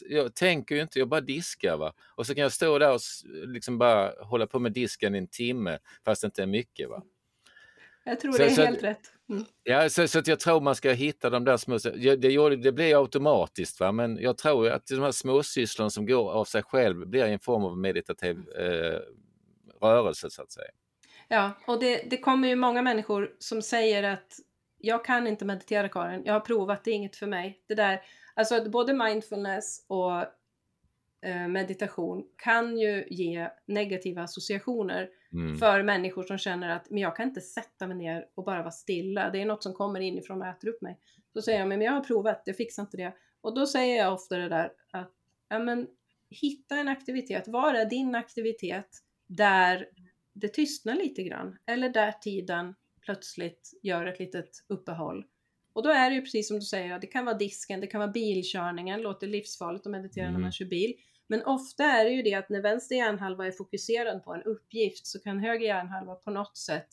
jag 0.10 0.36
tänker 0.36 0.76
ju 0.76 0.82
inte, 0.82 1.00
jag 1.00 1.10
bara 1.10 1.22
diskar 1.22 1.78
va. 1.78 1.94
Och 2.16 2.28
så 2.28 2.36
kan 2.36 2.42
jag 2.42 2.52
stå 2.52 2.80
där 2.80 2.94
och 2.94 3.00
liksom 3.48 3.78
bara 3.78 4.12
hålla 4.24 4.48
på 4.48 4.60
med 4.60 4.72
disken 4.72 5.16
en 5.16 5.28
timme 5.28 5.80
fast 6.06 6.22
det 6.22 6.26
inte 6.26 6.42
är 6.42 6.48
mycket 6.48 6.90
va. 6.90 7.04
Jag 8.04 8.20
tror 8.20 8.32
så, 8.32 8.38
det 8.38 8.46
är 8.46 8.50
så, 8.50 8.62
helt 8.62 8.84
rätt. 8.84 9.14
Mm. 9.32 9.46
Ja, 9.63 9.89
så, 9.89 10.08
så, 10.08 10.20
att 10.20 10.28
jag 10.28 10.39
tror 10.39 10.62
man 10.62 10.76
ska 10.76 10.91
hitta 10.91 11.30
de 11.30 11.46
där 11.46 11.58
små... 11.58 11.78
Det, 11.78 12.15
det 12.56 12.72
blir 12.72 13.02
automatiskt, 13.02 13.80
va? 13.80 13.91
men 13.91 14.17
jag 14.17 14.38
tror 14.38 14.70
att 14.70 14.88
de 14.88 15.02
här 15.02 15.12
småsysslorna 15.12 15.89
som 15.89 16.06
går 16.06 16.32
av 16.32 16.46
sig 16.46 16.63
själv 16.63 17.08
blir 17.08 17.26
en 17.26 17.39
form 17.39 17.63
av 17.63 17.78
meditativ 17.78 18.38
eh, 18.50 19.00
rörelse 19.82 20.30
så 20.30 20.41
att 20.41 20.52
säga. 20.52 20.72
Ja, 21.28 21.52
och 21.67 21.80
det, 21.80 22.04
det 22.10 22.17
kommer 22.17 22.48
ju 22.48 22.56
många 22.56 22.82
människor 22.82 23.32
som 23.39 23.62
säger 23.62 24.04
att 24.04 24.39
jag 24.78 25.06
kan 25.06 25.28
inte 25.28 25.46
meditera 25.46 25.89
Karin, 25.89 26.22
jag 26.26 26.34
har 26.34 26.39
provat, 26.39 26.84
det 26.84 26.91
är 26.91 26.96
inget 26.96 27.15
för 27.15 27.28
mig. 27.28 27.62
Det 27.67 27.76
där, 27.76 28.02
alltså 28.34 28.70
både 28.70 28.94
mindfulness 28.94 29.86
och 29.88 30.26
meditation 31.50 32.24
kan 32.38 32.78
ju 32.78 33.06
ge 33.10 33.50
negativa 33.66 34.24
associationer 34.24 35.10
Mm. 35.34 35.58
För 35.58 35.84
människor 35.84 36.24
som 36.24 36.38
känner 36.38 36.70
att 36.70 36.90
men 36.90 37.00
jag 37.00 37.16
kan 37.16 37.28
inte 37.28 37.42
sätta 37.42 37.88
mig 37.88 37.98
ner 37.98 38.28
och 38.36 38.44
bara 38.44 38.60
vara 38.60 38.72
stilla. 38.72 39.30
Det 39.30 39.42
är 39.42 39.46
något 39.46 39.64
som 39.64 39.74
kommer 39.74 40.00
inifrån 40.00 40.42
och 40.42 40.48
äter 40.48 40.68
upp 40.68 40.82
mig. 40.82 41.00
Då 41.34 41.42
säger 41.42 41.60
jag, 41.60 41.68
men 41.68 41.82
jag 41.82 41.92
har 41.92 42.02
provat, 42.02 42.44
jag 42.46 42.58
fixar 42.58 42.84
inte 42.84 42.98
det. 42.98 43.14
Och 43.42 43.56
då 43.56 43.68
säger 43.68 43.98
jag 43.98 44.14
ofta 44.14 44.38
det 44.38 44.50
där 44.50 44.72
att 44.92 45.14
ja, 45.50 45.60
men, 45.60 45.88
hitta 46.30 46.76
en 46.76 46.88
aktivitet. 46.88 47.48
Var 47.48 47.74
är 47.74 47.86
din 47.86 48.16
aktivitet 48.16 48.90
där 49.28 49.88
det 50.34 50.48
tystnar 50.48 50.96
lite 50.96 51.24
grann? 51.24 51.58
Eller 51.66 51.90
där 51.90 52.12
tiden 52.12 52.76
plötsligt 53.02 53.80
gör 53.82 54.06
ett 54.06 54.20
litet 54.20 54.50
uppehåll. 54.68 55.26
Och 55.74 55.84
då 55.84 55.90
är 55.90 56.10
det 56.10 56.16
ju 56.16 56.22
precis 56.22 56.48
som 56.48 56.60
du 56.60 56.66
säger, 56.66 57.00
det 57.00 57.08
kan 57.08 57.26
vara 57.26 57.38
disken, 57.38 57.82
det 57.82 57.88
kan 57.88 58.00
vara 58.00 58.12
bilkörningen, 58.12 59.02
låter 59.02 59.28
livsfarligt 59.28 59.86
att 59.86 59.92
meditera 59.92 60.26
mm. 60.26 60.34
när 60.34 60.42
man 60.42 60.52
kör 60.52 60.66
bil. 60.66 60.94
Men 61.32 61.44
ofta 61.46 61.84
är 61.84 62.06
det 62.06 62.12
ju 62.12 62.22
det 62.22 62.34
att 62.34 62.50
när 62.50 62.62
vänster 62.62 62.96
hjärnhalva 62.96 63.48
är 63.48 63.52
fokuserad 63.52 64.24
på 64.24 64.34
en 64.34 64.44
uppgift 64.44 65.08
så 65.08 65.20
kan 65.20 65.39
höger 65.39 65.65
hjärnhalva 65.65 66.15
på 66.15 66.32
något 66.32 66.58
sätt 66.58 66.88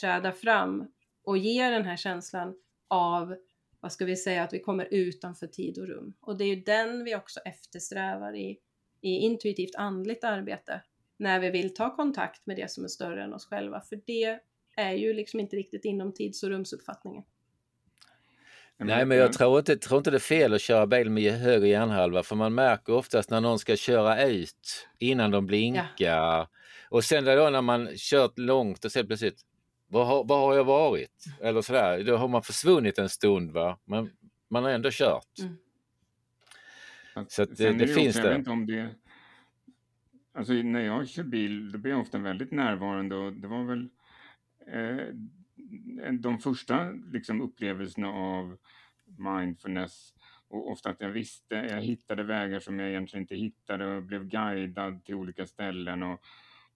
träda 0.00 0.32
fram 0.32 0.92
och 1.24 1.38
ge 1.38 1.70
den 1.70 1.84
här 1.84 1.96
känslan 1.96 2.54
av, 2.88 3.36
vad 3.80 3.92
ska 3.92 4.04
vi 4.04 4.16
säga, 4.16 4.42
att 4.42 4.52
vi 4.52 4.58
kommer 4.58 4.88
utanför 4.90 5.46
tid 5.46 5.78
och 5.78 5.86
rum. 5.86 6.14
Och 6.20 6.38
det 6.38 6.44
är 6.44 6.48
ju 6.48 6.62
den 6.62 7.04
vi 7.04 7.16
också 7.16 7.40
eftersträvar 7.40 8.36
i, 8.36 8.58
i 9.00 9.10
intuitivt 9.10 9.74
andligt 9.74 10.24
arbete, 10.24 10.82
när 11.16 11.40
vi 11.40 11.50
vill 11.50 11.74
ta 11.74 11.96
kontakt 11.96 12.46
med 12.46 12.56
det 12.56 12.70
som 12.70 12.84
är 12.84 12.88
större 12.88 13.24
än 13.24 13.34
oss 13.34 13.46
själva, 13.46 13.80
för 13.80 14.00
det 14.06 14.38
är 14.76 14.92
ju 14.92 15.12
liksom 15.12 15.40
inte 15.40 15.56
riktigt 15.56 15.84
inom 15.84 16.12
tids 16.12 16.42
och 16.42 16.48
rumsuppfattningen. 16.48 17.24
Nej, 18.80 19.04
men 19.04 19.18
jag 19.18 19.32
tror 19.32 19.58
inte, 19.58 19.76
tror 19.76 19.98
inte 19.98 20.10
det 20.10 20.16
är 20.16 20.18
fel 20.18 20.54
att 20.54 20.60
köra 20.60 20.86
bil 20.86 21.10
med 21.10 21.32
höger 21.32 21.66
hjärnhalva 21.66 22.22
för 22.22 22.36
man 22.36 22.54
märker 22.54 22.92
oftast 22.92 23.30
när 23.30 23.40
någon 23.40 23.58
ska 23.58 23.76
köra 23.76 24.26
ut 24.26 24.88
innan 24.98 25.30
de 25.30 25.46
blinkar. 25.46 25.92
Ja. 25.96 26.48
Och 26.88 27.04
sen 27.04 27.24
då 27.24 27.50
när 27.50 27.62
man 27.62 27.88
kört 27.96 28.38
långt 28.38 28.84
och 28.84 28.92
ser 28.92 29.04
plötsligt, 29.04 29.40
var 29.88 30.04
har, 30.04 30.24
var 30.24 30.40
har 30.40 30.54
jag 30.54 30.64
varit? 30.64 31.24
Eller 31.40 31.62
sådär, 31.62 32.04
då 32.04 32.16
har 32.16 32.28
man 32.28 32.42
försvunnit 32.42 32.98
en 32.98 33.08
stund 33.08 33.50
va, 33.50 33.78
men 33.84 34.10
man 34.48 34.64
har 34.64 34.70
ändå 34.70 34.88
kört. 34.92 35.38
Mm. 35.38 35.56
Så 37.28 37.42
att 37.42 37.56
det, 37.56 37.72
det, 37.72 37.86
finns 37.86 38.16
det. 38.16 38.34
Inte 38.34 38.50
om 38.50 38.66
det. 38.66 38.88
Alltså 40.34 40.52
när 40.52 40.80
jag 40.80 41.08
kör 41.08 41.22
bil, 41.22 41.72
då 41.72 41.78
blir 41.78 41.92
jag 41.92 42.00
ofta 42.00 42.18
väldigt 42.18 42.50
närvarande 42.50 43.16
och 43.16 43.32
det 43.32 43.48
var 43.48 43.64
väl 43.64 43.88
eh, 44.72 45.06
de 46.20 46.38
första 46.38 46.90
liksom, 46.90 47.40
upplevelserna 47.40 48.08
av 48.08 48.56
mindfulness 49.18 50.14
och 50.48 50.70
ofta 50.70 50.90
att 50.90 51.00
jag 51.00 51.10
visste, 51.10 51.54
jag 51.54 51.80
hittade 51.80 52.22
vägar 52.22 52.60
som 52.60 52.78
jag 52.78 52.88
egentligen 52.88 53.22
inte 53.22 53.36
hittade 53.36 53.96
och 53.96 54.02
blev 54.02 54.24
guidad 54.28 55.04
till 55.04 55.14
olika 55.14 55.46
ställen 55.46 56.02
och, 56.02 56.20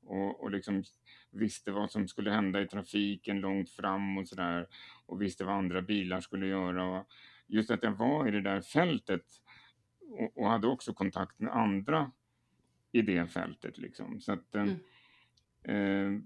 och, 0.01 0.41
och 0.41 0.51
liksom 0.51 0.83
visste 1.31 1.73
vad 1.73 1.91
som 1.91 2.09
skulle 2.09 2.31
hända 2.31 2.61
i 2.61 2.69
trafiken 2.69 3.41
långt 3.41 3.71
fram 3.71 4.19
och 4.19 4.29
sådär 4.29 4.67
och 5.07 5.23
visste 5.23 5.45
vad 5.45 5.55
andra 5.55 5.83
bilar 5.83 6.21
skulle 6.21 6.47
göra. 6.47 6.85
Och 6.85 7.07
just 7.47 7.71
att 7.71 7.83
jag 7.83 7.93
var 7.93 8.29
i 8.29 8.31
det 8.31 8.41
där 8.41 8.61
fältet 8.61 9.25
och, 10.01 10.39
och 10.39 10.49
hade 10.49 10.67
också 10.67 10.93
kontakt 10.93 11.39
med 11.39 11.57
andra 11.57 12.11
i 12.93 13.03
det 13.03 13.27
fältet. 13.27 13.79
Liksom. 13.79 14.21
Så 14.21 14.33
att, 14.33 14.55
mm. 14.55 14.77
eh, 15.63 16.21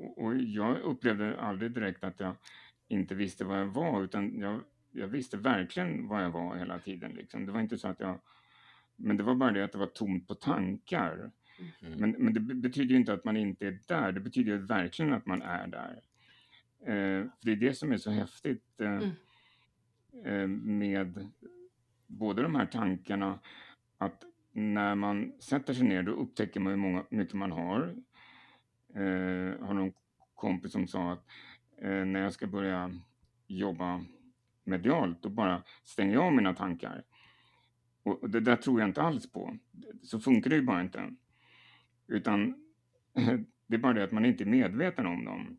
och 0.00 0.36
jag 0.36 0.80
upplevde 0.80 1.40
aldrig 1.40 1.72
direkt 1.72 2.04
att 2.04 2.20
jag 2.20 2.34
inte 2.88 3.14
visste 3.14 3.44
vad 3.44 3.60
jag 3.60 3.66
var 3.66 4.02
utan 4.02 4.38
jag, 4.38 4.60
jag 4.90 5.08
visste 5.08 5.36
verkligen 5.36 6.08
vad 6.08 6.24
jag 6.24 6.30
var 6.30 6.56
hela 6.56 6.78
tiden. 6.78 7.12
Liksom. 7.12 7.46
Det 7.46 7.52
var 7.52 7.60
inte 7.60 7.78
så 7.78 7.88
att 7.88 8.00
jag... 8.00 8.20
Men 8.96 9.16
det 9.16 9.22
var 9.22 9.34
bara 9.34 9.50
det 9.50 9.64
att 9.64 9.72
det 9.72 9.78
var 9.78 9.86
tomt 9.86 10.28
på 10.28 10.34
tankar. 10.34 11.30
Mm. 11.82 11.98
Men, 11.98 12.10
men 12.10 12.34
det 12.34 12.40
betyder 12.40 12.90
ju 12.90 12.96
inte 12.96 13.12
att 13.12 13.24
man 13.24 13.36
inte 13.36 13.66
är 13.66 13.78
där. 13.86 14.12
Det 14.12 14.20
betyder 14.20 14.52
ju 14.52 14.58
verkligen 14.58 15.12
att 15.12 15.26
man 15.26 15.42
är 15.42 15.66
där. 15.66 16.02
Eh, 16.80 17.24
för 17.24 17.44
det 17.46 17.52
är 17.52 17.56
det 17.56 17.74
som 17.74 17.92
är 17.92 17.96
så 17.96 18.10
häftigt 18.10 18.80
eh, 18.80 18.88
mm. 18.88 19.10
eh, 20.24 20.46
med 20.48 21.28
både 22.06 22.42
de 22.42 22.54
här 22.54 22.66
tankarna 22.66 23.38
att 23.98 24.24
när 24.52 24.94
man 24.94 25.32
sätter 25.40 25.74
sig 25.74 25.86
ner 25.86 26.02
då 26.02 26.12
upptäcker 26.12 26.60
man 26.60 26.72
hur 26.72 26.78
många, 26.78 27.04
mycket 27.10 27.34
man 27.34 27.52
har 27.52 27.96
eh, 28.94 29.66
har 29.66 29.74
någon 29.74 29.92
kompis 30.34 30.72
som 30.72 30.86
sa 30.88 31.12
att 31.12 31.26
eh, 31.82 32.04
när 32.04 32.20
jag 32.20 32.32
ska 32.32 32.46
börja 32.46 32.94
jobba 33.46 34.04
medialt, 34.64 35.22
då 35.22 35.28
bara 35.28 35.62
stänger 35.84 36.14
jag 36.14 36.24
av 36.24 36.32
mina 36.32 36.54
tankar. 36.54 37.04
Och 38.02 38.30
det 38.30 38.40
där 38.40 38.56
tror 38.56 38.80
jag 38.80 38.88
inte 38.88 39.02
alls 39.02 39.32
på. 39.32 39.58
Så 40.02 40.20
funkar 40.20 40.50
det 40.50 40.56
ju 40.56 40.62
bara 40.62 40.80
inte. 40.80 41.14
Utan 42.06 42.54
det 43.66 43.76
är 43.76 43.78
bara 43.78 43.92
det 43.92 44.04
att 44.04 44.12
man 44.12 44.24
inte 44.24 44.44
är 44.44 44.46
medveten 44.46 45.06
om 45.06 45.24
dem. 45.24 45.58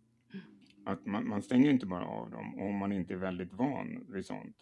Att 0.85 1.05
man, 1.05 1.27
man 1.27 1.41
stänger 1.41 1.69
inte 1.69 1.85
bara 1.85 2.05
av 2.05 2.29
dem 2.29 2.59
om 2.59 2.75
man 2.75 2.91
inte 2.91 3.13
är 3.13 3.17
väldigt 3.17 3.53
van 3.53 4.05
vid 4.09 4.25
sånt. 4.25 4.55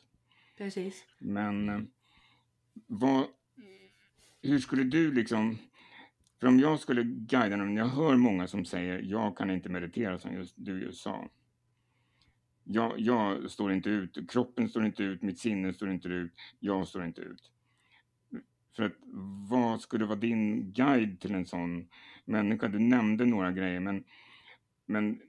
Precis. 0.58 1.06
Men 1.20 1.70
eh, 1.70 1.82
vad, 2.88 3.28
hur 4.42 4.60
skulle 4.60 4.84
du 4.84 5.12
liksom... 5.12 5.58
För 6.40 6.48
om 6.48 6.60
jag 6.60 6.80
skulle 6.80 7.04
guida 7.04 7.56
någon, 7.56 7.76
jag 7.76 7.88
hör 7.88 8.16
många 8.16 8.48
som 8.48 8.66
säger 8.66 9.02
jag 9.02 9.38
kan 9.38 9.50
inte 9.50 9.70
meditera 9.70 10.20
som 10.20 10.34
just, 10.34 10.54
du 10.58 10.82
just 10.82 11.02
sa. 11.02 11.30
Jag, 12.64 13.00
jag 13.00 13.52
står 13.52 13.72
inte 13.72 13.90
ut, 13.90 14.32
kroppen 14.32 14.70
står 14.70 14.86
inte 14.86 15.04
ut, 15.04 15.22
mitt 15.22 15.40
sinne 15.40 15.74
står 15.74 15.92
inte 15.92 16.08
ut, 16.08 16.34
jag 16.60 16.88
står 16.88 17.06
inte 17.06 17.22
ut. 17.22 17.52
För 18.76 18.84
att 18.84 18.94
vad 19.50 19.82
skulle 19.82 20.06
vara 20.06 20.20
din 20.20 20.72
guide 20.72 21.20
till 21.20 21.36
en 21.36 21.46
sån 21.46 21.88
människa? 22.26 22.68
Du 22.68 22.80
nämnde 22.80 23.26
några 23.26 23.52
grejer 23.52 23.80
men, 23.80 24.04
men 24.86 25.22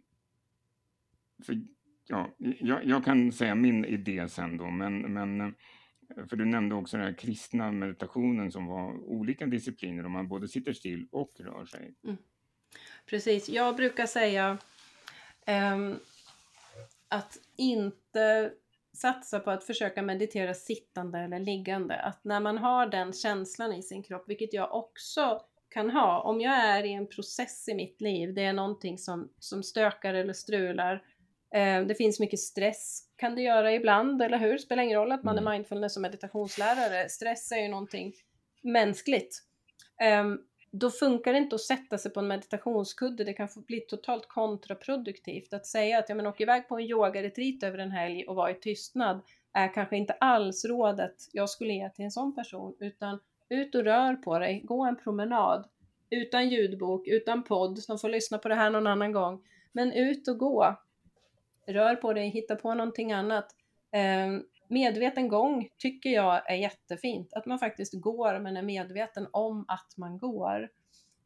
för, 1.47 1.63
ja, 2.07 2.35
jag, 2.39 2.85
jag 2.85 3.05
kan 3.05 3.33
säga 3.33 3.55
min 3.55 3.85
idé 3.85 4.29
sen 4.29 4.57
då 4.57 4.71
men, 4.71 5.13
men 5.13 5.55
för 6.29 6.37
du 6.37 6.45
nämnde 6.45 6.75
också 6.75 6.97
den 6.97 7.07
här 7.07 7.15
kristna 7.15 7.73
meditationen 7.73 8.53
som 8.53 8.67
var 8.67 9.09
olika 9.09 9.47
discipliner 9.47 10.07
om 10.07 10.13
man 10.13 10.29
både 10.29 10.49
sitter 10.49 10.73
still 10.73 11.09
och 11.13 11.31
rör 11.39 11.65
sig. 11.65 11.95
Mm. 12.05 12.17
Precis, 13.07 13.49
jag 13.49 13.77
brukar 13.77 14.07
säga 14.07 14.59
um, 15.75 15.99
att 17.09 17.39
inte 17.57 18.53
satsa 18.93 19.41
på 19.41 19.51
att 19.51 19.65
försöka 19.65 20.03
meditera 20.03 20.55
sittande 20.55 21.19
eller 21.19 21.39
liggande. 21.39 21.97
Att 21.97 22.25
när 22.25 22.41
man 22.41 22.59
har 22.59 22.87
den 22.87 23.13
känslan 23.13 23.73
i 23.73 23.83
sin 23.83 24.03
kropp, 24.03 24.25
vilket 24.29 24.53
jag 24.53 24.75
också 24.75 25.43
kan 25.69 25.91
ha, 25.91 26.21
om 26.21 26.41
jag 26.41 26.55
är 26.55 26.85
i 26.85 26.93
en 26.93 27.07
process 27.07 27.69
i 27.69 27.75
mitt 27.75 28.01
liv, 28.01 28.35
det 28.35 28.43
är 28.43 28.53
någonting 28.53 28.99
som, 28.99 29.33
som 29.39 29.63
stökar 29.63 30.15
eller 30.15 30.33
strular, 30.33 31.03
det 31.87 31.95
finns 31.99 32.21
mycket 32.21 32.41
stress, 32.41 33.03
kan 33.17 33.35
det 33.35 33.43
göra 33.43 33.75
ibland, 33.75 34.23
eller 34.23 34.39
hur? 34.39 34.59
Spelar 34.59 34.83
ingen 34.83 34.99
roll 34.99 35.13
att 35.13 35.23
man 35.23 35.37
är 35.37 35.43
mm. 35.43 35.53
mindfulness 35.53 35.97
och 35.97 36.03
meditationslärare, 36.03 37.09
stress 37.09 37.53
är 37.53 37.63
ju 37.63 37.69
någonting 37.69 38.13
mänskligt. 38.63 39.43
Um, 40.21 40.41
då 40.73 40.91
funkar 40.91 41.33
det 41.33 41.39
inte 41.39 41.55
att 41.55 41.61
sätta 41.61 41.99
sig 41.99 42.13
på 42.13 42.21
en 42.21 42.29
meditationskudde, 42.29 43.25
det 43.25 43.33
kan 43.33 43.49
bli 43.67 43.81
totalt 43.81 44.29
kontraproduktivt. 44.29 45.53
Att 45.53 45.67
säga 45.67 45.99
att 45.99 46.09
ja, 46.09 46.15
men 46.15 46.27
åk 46.27 46.41
iväg 46.41 46.69
på 46.69 46.79
en 46.79 46.85
yogaretreat 46.85 47.63
över 47.63 47.79
en 47.79 47.91
helg 47.91 48.25
och 48.25 48.37
vara 48.37 48.51
i 48.51 48.55
tystnad 48.55 49.21
är 49.53 49.75
kanske 49.75 49.97
inte 49.97 50.13
alls 50.13 50.65
rådet 50.65 51.15
jag 51.33 51.51
skulle 51.51 51.73
ge 51.73 51.91
till 51.91 52.05
en 52.05 52.11
sån 52.11 52.35
person, 52.35 52.77
utan 52.81 53.21
ut 53.49 53.75
och 53.75 53.85
rör 53.85 54.15
på 54.15 54.39
dig, 54.39 54.63
gå 54.65 54.85
en 54.85 54.97
promenad, 54.97 55.69
utan 56.11 56.49
ljudbok, 56.49 57.07
utan 57.07 57.43
podd, 57.43 57.81
de 57.89 57.99
får 57.99 58.09
lyssna 58.09 58.39
på 58.39 58.49
det 58.49 58.55
här 58.55 58.71
någon 58.71 58.87
annan 58.87 59.13
gång, 59.13 59.43
men 59.73 59.93
ut 59.93 60.29
och 60.29 60.39
gå, 60.39 60.77
rör 61.67 61.95
på 61.95 62.13
dig, 62.13 62.29
hitta 62.29 62.57
på 62.57 62.75
någonting 62.75 63.13
annat. 63.13 63.47
Eh, 63.93 64.43
medveten 64.69 65.29
gång 65.29 65.69
tycker 65.79 66.11
jag 66.11 66.51
är 66.51 66.57
jättefint, 66.57 67.33
att 67.33 67.47
man 67.47 67.59
faktiskt 67.59 68.01
går 68.01 68.39
men 68.39 68.57
är 68.57 68.63
medveten 68.63 69.29
om 69.33 69.65
att 69.69 69.97
man 69.97 70.19
går. 70.19 70.69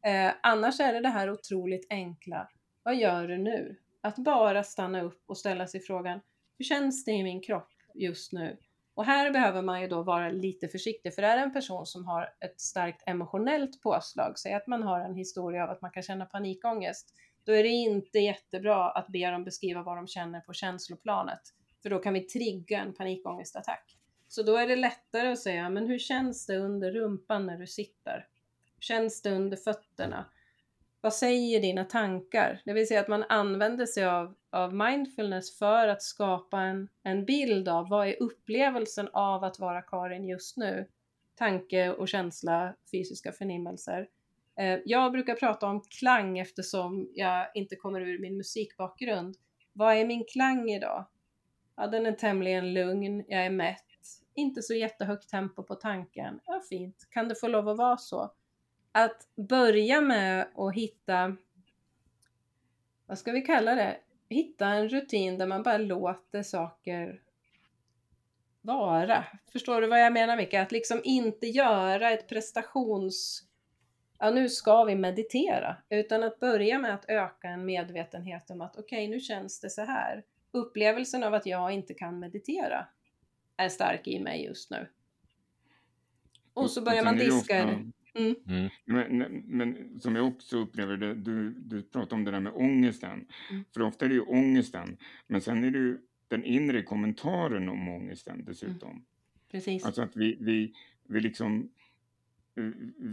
Eh, 0.07 0.33
annars 0.43 0.81
är 0.81 0.93
det 0.93 1.01
det 1.01 1.09
här 1.09 1.31
otroligt 1.31 1.87
enkla, 1.91 2.49
vad 2.83 2.97
gör 2.97 3.29
du 3.29 3.39
nu? 3.39 3.77
Att 4.01 4.17
bara 4.17 4.63
stanna 4.63 5.03
upp 5.03 5.23
och 5.27 5.39
ställa 5.39 5.67
sig 5.67 5.81
frågan, 5.81 6.21
hur 6.59 6.65
känns 6.65 7.05
det 7.05 7.13
i 7.13 7.23
min 7.23 7.41
kropp 7.41 7.73
just 7.95 8.33
nu? 8.33 8.57
Och 8.95 9.05
här 9.05 9.31
behöver 9.31 9.63
man 9.63 9.81
ju 9.81 9.89
då 9.89 10.03
vara 10.03 10.31
lite 10.31 10.69
försiktig, 10.69 11.15
för 11.15 11.23
är 11.23 11.37
det 11.37 11.43
en 11.43 11.53
person 11.53 11.87
som 11.87 12.05
har 12.05 12.29
ett 12.41 12.61
starkt 12.61 13.03
emotionellt 13.07 13.83
påslag, 13.83 14.39
säg 14.39 14.55
att 14.55 14.67
man 14.67 14.83
har 14.83 15.01
en 15.01 15.15
historia 15.15 15.65
av 15.65 15.71
att 15.71 15.83
man 15.83 15.91
kan 15.91 16.03
känna 16.03 16.27
panikångest, 16.27 17.15
då 17.45 17.53
är 17.53 17.63
det 17.63 17.69
inte 17.69 18.19
jättebra 18.19 18.91
att 18.91 19.09
be 19.09 19.31
dem 19.31 19.45
beskriva 19.45 19.83
vad 19.83 19.97
de 19.97 20.07
känner 20.07 20.41
på 20.41 20.53
känsloplanet. 20.53 21.41
För 21.83 21.91
då 21.91 21.99
kan 21.99 22.15
vi 22.15 22.21
trigga 22.21 22.81
en 22.81 22.95
panikångestattack. 22.95 23.97
Så 24.29 24.43
då 24.43 24.57
är 24.57 24.67
det 24.67 24.77
lättare 24.77 25.33
att 25.33 25.39
säga, 25.39 25.69
men 25.69 25.87
hur 25.87 25.99
känns 25.99 26.47
det 26.47 26.57
under 26.57 26.93
rumpan 26.93 27.47
när 27.47 27.59
du 27.59 27.67
sitter? 27.67 28.27
Känns 28.81 29.23
det 29.23 29.31
under 29.31 29.57
fötterna? 29.57 30.25
Vad 31.01 31.15
säger 31.15 31.61
dina 31.61 31.85
tankar? 31.85 32.63
Det 32.65 32.73
vill 32.73 32.89
säga 32.89 33.01
att 33.01 33.09
man 33.09 33.25
använder 33.29 33.87
sig 33.87 34.05
av, 34.05 34.35
av 34.51 34.75
mindfulness 34.75 35.59
för 35.59 35.89
att 35.89 36.03
skapa 36.03 36.61
en, 36.61 36.89
en 37.03 37.25
bild 37.25 37.69
av 37.69 37.89
vad 37.89 38.09
är 38.09 38.23
upplevelsen 38.23 39.09
av 39.13 39.45
att 39.45 39.59
vara 39.59 39.83
Karin 39.83 40.25
just 40.25 40.57
nu? 40.57 40.89
Tanke 41.35 41.91
och 41.91 42.09
känsla, 42.09 42.75
fysiska 42.91 43.33
förnimmelser. 43.33 44.09
Eh, 44.57 44.79
jag 44.85 45.13
brukar 45.13 45.35
prata 45.35 45.67
om 45.67 45.81
klang 45.81 46.39
eftersom 46.39 47.11
jag 47.15 47.47
inte 47.55 47.77
kommer 47.77 48.01
ur 48.01 48.19
min 48.19 48.37
musikbakgrund. 48.37 49.37
Vad 49.73 49.97
är 49.97 50.07
min 50.07 50.25
klang 50.25 50.71
idag? 50.71 51.05
Ja, 51.77 51.87
den 51.87 52.07
är 52.07 52.13
tämligen 52.13 52.75
lugn, 52.75 53.25
jag 53.29 53.47
är 53.47 53.51
mätt, 53.51 53.85
inte 54.35 54.63
så 54.63 54.75
jättehögt 54.75 55.31
tempo 55.31 55.63
på 55.63 55.75
tanken. 55.75 56.41
Ja, 56.45 56.63
fint. 56.69 57.07
Kan 57.11 57.29
det 57.29 57.35
få 57.35 57.49
lov 57.49 57.69
att 57.69 57.77
vara 57.77 57.97
så? 57.97 58.33
Att 58.93 59.29
börja 59.49 60.01
med 60.01 60.49
att 60.57 60.75
hitta, 60.75 61.37
vad 63.07 63.19
ska 63.19 63.33
vi 63.33 63.41
kalla 63.41 63.75
det? 63.75 63.97
Hitta 64.29 64.67
en 64.67 64.89
rutin 64.89 65.39
där 65.39 65.47
man 65.47 65.63
bara 65.63 65.79
låter 65.79 66.43
saker 66.43 67.21
vara. 68.61 69.25
Förstår 69.53 69.81
du 69.81 69.87
vad 69.87 70.01
jag 70.01 70.13
menar 70.13 70.37
Micke? 70.37 70.55
Att 70.55 70.73
liksom 70.73 71.01
inte 71.05 71.47
göra 71.47 72.11
ett 72.11 72.29
prestations 72.29 73.45
ja 74.19 74.31
nu 74.31 74.49
ska 74.49 74.85
vi 74.85 74.95
meditera, 74.95 75.77
utan 75.89 76.23
att 76.23 76.41
börja 76.41 76.79
med 76.79 76.95
att 76.95 77.05
öka 77.09 77.49
en 77.49 77.65
medvetenhet 77.65 78.51
om 78.51 78.61
att 78.61 78.77
okej, 78.77 79.07
okay, 79.07 79.09
nu 79.09 79.21
känns 79.21 79.61
det 79.61 79.71
så 79.71 79.83
här. 79.83 80.25
Upplevelsen 80.51 81.23
av 81.23 81.35
att 81.35 81.47
jag 81.47 81.73
inte 81.73 81.95
kan 81.95 82.19
meditera 82.19 82.87
är 83.57 83.69
stark 83.69 84.07
i 84.07 84.21
mig 84.21 84.45
just 84.45 84.71
nu. 84.71 84.89
Och 86.55 86.71
så 86.71 86.83
börjar 86.83 87.05
man 87.05 87.17
diska 87.17 87.35
ofta, 87.37 87.79
mm. 88.19 88.35
Mm. 88.47 88.71
Men, 88.85 89.43
men, 89.47 90.01
som 90.01 90.17
jag 90.17 90.27
också 90.27 90.59
upplever 90.59 90.97
det, 90.97 91.15
du, 91.15 91.51
du 91.51 91.83
pratar 91.83 92.17
om 92.17 92.25
det 92.25 92.31
där 92.31 92.41
med 92.41 92.53
ångesten. 92.53 93.27
Mm. 93.51 93.65
För 93.75 93.83
ofta 93.83 94.05
är 94.05 94.09
det 94.09 94.15
ju 94.15 94.21
ångesten, 94.21 94.97
men 95.27 95.41
sen 95.41 95.65
är 95.65 95.71
det 95.71 95.79
ju 95.79 95.99
den 96.29 96.45
inre 96.45 96.83
kommentaren 96.83 97.69
om 97.69 97.89
ångesten 97.89 98.45
dessutom. 98.45 98.91
Mm. 98.91 99.05
Precis. 99.51 99.85
Alltså 99.85 100.03
att 100.03 100.17
vi, 100.17 100.37
vi, 100.41 100.75
vi 101.09 101.21
liksom 101.21 101.71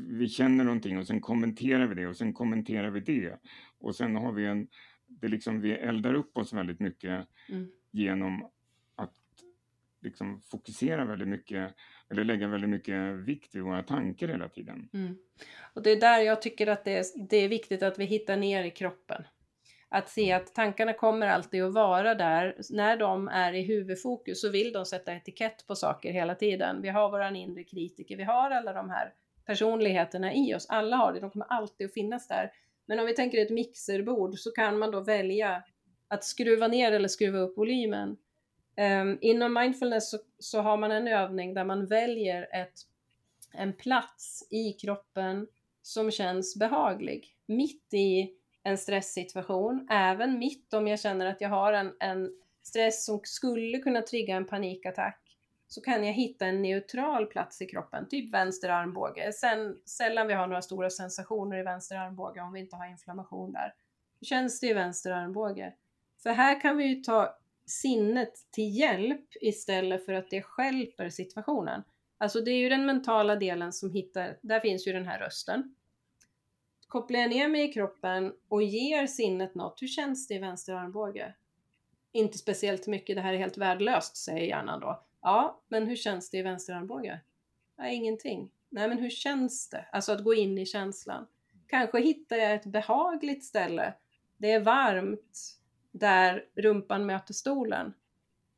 vi 0.09 0.27
känner 0.27 0.63
någonting 0.63 0.97
och 0.97 1.07
sen 1.07 1.21
kommenterar 1.21 1.87
vi 1.87 1.95
det 1.95 2.07
och 2.07 2.17
sen 2.17 2.33
kommenterar 2.33 2.89
vi 2.89 2.99
det. 2.99 3.39
Och 3.79 3.95
sen 3.95 4.15
har 4.15 4.31
vi 4.31 4.45
en, 4.45 4.67
det 5.07 5.27
liksom, 5.27 5.61
vi 5.61 5.71
eldar 5.71 6.13
upp 6.13 6.37
oss 6.37 6.53
väldigt 6.53 6.79
mycket 6.79 7.27
mm. 7.49 7.71
genom 7.91 8.49
att 8.95 9.15
liksom 10.01 10.41
fokusera 10.41 11.05
väldigt 11.05 11.27
mycket 11.27 11.75
eller 12.09 12.23
lägga 12.23 12.47
väldigt 12.47 12.69
mycket 12.69 13.15
vikt 13.15 13.55
vid 13.55 13.63
våra 13.63 13.83
tankar 13.83 14.27
hela 14.27 14.49
tiden. 14.49 14.89
Mm. 14.93 15.17
Och 15.73 15.83
det 15.83 15.91
är 15.91 15.99
där 15.99 16.19
jag 16.19 16.41
tycker 16.41 16.67
att 16.67 16.83
det 16.83 16.97
är, 16.97 17.05
det 17.29 17.37
är 17.37 17.49
viktigt 17.49 17.83
att 17.83 17.99
vi 17.99 18.05
hittar 18.05 18.37
ner 18.37 18.63
i 18.63 18.71
kroppen. 18.71 19.23
Att 19.89 20.09
se 20.09 20.31
att 20.31 20.55
tankarna 20.55 20.93
kommer 20.93 21.27
alltid 21.27 21.63
att 21.63 21.73
vara 21.73 22.15
där. 22.15 22.55
När 22.69 22.97
de 22.97 23.27
är 23.27 23.53
i 23.53 23.61
huvudfokus 23.61 24.41
så 24.41 24.49
vill 24.49 24.73
de 24.73 24.85
sätta 24.85 25.13
etikett 25.13 25.67
på 25.67 25.75
saker 25.75 26.13
hela 26.13 26.35
tiden. 26.35 26.81
Vi 26.81 26.89
har 26.89 27.11
våran 27.11 27.35
inre 27.35 27.63
kritiker, 27.63 28.17
vi 28.17 28.23
har 28.23 28.51
alla 28.51 28.73
de 28.73 28.89
här 28.89 29.13
personligheterna 29.45 30.33
i 30.33 30.55
oss. 30.55 30.65
Alla 30.69 30.95
har 30.95 31.13
det, 31.13 31.19
de 31.19 31.31
kommer 31.31 31.45
alltid 31.45 31.87
att 31.87 31.93
finnas 31.93 32.27
där. 32.27 32.51
Men 32.85 32.99
om 32.99 33.05
vi 33.05 33.15
tänker 33.15 33.41
ett 33.41 33.49
mixerbord 33.49 34.39
så 34.39 34.51
kan 34.51 34.79
man 34.79 34.91
då 34.91 34.99
välja 34.99 35.63
att 36.07 36.23
skruva 36.23 36.67
ner 36.67 36.91
eller 36.91 37.07
skruva 37.07 37.39
upp 37.39 37.57
volymen. 37.57 38.17
Um, 38.77 39.17
inom 39.21 39.53
mindfulness 39.53 40.11
så, 40.11 40.17
så, 40.39 40.61
har 40.61 40.77
man 40.77 40.91
en 40.91 41.07
övning 41.07 41.53
där 41.53 41.65
man 41.65 41.85
väljer 41.85 42.47
ett, 42.53 42.73
en 43.53 43.73
plats 43.73 44.47
i 44.49 44.73
kroppen 44.73 45.47
som 45.81 46.11
känns 46.11 46.55
behaglig. 46.55 47.35
Mitt 47.45 47.93
i 47.93 48.31
en 48.63 48.77
stresssituation, 48.77 49.87
även 49.91 50.39
mitt 50.39 50.73
om 50.73 50.87
jag 50.87 50.99
känner 50.99 51.25
att 51.25 51.41
jag 51.41 51.49
har 51.49 51.73
en, 51.73 51.93
en 51.99 52.31
stress 52.63 53.05
som 53.05 53.19
skulle 53.23 53.79
kunna 53.79 54.01
trigga 54.01 54.35
en 54.35 54.45
panikattack 54.45 55.20
så 55.74 55.82
kan 55.82 56.05
jag 56.05 56.13
hitta 56.13 56.45
en 56.45 56.61
neutral 56.61 57.26
plats 57.26 57.61
i 57.61 57.65
kroppen, 57.65 58.07
typ 58.09 58.34
vänster 58.34 58.69
armbåge. 58.69 59.32
Sen, 59.34 59.78
sällan 59.86 60.28
vi 60.28 60.34
har 60.34 60.47
några 60.47 60.61
stora 60.61 60.89
sensationer 60.89 61.57
i 61.57 61.63
vänster 61.63 61.95
armbåge 61.95 62.41
om 62.41 62.53
vi 62.53 62.59
inte 62.59 62.76
har 62.76 62.86
inflammation 62.86 63.51
där. 63.51 63.74
Hur 64.19 64.26
känns 64.26 64.59
det 64.59 64.67
i 64.67 64.74
vänster 64.74 65.11
armbåge? 65.11 65.74
För 66.24 66.30
här 66.30 66.61
kan 66.61 66.78
vi 66.78 66.86
ju 66.86 67.03
ta 67.03 67.38
sinnet 67.65 68.34
till 68.51 68.78
hjälp 68.78 69.26
istället 69.41 70.05
för 70.05 70.13
att 70.13 70.30
det 70.30 70.41
skälper 70.41 71.09
situationen. 71.09 71.84
Alltså 72.17 72.41
det 72.41 72.51
är 72.51 72.59
ju 72.59 72.69
den 72.69 72.86
mentala 72.86 73.36
delen 73.36 73.74
som 73.74 73.91
hittar, 73.91 74.38
där 74.41 74.59
finns 74.59 74.88
ju 74.88 74.93
den 74.93 75.05
här 75.05 75.19
rösten. 75.19 75.76
Kopplar 76.88 77.19
jag 77.19 77.30
ner 77.30 77.47
mig 77.47 77.69
i 77.69 77.74
kroppen 77.74 78.34
och 78.47 78.63
ger 78.63 79.07
sinnet 79.07 79.55
något, 79.55 79.82
hur 79.82 79.88
känns 79.88 80.28
det 80.28 80.34
i 80.34 80.39
vänster 80.39 80.74
armbåge? 80.74 81.34
Inte 82.11 82.38
speciellt 82.38 82.88
mycket, 82.88 83.15
det 83.15 83.22
här 83.22 83.34
är 83.34 83.38
helt 83.38 83.57
värdelöst, 83.57 84.17
säger 84.17 84.47
hjärnan 84.47 84.80
då. 84.80 85.03
Ja, 85.22 85.61
men 85.67 85.88
hur 85.88 85.95
känns 85.95 86.30
det 86.30 86.38
i 86.38 86.41
vänster 86.41 86.74
armbåge? 86.74 87.19
Ja, 87.78 87.88
ingenting. 87.88 88.51
Nej, 88.69 88.89
men 88.89 88.97
hur 88.97 89.09
känns 89.09 89.69
det? 89.69 89.86
Alltså 89.91 90.11
att 90.11 90.24
gå 90.24 90.34
in 90.34 90.57
i 90.57 90.65
känslan. 90.65 91.28
Kanske 91.67 92.01
hittar 92.01 92.38
jag 92.38 92.53
ett 92.53 92.65
behagligt 92.65 93.43
ställe. 93.43 93.93
Det 94.38 94.51
är 94.51 94.59
varmt 94.59 95.57
där 95.91 96.45
rumpan 96.55 97.05
möter 97.05 97.34
stolen. 97.34 97.93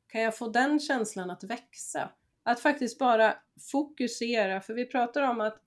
Kan 0.08 0.22
jag 0.22 0.38
få 0.38 0.48
den 0.48 0.80
känslan 0.80 1.30
att 1.30 1.44
växa? 1.44 2.10
Att 2.44 2.60
faktiskt 2.60 3.00
bara 3.00 3.38
fokusera, 3.72 4.62
för 4.62 4.74
vi 4.74 4.86
pratar 4.86 5.22
om 5.22 5.42
att 5.42 5.62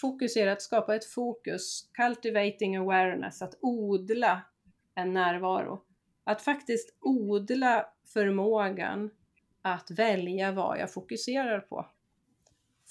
fokusera, 0.00 0.52
att 0.52 0.62
skapa 0.62 0.96
ett 0.96 1.04
fokus, 1.04 1.88
cultivating 1.92 2.76
awareness, 2.76 3.42
att 3.42 3.58
odla 3.60 4.42
en 4.94 5.12
närvaro. 5.12 5.82
Att 6.24 6.42
faktiskt 6.42 6.96
odla 7.00 7.86
förmågan 8.12 9.10
att 9.62 9.90
välja 9.90 10.52
vad 10.52 10.78
jag 10.78 10.92
fokuserar 10.92 11.60
på. 11.60 11.86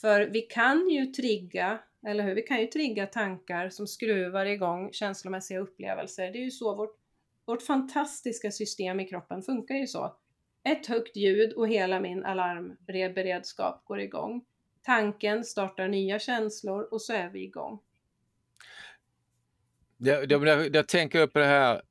För 0.01 0.21
vi 0.21 0.41
kan 0.41 0.89
ju 0.89 1.05
trigga, 1.05 1.79
eller 2.07 2.23
hur? 2.23 2.35
Vi 2.35 2.41
kan 2.41 2.61
ju 2.61 2.67
trigga 2.67 3.05
tankar 3.05 3.69
som 3.69 3.87
skruvar 3.87 4.45
igång 4.45 4.89
känslomässiga 4.93 5.59
upplevelser. 5.59 6.31
Det 6.31 6.37
är 6.37 6.43
ju 6.43 6.51
så 6.51 6.75
vårt, 6.75 6.97
vårt 7.45 7.61
fantastiska 7.61 8.51
system 8.51 8.99
i 8.99 9.07
kroppen 9.07 9.41
funkar 9.41 9.75
ju 9.75 9.87
så. 9.87 10.15
Ett 10.63 10.87
högt 10.87 11.15
ljud 11.15 11.53
och 11.53 11.67
hela 11.67 11.99
min 11.99 12.25
alarmberedskap 12.25 13.85
går 13.85 13.99
igång. 13.99 14.45
Tanken 14.83 15.43
startar 15.43 15.87
nya 15.87 16.19
känslor 16.19 16.87
och 16.91 17.01
så 17.01 17.13
är 17.13 17.29
vi 17.29 17.43
igång. 17.43 17.79
Jag, 19.97 20.31
jag, 20.31 20.75
jag 20.75 20.87
tänker 20.87 21.27
på 21.27 21.39
det 21.39 21.45
här 21.45 21.81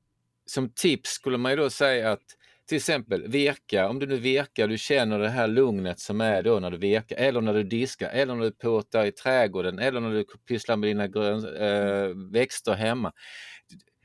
som 0.47 0.71
tips 0.71 1.11
skulle 1.11 1.39
man 1.39 1.53
ju 1.53 1.57
då 1.57 1.71
säga 1.71 2.13
att 2.13 2.37
till 2.71 2.77
exempel 2.77 3.29
virka, 3.29 3.89
om 3.89 3.99
du 3.99 4.07
nu 4.07 4.17
virkar, 4.17 4.69
du 4.69 4.79
känner 4.79 5.19
det 5.19 5.29
här 5.29 5.49
lugnet 5.49 6.01
som 6.01 6.21
är 6.21 6.43
då 6.43 6.61
när 6.61 6.71
du 6.71 6.77
virkar 6.77 7.17
eller 7.17 7.41
när 7.41 7.55
du 7.55 7.63
diskar 7.63 8.11
eller 8.11 8.35
när 8.35 8.45
du 8.45 8.51
påtar 8.51 9.07
i 9.07 9.13
trädgården 9.13 9.79
eller 9.79 10.01
när 10.01 10.11
du 10.11 10.25
pysslar 10.49 10.77
med 10.77 10.89
dina 10.89 11.09
grön, 11.09 11.57
äh, 11.57 12.09
växter 12.33 12.75
hemma. 12.75 13.13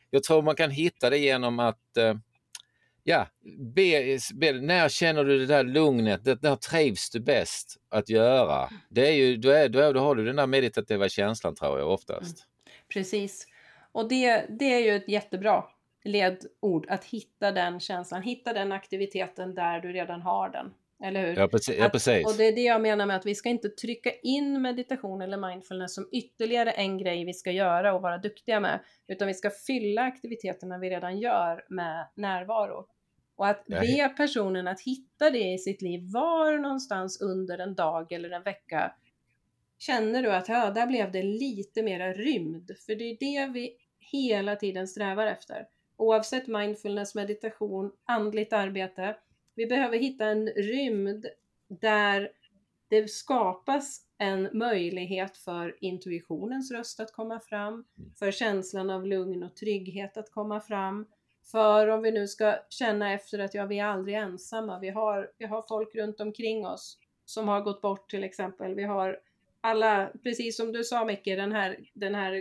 Jag 0.10 0.24
tror 0.24 0.42
man 0.42 0.56
kan 0.56 0.72
hitta 0.72 1.10
det 1.10 1.18
genom 1.18 1.60
att 1.60 1.98
äh, 1.98 2.14
Ja, 3.04 3.28
be, 3.76 4.18
be, 4.34 4.52
när 4.52 4.90
känner 4.90 5.24
du 5.24 5.40
det 5.40 5.46
där 5.46 5.64
lugnet, 5.64 6.24
det, 6.24 6.42
när 6.42 6.56
trivs 6.56 7.10
du 7.10 7.20
bäst 7.20 7.78
att 7.90 8.10
göra? 8.10 8.70
Det 8.90 9.08
är 9.08 9.14
ju, 9.14 9.38
då, 9.38 9.50
är, 9.50 9.70
då, 9.70 9.94
då 9.94 10.00
har 10.00 10.16
du 10.16 10.26
den 10.26 10.36
där 10.36 10.48
meditativa 10.48 11.10
känslan 11.10 11.56
tror 11.56 11.80
jag 11.80 11.90
oftast. 11.90 12.46
Mm. 12.46 12.78
Precis. 12.94 13.48
Och 13.92 14.10
det, 14.10 14.46
det 14.60 14.74
är 14.74 14.80
ju 14.80 14.96
ett 14.96 15.10
jättebra 15.10 15.64
ledord, 16.06 16.86
att 16.90 17.06
hitta 17.06 17.52
den 17.52 17.80
känslan, 17.80 18.22
hitta 18.22 18.54
den 18.54 18.72
aktiviteten 18.72 19.56
där 19.56 19.80
du 19.80 19.94
redan 19.94 20.22
har 20.22 20.50
den. 20.50 20.74
Eller 21.04 21.28
hur? 21.28 21.36
Ja, 21.38 21.48
precis. 21.48 21.82
Att, 21.82 22.32
och 22.32 22.38
det 22.38 22.44
är 22.44 22.56
det 22.56 22.62
jag 22.62 22.82
menar 22.82 23.06
med 23.06 23.16
att 23.16 23.26
vi 23.26 23.36
ska 23.36 23.50
inte 23.50 23.70
trycka 23.70 24.12
in 24.24 24.62
meditation 24.62 25.22
eller 25.22 25.38
mindfulness 25.38 25.96
som 25.96 26.10
ytterligare 26.12 26.72
en 26.72 26.98
grej 26.98 27.26
vi 27.26 27.34
ska 27.34 27.52
göra 27.52 27.94
och 27.94 28.02
vara 28.02 28.18
duktiga 28.18 28.60
med, 28.60 28.80
utan 29.08 29.28
vi 29.28 29.34
ska 29.34 29.50
fylla 29.68 30.02
aktiviteterna 30.02 30.78
vi 30.78 30.90
redan 30.90 31.20
gör 31.20 31.66
med 31.70 32.08
närvaro. 32.16 32.88
Och 33.36 33.48
att 33.48 33.66
be 33.66 34.14
personen 34.18 34.68
att 34.68 34.82
hitta 34.82 35.30
det 35.30 35.54
i 35.54 35.58
sitt 35.58 35.82
liv, 35.82 36.02
var 36.14 36.58
någonstans 36.58 37.22
under 37.22 37.58
en 37.58 37.76
dag 37.76 38.12
eller 38.12 38.30
en 38.30 38.44
vecka 38.44 38.92
känner 39.80 40.24
du 40.24 40.32
att 40.32 40.50
ja, 40.50 40.72
där 40.72 40.88
blev 40.88 41.12
det 41.12 41.24
lite 41.24 41.84
mera 41.84 42.14
rymd. 42.14 42.72
För 42.86 42.96
det 42.96 43.04
är 43.04 43.18
det 43.20 43.54
vi 43.54 43.76
hela 44.12 44.56
tiden 44.56 44.88
strävar 44.88 45.28
efter. 45.28 45.68
Oavsett 45.98 46.48
mindfulness, 46.48 47.16
meditation, 47.16 47.92
andligt 48.06 48.54
arbete. 48.54 49.16
Vi 49.56 49.66
behöver 49.66 49.98
hitta 49.98 50.26
en 50.26 50.48
rymd 50.48 51.26
där 51.68 52.32
det 52.88 53.10
skapas 53.10 54.02
en 54.18 54.50
möjlighet 54.54 55.38
för 55.38 55.76
intuitionens 55.80 56.72
röst 56.72 57.00
att 57.00 57.14
komma 57.14 57.40
fram, 57.40 57.86
för 58.20 58.32
känslan 58.32 58.90
av 58.90 59.08
lugn 59.08 59.44
och 59.44 59.56
trygghet 59.56 60.18
att 60.18 60.32
komma 60.32 60.60
fram, 60.62 61.06
för 61.52 61.88
om 61.88 62.02
vi 62.02 62.12
nu 62.12 62.28
ska 62.28 62.56
känna 62.70 63.14
efter 63.14 63.40
att 63.40 63.54
ja, 63.54 63.66
vi 63.66 63.80
är 63.80 63.86
aldrig 63.86 64.16
ensamma, 64.16 64.80
vi 64.80 64.90
har, 64.90 65.32
vi 65.38 65.46
har 65.46 65.62
folk 65.62 65.96
runt 65.96 66.20
omkring 66.20 66.66
oss 66.66 66.98
som 67.26 67.48
har 67.48 67.62
gått 67.62 67.82
bort 67.82 68.10
till 68.10 68.24
exempel. 68.24 68.76
Vi 68.76 68.84
har 68.84 69.20
alla, 69.62 70.10
precis 70.24 70.58
som 70.58 70.72
du 70.72 70.84
sa 70.84 71.06
Micke, 71.06 71.26
den 71.26 71.52
här, 71.52 71.78
den 71.94 72.16
här 72.16 72.34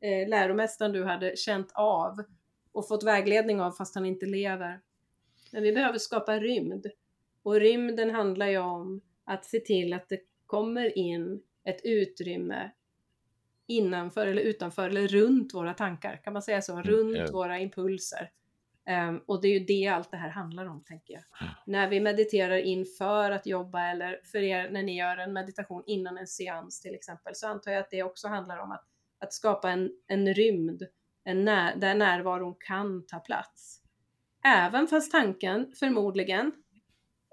eh, 0.00 0.28
läromästaren 0.28 0.92
du 0.92 1.04
hade 1.04 1.36
känt 1.36 1.72
av 1.74 2.22
och 2.76 2.88
fått 2.88 3.04
vägledning 3.04 3.60
av 3.60 3.72
fast 3.72 3.94
han 3.94 4.06
inte 4.06 4.26
lever. 4.26 4.80
Men 5.52 5.62
vi 5.62 5.72
behöver 5.72 5.98
skapa 5.98 6.38
rymd. 6.38 6.86
Och 7.42 7.54
rymden 7.54 8.10
handlar 8.10 8.46
ju 8.46 8.58
om 8.58 9.00
att 9.24 9.44
se 9.44 9.60
till 9.60 9.92
att 9.92 10.08
det 10.08 10.20
kommer 10.46 10.98
in 10.98 11.42
ett 11.64 11.80
utrymme 11.84 12.70
innanför 13.66 14.26
eller 14.26 14.42
utanför 14.42 14.88
eller 14.88 15.08
runt 15.08 15.54
våra 15.54 15.74
tankar, 15.74 16.20
kan 16.24 16.32
man 16.32 16.42
säga 16.42 16.62
så? 16.62 16.72
Mm, 16.72 16.84
runt 16.84 17.16
mm, 17.16 17.32
våra 17.32 17.58
impulser. 17.58 18.30
Um, 19.08 19.22
och 19.26 19.42
det 19.42 19.48
är 19.48 19.58
ju 19.58 19.64
det 19.64 19.86
allt 19.86 20.10
det 20.10 20.16
här 20.16 20.30
handlar 20.30 20.66
om, 20.66 20.84
tänker 20.84 21.14
jag. 21.14 21.22
Mm. 21.40 21.54
När 21.66 21.88
vi 21.88 22.00
mediterar 22.00 22.56
inför 22.56 23.30
att 23.30 23.46
jobba 23.46 23.90
eller 23.90 24.20
för 24.24 24.38
er 24.38 24.70
när 24.70 24.82
ni 24.82 24.98
gör 24.98 25.16
en 25.16 25.32
meditation 25.32 25.82
innan 25.86 26.18
en 26.18 26.26
seans 26.26 26.80
till 26.80 26.94
exempel, 26.94 27.34
så 27.34 27.48
antar 27.48 27.72
jag 27.72 27.80
att 27.80 27.90
det 27.90 28.02
också 28.02 28.28
handlar 28.28 28.58
om 28.58 28.72
att, 28.72 28.84
att 29.18 29.32
skapa 29.32 29.70
en, 29.70 29.90
en 30.06 30.34
rymd 30.34 30.82
en 31.26 31.44
när, 31.44 31.76
där 31.76 31.94
närvaron 31.94 32.54
kan 32.60 33.06
ta 33.06 33.18
plats. 33.18 33.80
Även 34.44 34.86
fast 34.86 35.12
tanken 35.12 35.72
förmodligen 35.78 36.52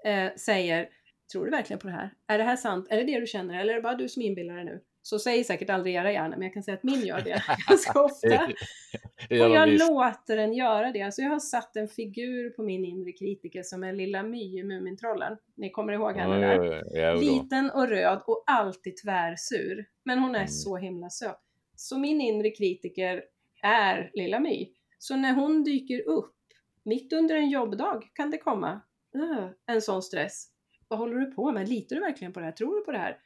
eh, 0.04 0.34
säger, 0.36 0.88
tror 1.32 1.44
du 1.44 1.50
verkligen 1.50 1.80
på 1.80 1.86
det 1.86 1.92
här? 1.92 2.10
Är 2.26 2.38
det 2.38 2.44
här 2.44 2.56
sant? 2.56 2.86
Är 2.90 2.96
det 2.96 3.04
det 3.04 3.20
du 3.20 3.26
känner? 3.26 3.60
Eller 3.60 3.72
är 3.72 3.76
det 3.76 3.82
bara 3.82 3.94
du 3.94 4.08
som 4.08 4.22
inbillar 4.22 4.54
dig 4.54 4.64
nu? 4.64 4.80
Så 5.02 5.18
säger 5.18 5.44
säkert 5.44 5.70
aldrig 5.70 5.94
era 5.94 6.12
hjärnor, 6.12 6.36
men 6.36 6.42
jag 6.42 6.52
kan 6.52 6.62
säga 6.62 6.74
att 6.74 6.82
min 6.82 7.06
gör 7.06 7.20
det 7.20 7.42
ganska 7.68 8.02
ofta. 8.02 8.44
och 9.30 9.50
jag 9.50 9.68
låter 9.68 10.36
den 10.36 10.52
göra 10.52 10.92
det. 10.92 11.02
Alltså 11.02 11.22
jag 11.22 11.30
har 11.30 11.38
satt 11.38 11.76
en 11.76 11.88
figur 11.88 12.50
på 12.50 12.62
min 12.62 12.84
inre 12.84 13.12
kritiker 13.12 13.62
som 13.62 13.84
är 13.84 13.92
Lilla 13.92 14.22
My 14.22 14.58
i 14.58 14.62
Mumintrollen. 14.62 15.36
Ni 15.56 15.70
kommer 15.70 15.92
ihåg 15.92 16.16
henne 16.16 16.38
där? 16.38 17.16
Liten 17.16 17.70
och 17.70 17.88
röd 17.88 18.22
och 18.26 18.44
alltid 18.46 18.96
tvärsur. 18.96 19.86
Men 20.04 20.18
hon 20.18 20.34
är 20.34 20.38
mm. 20.38 20.48
så 20.48 20.76
himla 20.76 21.10
söt. 21.10 21.40
Så 21.76 21.98
min 21.98 22.20
inre 22.20 22.50
kritiker 22.50 23.22
är 23.64 24.10
Lilla 24.14 24.40
My. 24.40 24.72
Så 24.98 25.16
när 25.16 25.34
hon 25.34 25.64
dyker 25.64 26.08
upp, 26.08 26.36
mitt 26.84 27.12
under 27.12 27.36
en 27.36 27.50
jobbdag 27.50 28.02
kan 28.14 28.30
det 28.30 28.38
komma 28.38 28.80
uh, 29.16 29.48
en 29.66 29.82
sån 29.82 30.02
stress. 30.02 30.50
Vad 30.88 30.98
håller 30.98 31.16
du 31.16 31.26
på 31.26 31.52
med? 31.52 31.68
Litar 31.68 31.96
du 31.96 32.02
verkligen 32.02 32.32
på 32.32 32.40
det 32.40 32.46
här? 32.46 32.52
Tror 32.52 32.76
du 32.76 32.84
på 32.84 32.92
det 32.92 32.98
här? 32.98 33.18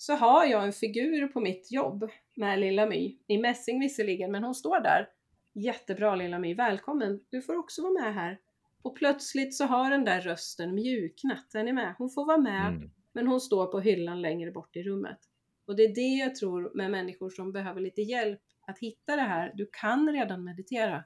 så 0.00 0.14
har 0.14 0.44
jag 0.44 0.64
en 0.64 0.72
figur 0.72 1.28
på 1.28 1.40
mitt 1.40 1.72
jobb 1.72 2.10
med 2.36 2.58
Lilla 2.58 2.86
My. 2.86 3.18
I 3.26 3.38
mässing 3.38 3.80
visserligen, 3.80 4.32
men 4.32 4.44
hon 4.44 4.54
står 4.54 4.80
där. 4.80 5.08
Jättebra 5.54 6.14
Lilla 6.14 6.38
My, 6.38 6.54
välkommen! 6.54 7.20
Du 7.30 7.42
får 7.42 7.56
också 7.56 7.82
vara 7.82 7.92
med 7.92 8.14
här. 8.14 8.38
Och 8.82 8.96
plötsligt 8.96 9.54
så 9.54 9.64
har 9.64 9.90
den 9.90 10.04
där 10.04 10.20
rösten 10.20 10.74
mjuknat. 10.74 11.54
Är 11.54 11.64
ni 11.64 11.72
med? 11.72 11.94
Hon 11.98 12.10
får 12.10 12.26
vara 12.26 12.38
med, 12.38 12.66
mm. 12.66 12.90
men 13.12 13.26
hon 13.26 13.40
står 13.40 13.66
på 13.66 13.80
hyllan 13.80 14.22
längre 14.22 14.50
bort 14.50 14.76
i 14.76 14.82
rummet. 14.82 15.18
Och 15.66 15.76
det 15.76 15.82
är 15.82 15.94
det 15.94 16.24
jag 16.24 16.34
tror 16.34 16.70
med 16.74 16.90
människor 16.90 17.30
som 17.30 17.52
behöver 17.52 17.80
lite 17.80 18.02
hjälp 18.02 18.42
att 18.70 18.78
hitta 18.78 19.16
det 19.16 19.22
här. 19.22 19.52
Du 19.54 19.68
kan 19.72 20.12
redan 20.12 20.44
meditera. 20.44 21.04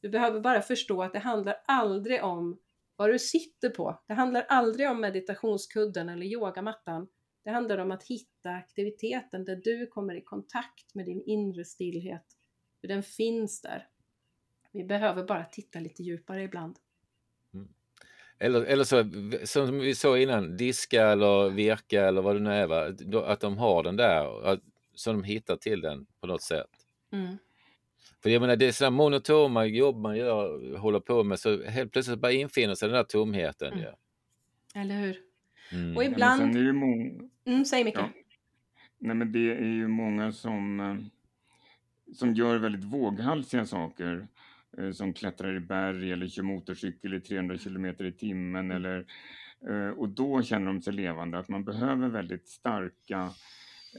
Du 0.00 0.08
behöver 0.08 0.40
bara 0.40 0.62
förstå 0.62 1.02
att 1.02 1.12
det 1.12 1.18
handlar 1.18 1.56
aldrig 1.66 2.24
om 2.24 2.58
vad 2.96 3.10
du 3.10 3.18
sitter 3.18 3.68
på. 3.70 4.02
Det 4.06 4.14
handlar 4.14 4.42
aldrig 4.48 4.90
om 4.90 5.00
meditationskudden 5.00 6.08
eller 6.08 6.26
yogamattan. 6.26 7.08
Det 7.44 7.50
handlar 7.50 7.78
om 7.78 7.90
att 7.90 8.02
hitta 8.02 8.50
aktiviteten 8.50 9.44
där 9.44 9.56
du 9.56 9.86
kommer 9.86 10.14
i 10.14 10.20
kontakt 10.20 10.94
med 10.94 11.06
din 11.06 11.22
inre 11.26 11.64
stillhet. 11.64 12.24
För 12.80 12.88
den 12.88 13.02
finns 13.02 13.60
där. 13.62 13.88
Vi 14.72 14.84
behöver 14.84 15.24
bara 15.24 15.44
titta 15.44 15.80
lite 15.80 16.02
djupare 16.02 16.42
ibland. 16.42 16.76
Mm. 17.54 17.68
Eller, 18.38 18.64
eller 18.64 18.84
så, 18.84 19.04
som 19.46 19.78
vi 19.78 19.94
såg 19.94 20.18
innan, 20.18 20.56
diska 20.56 21.06
eller 21.06 21.50
virka 21.50 22.06
eller 22.06 22.22
vad 22.22 22.36
det 22.36 22.40
nu 22.40 22.50
är, 22.50 22.66
va? 22.66 22.94
att 23.26 23.40
de 23.40 23.58
har 23.58 23.82
den 23.82 23.96
där, 23.96 24.46
att, 24.46 24.60
så 24.98 25.12
de 25.12 25.24
hittar 25.24 25.56
till 25.56 25.80
den 25.80 26.06
på 26.20 26.26
något 26.26 26.42
sätt. 26.42 26.70
Mm. 27.12 27.36
För 28.22 28.30
jag 28.30 28.40
menar, 28.40 28.56
det 28.56 28.66
är 28.66 28.72
sådana 28.72 28.96
monotoma 28.96 29.64
jobb 29.64 29.96
man 29.96 30.16
gör, 30.16 30.76
håller 30.76 31.00
på 31.00 31.24
med, 31.24 31.38
så 31.38 31.64
helt 31.64 31.92
plötsligt 31.92 32.18
bara 32.18 32.32
infinner 32.32 32.74
sig 32.74 32.88
den 32.88 32.96
där 32.96 33.04
tomheten. 33.04 33.72
Mm. 33.72 33.84
Ja. 33.84 33.96
Eller 34.80 35.00
hur? 35.00 35.16
Mm. 35.72 35.96
Och 35.96 36.04
ibland... 36.04 36.56
Ja, 36.56 36.60
är 36.60 36.64
det 36.64 36.72
många... 36.72 37.28
mm, 37.44 37.64
säg 37.64 37.84
Micke. 37.84 37.96
Ja. 37.96 38.10
Nej, 38.98 39.16
men 39.16 39.32
det 39.32 39.52
är 39.52 39.64
ju 39.64 39.88
många 39.88 40.32
som, 40.32 40.80
eh, 40.80 42.14
som 42.14 42.34
gör 42.34 42.58
väldigt 42.58 42.84
våghalsiga 42.84 43.66
saker. 43.66 44.28
Eh, 44.78 44.90
som 44.90 45.12
klättrar 45.12 45.56
i 45.56 45.60
berg 45.60 46.12
eller 46.12 46.28
kör 46.28 46.42
motorcykel 46.42 47.14
i 47.14 47.20
300 47.20 47.58
kilometer 47.58 48.04
i 48.04 48.12
timmen. 48.12 48.70
Mm. 48.70 48.76
Eller, 48.76 49.06
eh, 49.68 49.90
och 49.90 50.08
då 50.08 50.42
känner 50.42 50.66
de 50.66 50.82
sig 50.82 50.92
levande. 50.92 51.38
Att 51.38 51.48
man 51.48 51.64
behöver 51.64 52.08
väldigt 52.08 52.48
starka 52.48 53.30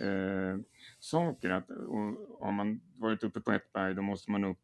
eh, 0.02 0.58
saker. 1.00 1.50
Att, 1.50 1.70
har 2.40 2.52
man 2.52 2.82
varit 2.96 3.24
uppe 3.24 3.42
på 3.42 3.52
ett 3.52 3.74
berg 3.74 3.96
då 3.96 4.02
måste 4.02 4.32
man 4.32 4.44
upp 4.44 4.60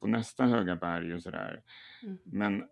på 0.00 0.06
nästa 0.06 0.46
höga 0.46 0.76
berg 0.76 1.14
och 1.14 1.22
sådär. 1.22 1.62
Mm. 2.02 2.18
Men 2.24 2.64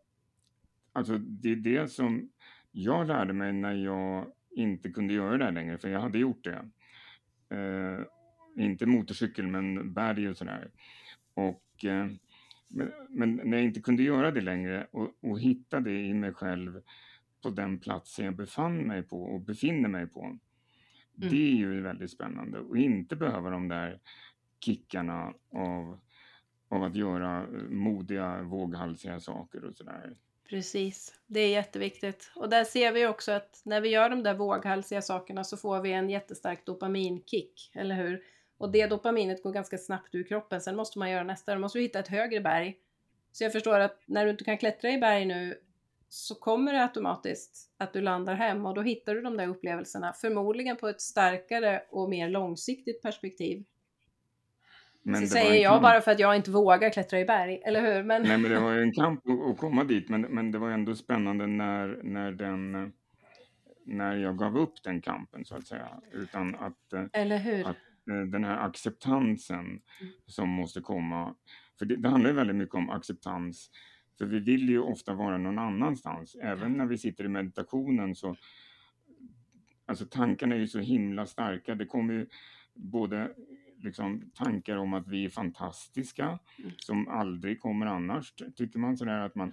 alltså, 0.93 1.19
det 1.19 1.53
är 1.53 1.57
det 1.57 1.91
som 1.91 2.31
jag 2.71 3.07
lärde 3.07 3.33
mig 3.33 3.53
när 3.53 3.75
jag 3.75 4.27
inte 4.51 4.91
kunde 4.91 5.15
göra 5.15 5.39
det 5.39 5.45
här 5.45 5.53
längre, 5.53 5.79
för 5.79 5.89
jag 5.89 6.01
hade 6.01 6.19
gjort 6.19 6.45
det. 6.45 6.69
Eh, 7.57 8.01
inte 8.65 8.87
motorcykel, 8.87 9.47
men 9.47 9.93
berg 9.93 10.29
och 10.29 10.37
sådär. 10.37 10.71
Och, 11.35 11.85
eh, 11.85 12.07
men, 12.69 12.93
men, 13.09 13.41
när 13.45 13.57
jag 13.57 13.67
inte 13.67 13.81
kunde 13.81 14.03
göra 14.03 14.31
det 14.31 14.41
längre 14.41 14.87
och, 14.91 15.19
och 15.21 15.41
hitta 15.41 15.81
det 15.81 16.01
i 16.01 16.15
mig 16.15 16.33
själv 16.33 16.83
på 17.43 17.51
den 17.51 17.79
platsen 17.79 18.25
jag 18.25 18.37
befann 18.37 18.79
mig 18.79 19.03
på 19.03 19.23
och 19.23 19.41
befinner 19.41 19.89
mig 19.89 20.07
på. 20.07 20.39
Mm. 21.19 21.31
Det 21.31 21.37
är 21.37 21.57
ju 21.57 21.81
väldigt 21.81 22.11
spännande 22.11 22.59
och 22.59 22.77
inte 22.77 23.17
behöva 23.17 23.51
de 23.51 23.69
där 23.69 24.01
kickarna 24.61 25.35
av, 25.53 25.99
av 26.69 26.83
att 26.83 26.97
göra 26.97 27.47
modiga, 27.69 28.43
våghalsiga 28.43 29.21
saker 29.21 29.65
och 29.65 29.75
sådär. 29.75 30.17
Precis, 30.49 31.21
det 31.27 31.41
är 31.41 31.49
jätteviktigt. 31.49 32.33
Och 32.35 32.49
där 32.49 32.65
ser 32.65 32.93
vi 32.93 33.07
också 33.07 33.33
att 33.33 33.61
när 33.65 33.81
vi 33.81 33.89
gör 33.89 34.11
de 34.11 34.23
där 34.23 34.35
våghalsiga 34.35 35.03
sakerna 35.03 35.45
så 35.45 35.57
får 35.57 35.81
vi 35.81 35.93
en 35.93 36.11
jättestark 36.11 36.67
dopaminkick, 36.67 37.71
eller 37.75 37.95
hur? 37.95 38.23
Och 38.59 38.73
det 38.73 38.87
dopaminet 38.87 39.43
går 39.43 39.53
ganska 39.53 39.79
snabbt 39.79 40.15
ur 40.15 40.23
kroppen. 40.23 40.61
Sen 40.61 40.77
måste 40.77 40.99
man 40.99 41.11
göra 41.11 41.25
nästa, 41.25 41.55
då 41.55 41.61
måste 41.61 41.79
du 41.79 41.83
hitta 41.83 41.99
ett 41.99 42.09
högre 42.09 42.41
berg. 42.41 42.77
Så 43.33 43.45
jag 43.45 43.53
förstår 43.53 43.81
att 43.81 44.03
när 44.07 44.25
du 44.25 44.31
inte 44.31 44.45
kan 44.45 44.59
klättra 44.59 44.91
i 44.91 44.99
berg 44.99 45.25
nu 45.25 45.61
så 46.09 46.35
kommer 46.35 46.73
det 46.73 46.83
automatiskt 46.83 47.71
att 47.79 47.93
du 47.93 48.01
landar 48.01 48.35
hem 48.35 48.67
och 48.67 48.75
då 48.75 48.83
hittar 48.83 49.15
du 49.15 49.23
de 49.23 49.37
där 49.37 49.49
upplevelserna. 49.49 50.13
Förmodligen 50.13 50.77
på 50.77 50.89
ett 50.89 51.01
starkare 51.01 51.83
och 51.91 52.11
mer 52.11 52.29
långsiktigt 52.29 53.03
perspektiv. 53.03 53.65
Men 55.03 55.21
det 55.21 55.27
säger 55.27 55.63
jag 55.63 55.83
bara 55.83 56.01
för 56.01 56.11
att 56.11 56.21
jag 56.21 56.37
inte 56.37 56.51
vågar 56.51 56.91
klättra 56.91 57.21
i 57.21 57.25
berg, 57.25 57.63
eller 57.65 57.81
hur? 57.81 58.03
Men... 58.03 58.23
Nej, 58.23 58.39
men 58.39 58.51
det 58.51 58.61
var 58.61 58.73
ju 58.73 58.83
en 58.83 58.93
kamp 59.03 59.23
att 59.51 59.59
komma 59.59 59.85
dit, 59.85 60.09
men, 60.09 60.21
men 60.21 60.51
det 60.53 60.59
var 60.59 60.71
ändå 60.71 60.95
spännande 60.95 61.47
när, 61.47 62.01
när, 62.03 62.33
den, 62.33 62.93
när 63.87 64.17
jag 64.17 64.39
gav 64.39 64.59
upp 64.59 64.83
den 64.85 65.01
kampen, 65.01 65.45
så 65.45 65.57
att 65.57 65.67
säga. 65.67 65.89
Utan 66.13 66.55
att, 66.55 67.13
eller 67.13 67.39
hur? 67.39 67.61
att 67.61 67.77
eh, 68.11 68.21
den 68.33 68.45
här 68.45 68.57
acceptansen 68.57 69.61
mm. 69.61 69.81
som 70.27 70.49
måste 70.49 70.81
komma. 70.81 71.35
För 71.79 71.87
det, 71.87 71.97
det 71.97 72.09
handlar 72.09 72.31
ju 72.31 72.37
väldigt 72.37 72.57
mycket 72.57 72.75
om 72.75 72.91
acceptans. 72.91 73.71
För 74.19 74.27
vi 74.27 74.39
vill 74.39 74.69
ju 74.69 74.79
ofta 74.79 75.15
vara 75.15 75.39
någon 75.39 75.59
annanstans. 75.59 76.37
Även 76.43 76.73
när 76.73 76.87
vi 76.87 76.99
sitter 76.99 77.25
i 77.25 77.29
meditationen 77.29 78.15
så 78.15 78.37
Alltså 79.89 80.07
tankarna 80.07 80.55
är 80.55 80.59
ju 80.59 80.67
så 80.67 80.79
himla 80.79 81.27
starka. 81.27 81.75
Det 81.75 81.87
kommer 81.87 82.15
ju 82.15 82.27
både 82.75 83.35
liksom 83.83 84.31
tankar 84.35 84.77
om 84.77 84.95
att 84.95 85.09
vi 85.09 85.25
är 85.25 85.29
fantastiska 85.29 86.39
mm. 86.59 86.71
som 86.79 87.09
aldrig 87.09 87.61
kommer 87.61 87.87
annars. 87.87 88.35
Tycker 88.57 88.79
man 88.79 88.97
sådär 88.97 89.19
att 89.19 89.35
man, 89.35 89.53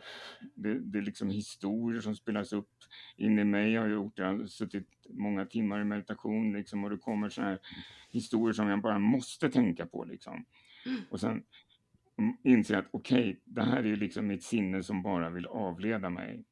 det, 0.56 0.80
det 0.80 0.98
är 0.98 1.02
liksom 1.02 1.30
historier 1.30 2.02
som 2.02 2.16
spelas 2.16 2.54
upp 2.54 2.70
in 3.18 3.40
i 3.40 3.44
mig. 3.44 3.72
Jag 3.72 3.82
har 3.82 3.90
gjort 3.90 4.20
jag 4.20 4.26
har 4.26 4.46
suttit 4.46 4.88
många 5.10 5.46
timmar 5.46 5.82
i 5.82 5.84
meditation 5.84 6.54
liksom 6.54 6.84
och 6.84 6.90
det 6.90 6.98
kommer 6.98 7.30
sådana 7.30 7.52
här 7.52 7.60
historier 8.12 8.54
som 8.54 8.68
jag 8.68 8.82
bara 8.82 9.00
måste 9.00 9.50
tänka 9.50 9.86
på 9.86 10.04
liksom. 10.04 10.46
Mm. 10.86 11.02
Och 11.10 11.20
sen 11.20 11.44
inser 12.44 12.78
att 12.78 12.88
okej, 12.92 13.20
okay, 13.20 13.42
det 13.46 13.64
här 13.64 13.78
är 13.78 13.88
ju 13.88 13.96
liksom 13.96 14.28
mitt 14.28 14.44
sinne 14.44 14.84
som 14.84 15.04
bara 15.04 15.30
vill 15.30 15.46
avleda 15.46 16.10
mig. 16.10 16.46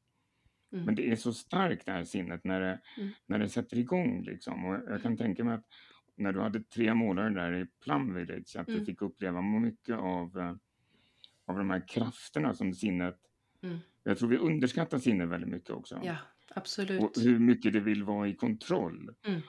Mm. 0.72 0.84
Men 0.84 0.94
det 0.94 1.10
är 1.10 1.16
så 1.16 1.32
starkt 1.32 1.86
det 1.86 1.92
här 1.92 2.04
sinnet 2.04 2.44
när 2.44 2.60
det, 2.60 2.80
mm. 2.96 3.10
när 3.26 3.38
det 3.38 3.48
sätter 3.48 3.78
igång 3.78 4.22
liksom. 4.22 4.64
Och 4.64 4.74
jag 4.88 5.02
kan 5.02 5.16
tänka 5.16 5.44
mig 5.44 5.54
att 5.54 5.66
när 6.16 6.32
du 6.32 6.40
hade 6.40 6.60
tre 6.60 6.94
månader 6.94 7.30
där 7.30 7.54
i 7.54 7.66
Plum 7.84 8.14
Village, 8.14 8.56
att 8.56 8.68
mm. 8.68 8.80
du 8.80 8.86
fick 8.86 9.02
uppleva 9.02 9.42
mycket 9.42 9.96
av, 9.98 10.38
eh, 10.38 10.54
av 11.46 11.58
de 11.58 11.70
här 11.70 11.88
krafterna 11.88 12.54
som 12.54 12.74
sinnet... 12.74 13.18
Mm. 13.62 13.78
Jag 14.02 14.18
tror 14.18 14.28
vi 14.28 14.36
underskattar 14.36 14.98
sinnet 14.98 15.28
väldigt 15.28 15.50
mycket 15.50 15.70
också. 15.70 16.00
Ja, 16.04 16.16
absolut. 16.54 17.02
Och 17.02 17.12
hur 17.22 17.38
mycket 17.38 17.72
det 17.72 17.80
vill 17.80 18.04
vara 18.04 18.28
i 18.28 18.34
kontroll. 18.34 19.14
Mm. 19.26 19.40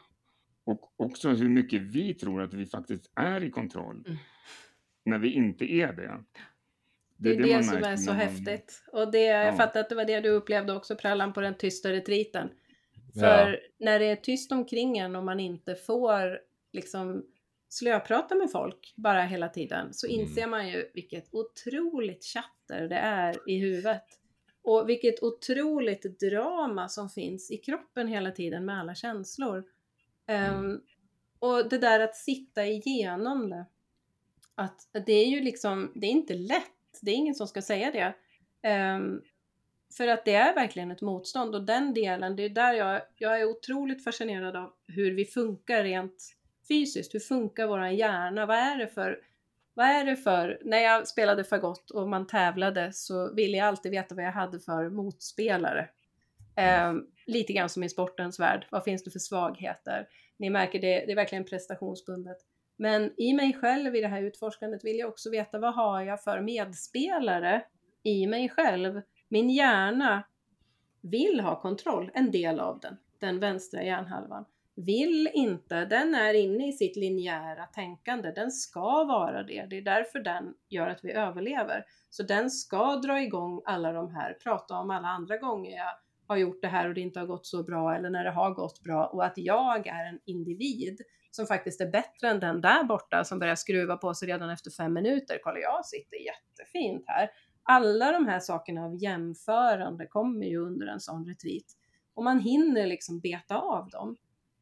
Och 0.63 0.93
också 0.95 1.29
hur 1.29 1.49
mycket 1.49 1.81
vi 1.81 2.13
tror 2.13 2.41
att 2.41 2.53
vi 2.53 2.65
faktiskt 2.65 3.11
är 3.15 3.43
i 3.43 3.51
kontroll. 3.51 4.17
Mm. 5.05 5.21
När 5.21 5.27
vi 5.27 5.33
inte 5.33 5.65
är 5.65 5.93
det. 5.93 6.23
Det 7.17 7.29
är 7.29 7.37
det, 7.37 7.57
det 7.57 7.63
som 7.63 7.83
är 7.83 7.95
så 7.95 8.09
man... 8.09 8.19
häftigt. 8.19 8.83
Och 8.91 9.11
det, 9.11 9.23
ja. 9.23 9.43
jag 9.43 9.57
fattar 9.57 9.79
att 9.79 9.89
det 9.89 9.95
var 9.95 10.05
det 10.05 10.19
du 10.19 10.29
upplevde 10.29 10.73
också, 10.73 10.95
Prallan, 10.95 11.33
på 11.33 11.41
den 11.41 11.57
tysta 11.57 11.91
retriten. 11.91 12.49
För 13.19 13.49
ja. 13.49 13.57
när 13.77 13.99
det 13.99 14.05
är 14.05 14.15
tyst 14.15 14.51
omkring 14.51 14.97
en 14.97 15.15
och 15.15 15.23
man 15.23 15.39
inte 15.39 15.75
får 15.75 16.39
liksom 16.73 17.25
slöprata 17.69 18.35
med 18.35 18.51
folk 18.51 18.93
bara 18.95 19.21
hela 19.21 19.49
tiden 19.49 19.93
så 19.93 20.07
mm. 20.07 20.19
inser 20.19 20.47
man 20.47 20.67
ju 20.69 20.91
vilket 20.93 21.33
otroligt 21.33 22.25
chatter 22.25 22.87
det 22.87 22.95
är 22.95 23.49
i 23.49 23.59
huvudet. 23.59 24.03
Och 24.63 24.89
vilket 24.89 25.23
otroligt 25.23 26.19
drama 26.19 26.89
som 26.89 27.09
finns 27.09 27.51
i 27.51 27.57
kroppen 27.57 28.07
hela 28.07 28.31
tiden 28.31 28.65
med 28.65 28.79
alla 28.79 28.95
känslor. 28.95 29.63
Mm. 30.27 30.65
Um, 30.65 30.81
och 31.39 31.69
det 31.69 31.77
där 31.77 31.99
att 31.99 32.15
sitta 32.15 32.65
igenom 32.65 33.49
det. 33.49 33.65
Att 34.55 34.89
det 35.05 35.13
är 35.13 35.27
ju 35.27 35.41
liksom, 35.41 35.91
det 35.95 36.07
är 36.07 36.11
inte 36.11 36.33
lätt. 36.33 36.99
Det 37.01 37.11
är 37.11 37.15
ingen 37.15 37.35
som 37.35 37.47
ska 37.47 37.61
säga 37.61 37.91
det. 37.91 38.13
Um, 38.69 39.21
för 39.97 40.07
att 40.07 40.25
det 40.25 40.35
är 40.35 40.55
verkligen 40.55 40.91
ett 40.91 41.01
motstånd 41.01 41.55
och 41.55 41.65
den 41.65 41.93
delen, 41.93 42.35
det 42.35 42.43
är 42.43 42.49
där 42.49 42.73
jag, 42.73 43.01
jag 43.17 43.41
är 43.41 43.45
otroligt 43.45 44.03
fascinerad 44.03 44.55
av 44.55 44.73
hur 44.87 45.11
vi 45.11 45.25
funkar 45.25 45.83
rent 45.83 46.35
fysiskt. 46.67 47.15
Hur 47.15 47.19
funkar 47.19 47.67
vår 47.67 47.87
hjärna? 47.87 48.45
Vad 48.45 48.57
är 48.57 48.77
det 48.77 48.87
för 48.87 49.19
vad 49.75 49.87
är 49.87 50.05
det 50.05 50.15
för, 50.15 50.61
när 50.63 50.77
jag 50.77 51.07
spelade 51.07 51.43
fagott 51.43 51.91
och 51.91 52.09
man 52.09 52.27
tävlade 52.27 52.93
så 52.93 53.33
ville 53.33 53.57
jag 53.57 53.67
alltid 53.67 53.91
veta 53.91 54.15
vad 54.15 54.25
jag 54.25 54.31
hade 54.31 54.59
för 54.59 54.89
motspelare. 54.89 55.89
Um, 56.89 57.07
lite 57.25 57.53
grann 57.53 57.69
som 57.69 57.83
i 57.83 57.89
sportens 57.89 58.39
värld, 58.39 58.67
vad 58.71 58.83
finns 58.83 59.03
det 59.03 59.11
för 59.11 59.19
svagheter? 59.19 60.07
Ni 60.37 60.49
märker 60.49 60.81
det, 60.81 61.05
det 61.05 61.11
är 61.11 61.15
verkligen 61.15 61.45
prestationsbundet. 61.45 62.37
Men 62.77 63.13
i 63.17 63.33
mig 63.33 63.53
själv 63.53 63.95
i 63.95 64.01
det 64.01 64.07
här 64.07 64.21
utforskandet 64.21 64.85
vill 64.85 64.99
jag 64.99 65.09
också 65.09 65.29
veta 65.29 65.59
vad 65.59 65.73
har 65.73 66.01
jag 66.01 66.23
för 66.23 66.41
medspelare 66.41 67.63
i 68.03 68.27
mig 68.27 68.49
själv? 68.49 69.01
Min 69.27 69.49
hjärna 69.49 70.23
vill 71.01 71.39
ha 71.39 71.61
kontroll, 71.61 72.11
en 72.13 72.31
del 72.31 72.59
av 72.59 72.79
den, 72.79 72.97
den 73.19 73.39
vänstra 73.39 73.83
hjärnhalvan 73.83 74.45
vill 74.75 75.29
inte, 75.33 75.85
den 75.85 76.15
är 76.15 76.33
inne 76.33 76.67
i 76.67 76.73
sitt 76.73 76.95
linjära 76.95 77.65
tänkande, 77.65 78.31
den 78.31 78.51
ska 78.51 79.03
vara 79.03 79.43
det. 79.43 79.65
Det 79.69 79.77
är 79.77 79.81
därför 79.81 80.19
den 80.19 80.53
gör 80.69 80.87
att 80.87 81.05
vi 81.05 81.11
överlever. 81.11 81.85
Så 82.09 82.23
den 82.23 82.49
ska 82.49 82.95
dra 82.95 83.21
igång 83.21 83.61
alla 83.65 83.91
de 83.91 84.15
här, 84.15 84.37
prata 84.43 84.77
om 84.77 84.89
alla 84.89 85.07
andra 85.07 85.37
gånger 85.37 85.71
jag 85.71 85.91
har 86.27 86.37
gjort 86.37 86.61
det 86.61 86.67
här 86.67 86.87
och 86.87 86.93
det 86.93 87.01
inte 87.01 87.19
har 87.19 87.27
gått 87.27 87.45
så 87.45 87.63
bra 87.63 87.95
eller 87.95 88.09
när 88.09 88.23
det 88.23 88.31
har 88.31 88.53
gått 88.53 88.83
bra 88.83 89.05
och 89.05 89.25
att 89.25 89.37
jag 89.37 89.87
är 89.87 90.05
en 90.05 90.19
individ 90.25 91.01
som 91.35 91.47
faktiskt 91.47 91.81
är 91.81 91.91
bättre 91.91 92.29
än 92.29 92.39
den 92.39 92.61
där 92.61 92.83
borta 92.83 93.23
som 93.23 93.39
börjar 93.39 93.55
skruva 93.55 93.97
på 93.97 94.13
sig 94.13 94.27
redan 94.27 94.49
efter 94.49 94.71
fem 94.71 94.93
minuter. 94.93 95.39
Kolla, 95.43 95.59
jag 95.59 95.85
sitter 95.85 96.17
jättefint 96.17 97.03
här. 97.07 97.29
Alla 97.63 98.11
de 98.11 98.25
här 98.27 98.39
sakerna 98.39 98.85
av 98.85 98.95
jämförande 99.03 100.07
kommer 100.07 100.45
ju 100.45 100.57
under 100.57 100.87
en 100.87 100.99
sån 100.99 101.25
retreat 101.25 101.65
och 102.13 102.23
man 102.23 102.39
hinner 102.39 102.87
liksom 102.87 103.19
beta 103.19 103.57
av 103.57 103.89
dem. 103.89 104.17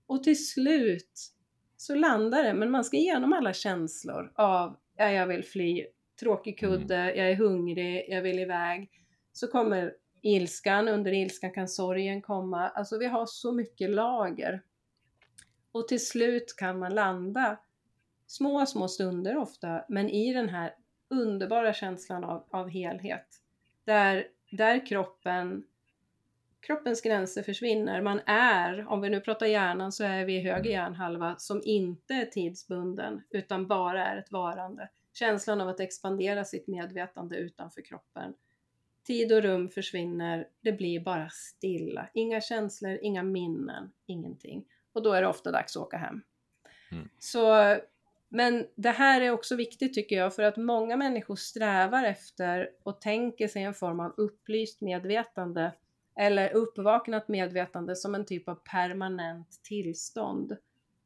Och 0.07 0.24
till 0.24 0.47
slut 0.47 1.34
så 1.78 1.95
landar 1.95 2.43
det, 2.43 2.53
men 2.53 2.71
man 2.71 2.84
ska 2.84 2.97
igenom 2.97 3.34
alla 3.34 3.53
känslor 3.53 4.32
av 4.36 4.78
ja, 4.97 5.11
jag 5.11 5.28
vill 5.28 5.43
fly, 5.43 5.86
tråkig 6.19 6.59
kudde, 6.59 6.95
mm. 6.95 7.17
jag 7.17 7.32
är 7.32 7.36
hungrig, 7.36 8.05
jag 8.07 8.21
vill 8.21 8.39
iväg. 8.39 8.89
Så 9.32 9.47
kommer 9.47 9.93
ilskan, 10.21 10.88
under 10.88 11.13
ilskan 11.13 11.51
kan 11.51 11.67
sorgen 11.67 12.21
komma. 12.21 12.69
Alltså 12.69 12.97
vi 12.97 13.05
har 13.05 13.26
så 13.26 13.51
mycket 13.51 13.89
lager. 13.89 14.61
Och 15.74 15.88
till 15.88 16.05
slut 16.05 16.55
kan 16.57 16.80
man 16.80 16.95
landa, 16.95 17.57
små, 18.28 18.65
små 18.65 18.88
stunder 18.88 19.38
ofta, 19.38 19.86
men 19.89 20.09
i 20.09 20.34
den 20.34 20.49
här 20.49 20.76
underbara 21.07 21.74
känslan 21.74 22.24
av, 22.24 22.43
av 22.51 22.69
helhet. 22.69 23.28
Där, 23.86 24.28
där 24.51 24.86
kroppen 24.86 25.63
kroppens 26.63 27.01
gränser 27.01 27.43
försvinner. 27.43 28.01
Man 28.01 28.19
är, 28.26 28.88
om 28.88 29.01
vi 29.01 29.09
nu 29.09 29.19
pratar 29.19 29.45
hjärnan, 29.45 29.91
så 29.91 30.03
är 30.03 30.26
vi 30.26 30.36
i 30.36 30.41
höger 30.41 30.71
hjärnhalva 30.71 31.36
som 31.38 31.61
inte 31.63 32.13
är 32.13 32.26
tidsbunden 32.26 33.21
utan 33.30 33.67
bara 33.67 34.05
är 34.05 34.17
ett 34.17 34.32
varande. 34.32 34.89
Känslan 35.13 35.61
av 35.61 35.67
att 35.67 35.80
expandera 35.80 36.45
sitt 36.45 36.67
medvetande 36.67 37.36
utanför 37.36 37.82
kroppen. 37.82 38.34
Tid 39.07 39.32
och 39.32 39.41
rum 39.41 39.69
försvinner, 39.69 40.47
det 40.61 40.71
blir 40.71 40.99
bara 40.99 41.30
stilla. 41.30 42.09
Inga 42.13 42.41
känslor, 42.41 42.99
inga 43.01 43.24
minnen, 43.24 43.91
ingenting. 44.05 44.65
Och 44.93 45.03
då 45.03 45.13
är 45.13 45.21
det 45.21 45.27
ofta 45.27 45.51
dags 45.51 45.77
att 45.77 45.83
åka 45.83 45.97
hem. 45.97 46.21
Mm. 46.91 47.09
Så, 47.19 47.75
men 48.29 48.67
det 48.75 48.89
här 48.89 49.21
är 49.21 49.31
också 49.31 49.55
viktigt 49.55 49.93
tycker 49.93 50.15
jag, 50.15 50.35
för 50.35 50.43
att 50.43 50.57
många 50.57 50.97
människor 50.97 51.35
strävar 51.35 52.03
efter 52.03 52.69
och 52.83 53.01
tänker 53.01 53.47
sig 53.47 53.63
en 53.63 53.73
form 53.73 53.99
av 53.99 54.13
upplyst 54.17 54.81
medvetande 54.81 55.71
eller 56.15 56.53
uppvaknat 56.53 57.27
medvetande 57.27 57.95
som 57.95 58.15
en 58.15 58.25
typ 58.25 58.49
av 58.49 58.55
permanent 58.55 59.47
tillstånd. 59.63 60.57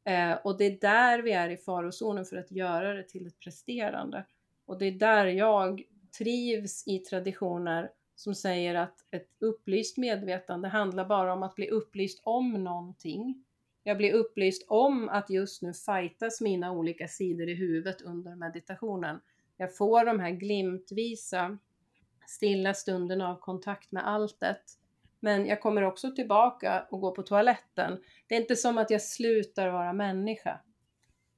Eh, 0.04 0.32
och 0.32 0.58
det 0.58 0.64
är 0.64 0.80
där 0.80 1.22
vi 1.22 1.32
är 1.32 1.50
i 1.50 1.56
farozonen 1.56 2.24
för 2.24 2.36
att 2.36 2.50
göra 2.50 2.94
det 2.94 3.02
till 3.02 3.26
ett 3.26 3.38
presterande. 3.38 4.24
Och 4.66 4.78
det 4.78 4.86
är 4.86 4.92
där 4.92 5.26
jag 5.26 5.82
trivs 6.18 6.88
i 6.88 6.98
traditioner 6.98 7.90
som 8.16 8.34
säger 8.34 8.74
att 8.74 9.04
ett 9.10 9.28
upplyst 9.40 9.96
medvetande 9.96 10.68
handlar 10.68 11.04
bara 11.04 11.32
om 11.32 11.42
att 11.42 11.54
bli 11.54 11.70
upplyst 11.70 12.20
om 12.24 12.64
någonting. 12.64 13.44
Jag 13.88 13.96
blir 13.96 14.12
upplyst 14.12 14.66
om 14.68 15.08
att 15.08 15.30
just 15.30 15.62
nu 15.62 15.72
fightas 15.72 16.40
mina 16.40 16.72
olika 16.72 17.08
sidor 17.08 17.48
i 17.48 17.54
huvudet 17.54 18.00
under 18.00 18.34
meditationen. 18.34 19.20
Jag 19.56 19.76
får 19.76 20.04
de 20.04 20.20
här 20.20 20.30
glimtvisa 20.30 21.58
stilla 22.26 22.74
stunden 22.74 23.20
av 23.20 23.40
kontakt 23.40 23.92
med 23.92 24.08
alltet. 24.08 24.62
Men 25.20 25.46
jag 25.46 25.60
kommer 25.60 25.82
också 25.82 26.12
tillbaka 26.12 26.86
och 26.90 27.00
går 27.00 27.10
på 27.10 27.22
toaletten. 27.22 27.98
Det 28.26 28.34
är 28.34 28.40
inte 28.40 28.56
som 28.56 28.78
att 28.78 28.90
jag 28.90 29.02
slutar 29.02 29.68
vara 29.68 29.92
människa. 29.92 30.60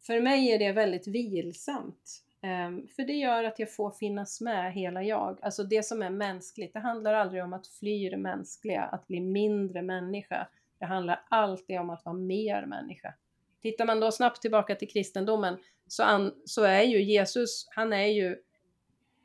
För 0.06 0.20
mig 0.20 0.52
är 0.52 0.58
det 0.58 0.72
väldigt 0.72 1.06
vilsamt. 1.06 2.24
Ehm, 2.42 2.86
för 2.96 3.02
det 3.02 3.12
gör 3.12 3.44
att 3.44 3.58
jag 3.58 3.74
får 3.74 3.90
finnas 3.90 4.40
med 4.40 4.72
hela 4.72 5.02
jag. 5.02 5.38
Alltså 5.42 5.64
det 5.64 5.82
som 5.82 6.02
är 6.02 6.10
mänskligt. 6.10 6.72
Det 6.72 6.80
handlar 6.80 7.14
aldrig 7.14 7.44
om 7.44 7.52
att 7.52 7.66
fly 7.66 8.10
det 8.10 8.16
mänskliga, 8.16 8.82
att 8.82 9.06
bli 9.06 9.20
mindre 9.20 9.82
människa. 9.82 10.48
Det 10.80 10.86
handlar 10.86 11.24
alltid 11.28 11.80
om 11.80 11.90
att 11.90 12.04
vara 12.04 12.16
mer 12.16 12.66
människa. 12.66 13.14
Tittar 13.62 13.86
man 13.86 14.00
då 14.00 14.12
snabbt 14.12 14.42
tillbaka 14.42 14.74
till 14.74 14.88
kristendomen 14.88 15.58
så, 15.86 16.02
an, 16.02 16.34
så 16.44 16.62
är 16.62 16.82
ju 16.82 17.02
Jesus, 17.02 17.68
han 17.70 17.92
är 17.92 18.06
ju 18.06 18.36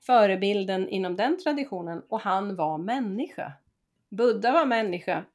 förebilden 0.06 0.89
inom 0.89 1.16
den 1.16 1.38
traditionen 1.43 2.03
och 2.10 2.22
han 2.22 2.56
var 2.56 2.78
människa. 2.78 3.53
Buddha 4.10 4.51
var 4.51 4.66
människa. 4.66 5.26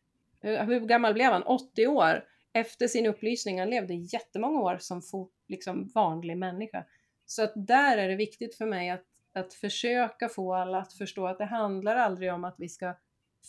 Hur, 0.41 0.59
hur 0.59 0.81
gammal 0.81 1.14
blev 1.14 1.33
han? 1.33 1.43
80 1.43 1.87
år 1.87 2.25
efter 2.53 2.89
sin 2.89 3.07
upplysning. 3.07 3.59
Han 3.59 3.71
levde 3.71 3.95
jättemånga 3.95 4.61
år 4.61 4.79
som 4.81 5.03
liksom 5.49 5.91
vanlig 5.95 6.37
människa. 6.37 6.85
Så 7.27 7.43
att 7.43 7.53
där 7.57 7.99
är 7.99 8.09
det 8.09 8.16
viktigt 8.16 8.55
för 8.55 8.66
mig 8.66 8.91
att, 8.91 9.05
att 9.33 9.55
försöka 9.55 10.29
få 10.29 10.55
alla 10.55 10.79
att 10.79 10.93
förstå 10.93 11.27
att 11.27 11.39
det 11.39 11.45
handlar 11.45 11.97
aldrig 11.97 12.33
om 12.33 12.45
att 12.45 12.55
vi 12.59 12.68
ska 12.68 12.95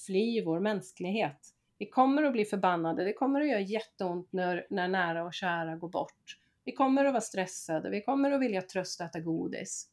fly 0.05 0.43
vår 0.43 0.59
mänsklighet. 0.59 1.39
Vi 1.81 1.87
kommer 1.87 2.23
att 2.23 2.33
bli 2.33 2.45
förbannade, 2.45 3.03
det 3.03 3.13
kommer 3.13 3.41
att 3.41 3.47
göra 3.47 3.59
jätteont 3.59 4.33
när, 4.33 4.67
när 4.69 4.87
nära 4.87 5.23
och 5.23 5.33
kära 5.33 5.75
går 5.75 5.89
bort. 5.89 6.37
Vi 6.63 6.71
kommer 6.71 7.05
att 7.05 7.13
vara 7.13 7.21
stressade, 7.21 7.89
vi 7.89 8.01
kommer 8.01 8.31
att 8.31 8.41
vilja 8.41 8.61
trösta 8.61 9.05
äta 9.05 9.19
godis. 9.19 9.87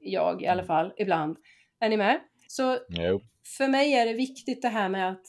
Jag 0.00 0.42
i 0.42 0.46
alla 0.46 0.62
mm. 0.62 0.66
fall, 0.66 0.92
ibland. 0.96 1.36
Är 1.80 1.88
ni 1.88 1.96
med? 1.96 2.20
Så 2.48 2.78
jo. 2.88 3.20
för 3.58 3.68
mig 3.68 3.94
är 3.94 4.06
det 4.06 4.12
viktigt 4.12 4.62
det 4.62 4.68
här 4.68 4.88
med 4.88 5.10
att, 5.10 5.26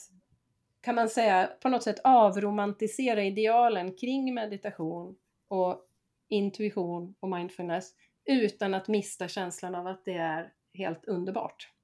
kan 0.81 0.95
man 0.95 1.09
säga, 1.09 1.49
på 1.61 1.69
något 1.69 1.83
sätt 1.83 1.99
avromantisera 2.03 3.23
idealen 3.23 3.93
kring 3.97 4.33
meditation 4.33 5.15
och 5.47 5.81
intuition 6.29 7.15
och 7.19 7.29
mindfulness 7.29 7.91
utan 8.25 8.73
att 8.73 8.87
mista 8.87 9.27
känslan 9.27 9.75
av 9.75 9.87
att 9.87 10.05
det 10.05 10.17
är 10.17 10.51
helt 10.73 11.05
underbart. 11.05 11.74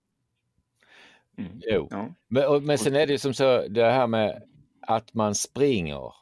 Mm. 1.37 1.51
Jo, 1.61 1.87
ja. 1.91 2.13
men, 2.27 2.65
men 2.65 2.77
sen 2.77 2.95
är 2.95 3.07
det 3.07 3.11
ju 3.13 3.19
som 3.19 3.33
så 3.33 3.67
det 3.67 3.91
här 3.91 4.07
med 4.07 4.43
att 4.81 5.13
man 5.13 5.35
springer, 5.35 6.13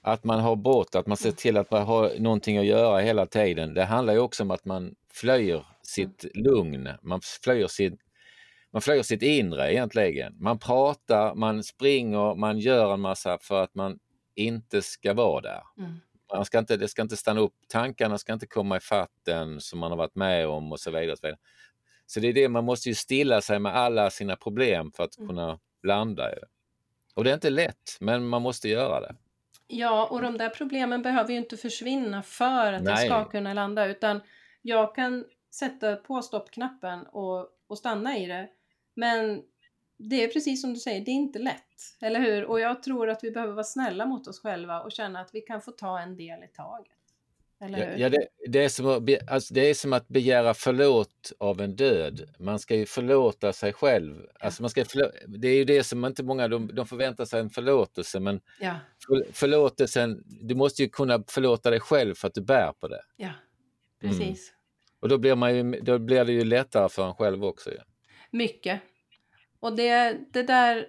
att 0.00 0.24
man 0.24 0.40
har 0.40 0.56
brått, 0.56 0.94
att 0.94 1.06
man 1.06 1.16
ser 1.16 1.32
till 1.32 1.56
att 1.56 1.70
man 1.70 1.86
har 1.86 2.12
någonting 2.18 2.58
att 2.58 2.66
göra 2.66 2.98
hela 2.98 3.26
tiden. 3.26 3.74
Det 3.74 3.84
handlar 3.84 4.12
ju 4.12 4.18
också 4.18 4.42
om 4.42 4.50
att 4.50 4.64
man 4.64 4.94
flyr 5.12 5.64
sitt 5.82 6.24
mm. 6.24 6.44
lugn, 6.44 6.88
man 7.02 7.20
flyr 7.42 7.66
sitt 7.66 8.00
man 8.72 8.82
flyr 8.82 9.02
sitt 9.02 9.22
inre 9.22 9.72
egentligen. 9.72 10.36
Man 10.40 10.58
pratar, 10.58 11.34
man 11.34 11.62
springer, 11.62 12.34
man 12.34 12.58
gör 12.58 12.94
en 12.94 13.00
massa 13.00 13.38
för 13.38 13.62
att 13.62 13.74
man 13.74 13.98
inte 14.34 14.82
ska 14.82 15.14
vara 15.14 15.40
där. 15.40 15.62
Mm. 15.78 15.92
Man 16.34 16.44
ska 16.44 16.58
inte, 16.58 16.76
det 16.76 16.88
ska 16.88 17.02
inte 17.02 17.16
stanna 17.16 17.40
upp, 17.40 17.54
tankarna 17.68 18.18
ska 18.18 18.32
inte 18.32 18.46
komma 18.46 18.76
i 18.76 18.80
fatten 18.80 19.60
som 19.60 19.78
man 19.78 19.90
har 19.90 19.98
varit 19.98 20.14
med 20.14 20.48
om 20.48 20.72
och 20.72 20.80
så 20.80 20.90
vidare. 20.90 21.12
Och 21.12 21.18
så, 21.18 21.26
vidare. 21.26 21.38
Så 22.10 22.20
det 22.20 22.28
är 22.28 22.32
det, 22.32 22.48
man 22.48 22.64
måste 22.64 22.88
ju 22.88 22.94
stilla 22.94 23.40
sig 23.40 23.58
med 23.58 23.76
alla 23.76 24.10
sina 24.10 24.36
problem 24.36 24.92
för 24.92 25.04
att 25.04 25.18
mm. 25.18 25.28
kunna 25.28 25.58
landa. 25.82 26.30
Och 27.14 27.24
det 27.24 27.30
är 27.30 27.34
inte 27.34 27.50
lätt, 27.50 27.96
men 28.00 28.26
man 28.26 28.42
måste 28.42 28.68
göra 28.68 29.00
det. 29.00 29.14
Ja, 29.66 30.06
och 30.10 30.22
de 30.22 30.38
där 30.38 30.48
problemen 30.48 31.02
behöver 31.02 31.30
ju 31.30 31.38
inte 31.38 31.56
försvinna 31.56 32.22
för 32.22 32.72
att 32.72 32.82
Nej. 32.82 32.92
jag 32.92 33.22
ska 33.22 33.30
kunna 33.30 33.54
landa, 33.54 33.86
utan 33.86 34.20
jag 34.62 34.94
kan 34.94 35.24
sätta 35.50 35.96
på 35.96 36.22
stoppknappen 36.22 37.06
och, 37.06 37.48
och 37.66 37.78
stanna 37.78 38.18
i 38.18 38.26
det. 38.26 38.48
Men 38.94 39.42
det 39.96 40.24
är 40.24 40.28
precis 40.28 40.60
som 40.60 40.74
du 40.74 40.80
säger, 40.80 41.04
det 41.04 41.10
är 41.10 41.12
inte 41.12 41.38
lätt. 41.38 41.96
Eller 42.00 42.20
hur? 42.20 42.44
Och 42.44 42.60
jag 42.60 42.82
tror 42.82 43.08
att 43.08 43.24
vi 43.24 43.30
behöver 43.30 43.52
vara 43.52 43.64
snälla 43.64 44.06
mot 44.06 44.28
oss 44.28 44.40
själva 44.40 44.80
och 44.80 44.92
känna 44.92 45.20
att 45.20 45.30
vi 45.32 45.40
kan 45.40 45.60
få 45.60 45.70
ta 45.70 46.00
en 46.00 46.16
del 46.16 46.44
i 46.44 46.48
taget. 46.48 46.97
Eller? 47.60 47.90
Ja, 47.90 47.96
ja 47.96 48.08
det, 48.08 48.28
det, 48.48 48.64
är 48.64 48.68
som 48.68 48.86
att, 48.86 49.30
alltså 49.30 49.54
det 49.54 49.70
är 49.70 49.74
som 49.74 49.92
att 49.92 50.08
begära 50.08 50.54
förlåt 50.54 51.32
av 51.38 51.60
en 51.60 51.76
död. 51.76 52.34
Man 52.38 52.58
ska 52.58 52.76
ju 52.76 52.86
förlåta 52.86 53.52
sig 53.52 53.72
själv. 53.72 54.26
Alltså 54.40 54.62
man 54.62 54.70
ska 54.70 54.84
det 55.26 55.48
är 55.48 55.54
ju 55.54 55.64
det 55.64 55.84
som 55.84 56.04
inte 56.04 56.22
många, 56.22 56.48
de, 56.48 56.74
de 56.74 56.86
förväntar 56.86 57.24
sig 57.24 57.40
en 57.40 57.50
förlåtelse 57.50 58.20
men 58.20 58.40
ja. 58.60 58.74
för, 59.06 59.32
förlåtelsen, 59.32 60.22
du 60.26 60.54
måste 60.54 60.82
ju 60.82 60.88
kunna 60.88 61.24
förlåta 61.28 61.70
dig 61.70 61.80
själv 61.80 62.14
för 62.14 62.28
att 62.28 62.34
du 62.34 62.40
bär 62.40 62.72
på 62.72 62.88
det. 62.88 63.02
Ja, 63.16 63.32
precis. 64.00 64.20
Mm. 64.20 64.58
Och 65.00 65.08
då 65.08 65.18
blir, 65.18 65.34
man 65.34 65.56
ju, 65.56 65.80
då 65.80 65.98
blir 65.98 66.24
det 66.24 66.32
ju 66.32 66.44
lättare 66.44 66.88
för 66.88 67.06
en 67.06 67.14
själv 67.14 67.44
också. 67.44 67.70
Ja. 67.70 67.82
Mycket. 68.30 68.80
Och 69.60 69.76
det, 69.76 70.18
det 70.32 70.42
där 70.42 70.86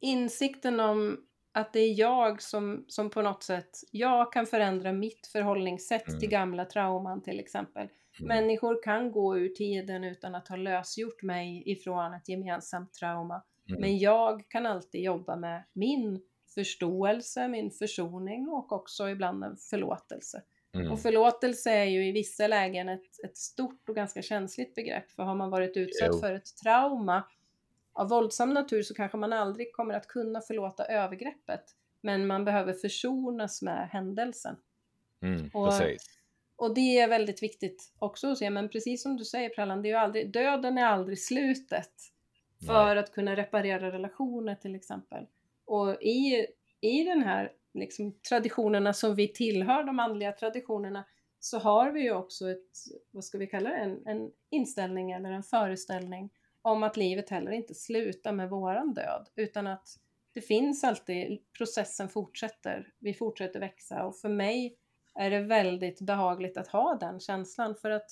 insikten 0.00 0.80
om 0.80 1.26
att 1.56 1.72
det 1.72 1.80
är 1.80 1.98
jag 1.98 2.42
som, 2.42 2.84
som 2.88 3.10
på 3.10 3.22
något 3.22 3.42
sätt, 3.42 3.70
jag 3.90 4.32
kan 4.32 4.46
förändra 4.46 4.92
mitt 4.92 5.26
förhållningssätt 5.26 6.08
mm. 6.08 6.20
till 6.20 6.28
gamla 6.28 6.64
trauman 6.64 7.22
till 7.22 7.40
exempel. 7.40 7.88
Mm. 8.18 8.28
Människor 8.28 8.82
kan 8.82 9.12
gå 9.12 9.38
ur 9.38 9.48
tiden 9.48 10.04
utan 10.04 10.34
att 10.34 10.48
ha 10.48 10.56
lösgjort 10.56 11.22
mig 11.22 11.62
ifrån 11.66 12.14
ett 12.14 12.28
gemensamt 12.28 12.92
trauma. 12.92 13.42
Mm. 13.68 13.80
Men 13.80 13.98
jag 13.98 14.48
kan 14.48 14.66
alltid 14.66 15.02
jobba 15.02 15.36
med 15.36 15.64
min 15.72 16.20
förståelse, 16.54 17.48
min 17.48 17.70
försoning 17.70 18.48
och 18.48 18.72
också 18.72 19.08
ibland 19.08 19.44
en 19.44 19.56
förlåtelse. 19.56 20.42
Mm. 20.74 20.92
Och 20.92 21.00
förlåtelse 21.00 21.70
är 21.70 21.84
ju 21.84 22.08
i 22.08 22.12
vissa 22.12 22.46
lägen 22.46 22.88
ett, 22.88 23.24
ett 23.24 23.36
stort 23.36 23.88
och 23.88 23.94
ganska 23.94 24.22
känsligt 24.22 24.74
begrepp. 24.74 25.10
För 25.10 25.22
har 25.22 25.34
man 25.34 25.50
varit 25.50 25.76
utsatt 25.76 26.08
jo. 26.12 26.18
för 26.18 26.32
ett 26.32 26.56
trauma 26.62 27.24
av 27.96 28.08
våldsam 28.08 28.54
natur 28.54 28.82
så 28.82 28.94
kanske 28.94 29.16
man 29.18 29.32
aldrig 29.32 29.72
kommer 29.72 29.94
att 29.94 30.08
kunna 30.08 30.40
förlåta 30.40 30.84
övergreppet. 30.84 31.64
Men 32.00 32.26
man 32.26 32.44
behöver 32.44 32.72
försonas 32.72 33.62
med 33.62 33.88
händelsen. 33.88 34.56
Mm, 35.22 35.50
och, 35.54 35.72
och 36.56 36.74
det 36.74 36.98
är 36.98 37.08
väldigt 37.08 37.42
viktigt 37.42 37.92
också 37.98 38.30
att 38.30 38.38
se, 38.38 38.50
men 38.50 38.68
precis 38.68 39.02
som 39.02 39.16
du 39.16 39.24
säger 39.24 39.48
Prallan, 39.48 39.82
det 39.82 39.90
är 39.90 39.96
aldrig, 39.96 40.32
döden 40.32 40.78
är 40.78 40.84
aldrig 40.84 41.18
slutet 41.18 41.92
för 42.66 42.86
Nej. 42.86 42.98
att 42.98 43.12
kunna 43.12 43.36
reparera 43.36 43.92
relationer 43.92 44.54
till 44.54 44.74
exempel. 44.74 45.26
Och 45.64 46.02
i, 46.02 46.46
i 46.80 47.04
den 47.04 47.22
här 47.22 47.52
liksom, 47.74 48.12
traditionerna 48.28 48.92
som 48.92 49.14
vi 49.14 49.28
tillhör, 49.28 49.84
de 49.84 49.98
andliga 49.98 50.32
traditionerna, 50.32 51.04
så 51.40 51.58
har 51.58 51.90
vi 51.90 52.00
ju 52.00 52.12
också 52.12 52.50
ett, 52.50 52.70
vad 53.10 53.24
ska 53.24 53.38
vi 53.38 53.46
kalla 53.46 53.70
det, 53.70 53.76
en, 53.76 54.06
en 54.06 54.30
inställning 54.50 55.12
eller 55.12 55.30
en 55.30 55.42
föreställning 55.42 56.30
om 56.66 56.82
att 56.82 56.96
livet 56.96 57.30
heller 57.30 57.50
inte 57.50 57.74
slutar 57.74 58.32
med 58.32 58.50
våran 58.50 58.94
död, 58.94 59.28
utan 59.36 59.66
att 59.66 59.88
det 60.32 60.40
finns 60.40 60.84
alltid, 60.84 61.38
processen 61.58 62.08
fortsätter, 62.08 62.92
vi 62.98 63.14
fortsätter 63.14 63.60
växa 63.60 64.04
och 64.04 64.16
för 64.16 64.28
mig 64.28 64.76
är 65.14 65.30
det 65.30 65.40
väldigt 65.40 66.00
behagligt 66.00 66.56
att 66.56 66.68
ha 66.68 66.94
den 66.94 67.20
känslan 67.20 67.74
för 67.74 67.90
att 67.90 68.10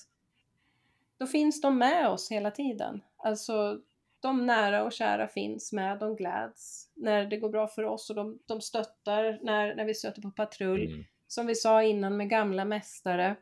då 1.18 1.26
finns 1.26 1.60
de 1.60 1.78
med 1.78 2.08
oss 2.08 2.30
hela 2.30 2.50
tiden. 2.50 3.02
Alltså 3.16 3.80
de 4.20 4.46
nära 4.46 4.84
och 4.84 4.92
kära 4.92 5.28
finns 5.28 5.72
med, 5.72 5.98
de 5.98 6.16
gläds 6.16 6.90
när 6.94 7.24
det 7.24 7.36
går 7.36 7.50
bra 7.50 7.68
för 7.68 7.82
oss 7.82 8.10
och 8.10 8.16
de, 8.16 8.38
de 8.46 8.60
stöttar 8.60 9.38
när, 9.42 9.74
när 9.74 9.84
vi 9.84 9.94
stöter 9.94 10.22
på 10.22 10.30
patrull. 10.30 10.86
Mm. 10.86 11.04
Som 11.26 11.46
vi 11.46 11.54
sa 11.54 11.82
innan 11.82 12.16
med 12.16 12.30
gamla 12.30 12.64
mästare. 12.64 13.36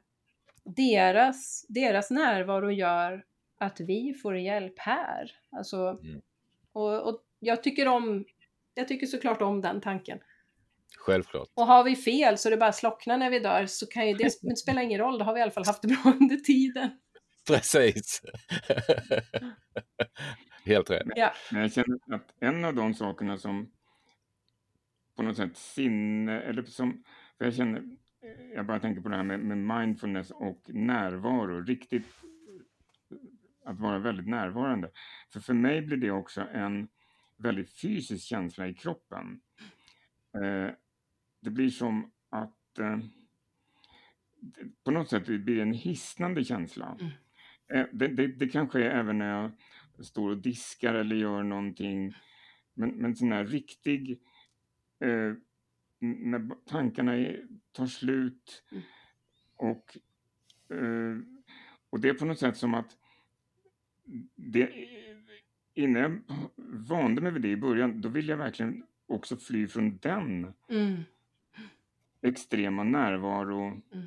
Deras, 0.64 1.66
deras 1.68 2.10
närvaro 2.10 2.70
gör 2.70 3.24
att 3.62 3.80
vi 3.80 4.14
får 4.22 4.38
hjälp 4.38 4.78
här. 4.78 5.30
Alltså, 5.50 5.76
mm. 5.76 6.20
och, 6.72 7.08
och 7.08 7.22
jag 7.38 7.62
tycker 7.62 7.88
om, 7.88 8.24
jag 8.74 8.88
tycker 8.88 9.06
såklart 9.06 9.42
om 9.42 9.60
den 9.60 9.80
tanken. 9.80 10.18
Självklart. 10.98 11.48
Och 11.54 11.66
har 11.66 11.84
vi 11.84 11.96
fel 11.96 12.38
så 12.38 12.50
det 12.50 12.56
bara 12.56 12.72
slocknar 12.72 13.18
när 13.18 13.30
vi 13.30 13.38
dör 13.38 13.66
så 13.66 13.86
kan 13.86 14.08
ju 14.08 14.14
det, 14.14 14.32
det 14.42 14.56
spelar 14.56 14.82
ingen 14.82 14.98
roll, 14.98 15.18
då 15.18 15.24
har 15.24 15.34
vi 15.34 15.40
i 15.40 15.42
alla 15.42 15.52
fall 15.52 15.66
haft 15.66 15.82
det 15.82 15.88
bra 15.88 16.02
under 16.20 16.36
tiden. 16.36 16.90
Precis. 17.46 18.22
Helt 20.64 20.90
rätt. 20.90 21.06
Ja. 21.14 21.32
Men 21.52 21.62
jag 21.62 21.72
känner 21.72 22.14
att 22.14 22.34
en 22.40 22.64
av 22.64 22.74
de 22.74 22.94
sakerna 22.94 23.36
som 23.36 23.72
på 25.16 25.22
något 25.22 25.36
sätt 25.36 25.56
sinne, 25.56 26.40
eller 26.40 26.62
som, 26.62 27.04
för 27.38 27.44
jag 27.44 27.54
känner, 27.54 27.82
jag 28.54 28.66
bara 28.66 28.80
tänker 28.80 29.00
på 29.00 29.08
det 29.08 29.16
här 29.16 29.22
med, 29.22 29.40
med 29.40 29.58
mindfulness 29.58 30.30
och 30.30 30.62
närvaro, 30.66 31.64
riktigt 31.64 32.06
att 33.64 33.80
vara 33.80 33.98
väldigt 33.98 34.28
närvarande. 34.28 34.90
För 35.32 35.40
för 35.40 35.54
mig 35.54 35.82
blir 35.82 35.96
det 35.96 36.10
också 36.10 36.40
en 36.40 36.88
väldigt 37.36 37.80
fysisk 37.80 38.26
känsla 38.26 38.68
i 38.68 38.74
kroppen. 38.74 39.40
Eh, 40.34 40.74
det 41.40 41.50
blir 41.50 41.70
som 41.70 42.12
att 42.28 42.78
eh, 42.78 42.98
på 44.84 44.90
något 44.90 45.10
sätt 45.10 45.26
blir 45.26 45.56
det 45.56 45.62
en 45.62 45.72
hisnande 45.72 46.44
känsla. 46.44 46.98
Mm. 47.00 47.12
Eh, 47.68 47.86
det, 47.92 48.08
det, 48.08 48.26
det 48.26 48.48
kanske 48.48 48.84
är 48.84 48.90
även 48.90 49.18
när 49.18 49.28
jag 49.42 49.52
står 50.06 50.30
och 50.30 50.38
diskar 50.38 50.94
eller 50.94 51.16
gör 51.16 51.42
någonting. 51.42 52.14
Men, 52.74 52.90
men 52.90 53.16
sån 53.16 53.32
här 53.32 53.44
riktig, 53.44 54.20
eh, 55.00 55.34
när 56.00 56.64
tankarna 56.66 57.16
är, 57.16 57.46
tar 57.72 57.86
slut 57.86 58.64
Mm. 58.72 58.84
och, 59.56 59.96
eh, 60.76 61.18
och 61.90 62.00
det 62.00 62.08
är 62.08 62.14
på 62.14 62.24
något 62.24 62.38
sätt 62.38 62.56
som 62.56 62.74
att 62.74 62.96
det, 64.34 64.70
innan 65.74 66.02
jag 66.02 66.20
vande 66.88 67.22
mig 67.22 67.32
vid 67.32 67.42
det 67.42 67.48
i 67.50 67.56
början, 67.56 68.00
då 68.00 68.08
ville 68.08 68.32
jag 68.32 68.36
verkligen 68.38 68.82
också 69.06 69.36
fly 69.36 69.68
från 69.68 69.98
den 69.98 70.52
Mm. 70.68 71.02
extrema 72.22 72.84
närvaro. 72.84 73.66
Mm. 73.92 74.06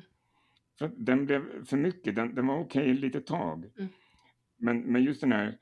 För 0.78 0.90
den 0.96 1.26
blev 1.26 1.64
för 1.64 1.76
mycket, 1.76 2.14
den, 2.16 2.34
den 2.34 2.46
var 2.46 2.58
okej 2.58 2.90
ett 2.90 3.00
litet 3.00 3.26
tag. 3.26 3.70
Mm. 3.78 3.88
Men, 4.56 4.80
men 4.80 5.02
just 5.02 5.20
den 5.20 5.32
här, 5.32 5.58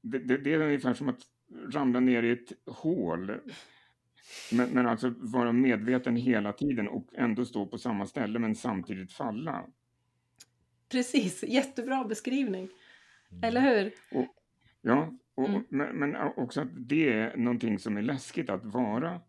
det, 0.00 0.18
det, 0.18 0.38
det 0.38 0.54
är 0.54 0.60
ungefär 0.60 0.94
som 0.94 1.08
att 1.08 1.20
ramla 1.72 2.00
ner 2.00 2.22
i 2.22 2.30
ett 2.30 2.52
hål. 2.66 3.40
Men, 4.52 4.70
men 4.70 4.86
alltså 4.86 5.14
vara 5.18 5.52
medveten 5.52 6.16
hela 6.16 6.52
tiden 6.52 6.88
och 6.88 7.06
ändå 7.12 7.44
stå 7.44 7.66
på 7.66 7.78
samma 7.78 8.06
ställe 8.06 8.38
men 8.38 8.54
samtidigt 8.54 9.12
falla. 9.12 9.66
Precis, 10.88 11.44
jättebra 11.44 12.04
beskrivning. 12.04 12.68
Eller 13.42 13.60
hur? 13.60 13.92
Ja, 14.80 15.12
och, 15.34 15.48
Mm. 15.48 15.64
men, 15.68 15.96
men 15.96 16.16
också 16.16 16.60
att 16.60 16.68
det 16.72 17.12
är 17.12 17.36
någonting 17.36 17.78
som 17.78 17.96
är 17.96 18.02
läskigt 18.02 18.50
att 18.50 18.64
vara 18.64 19.20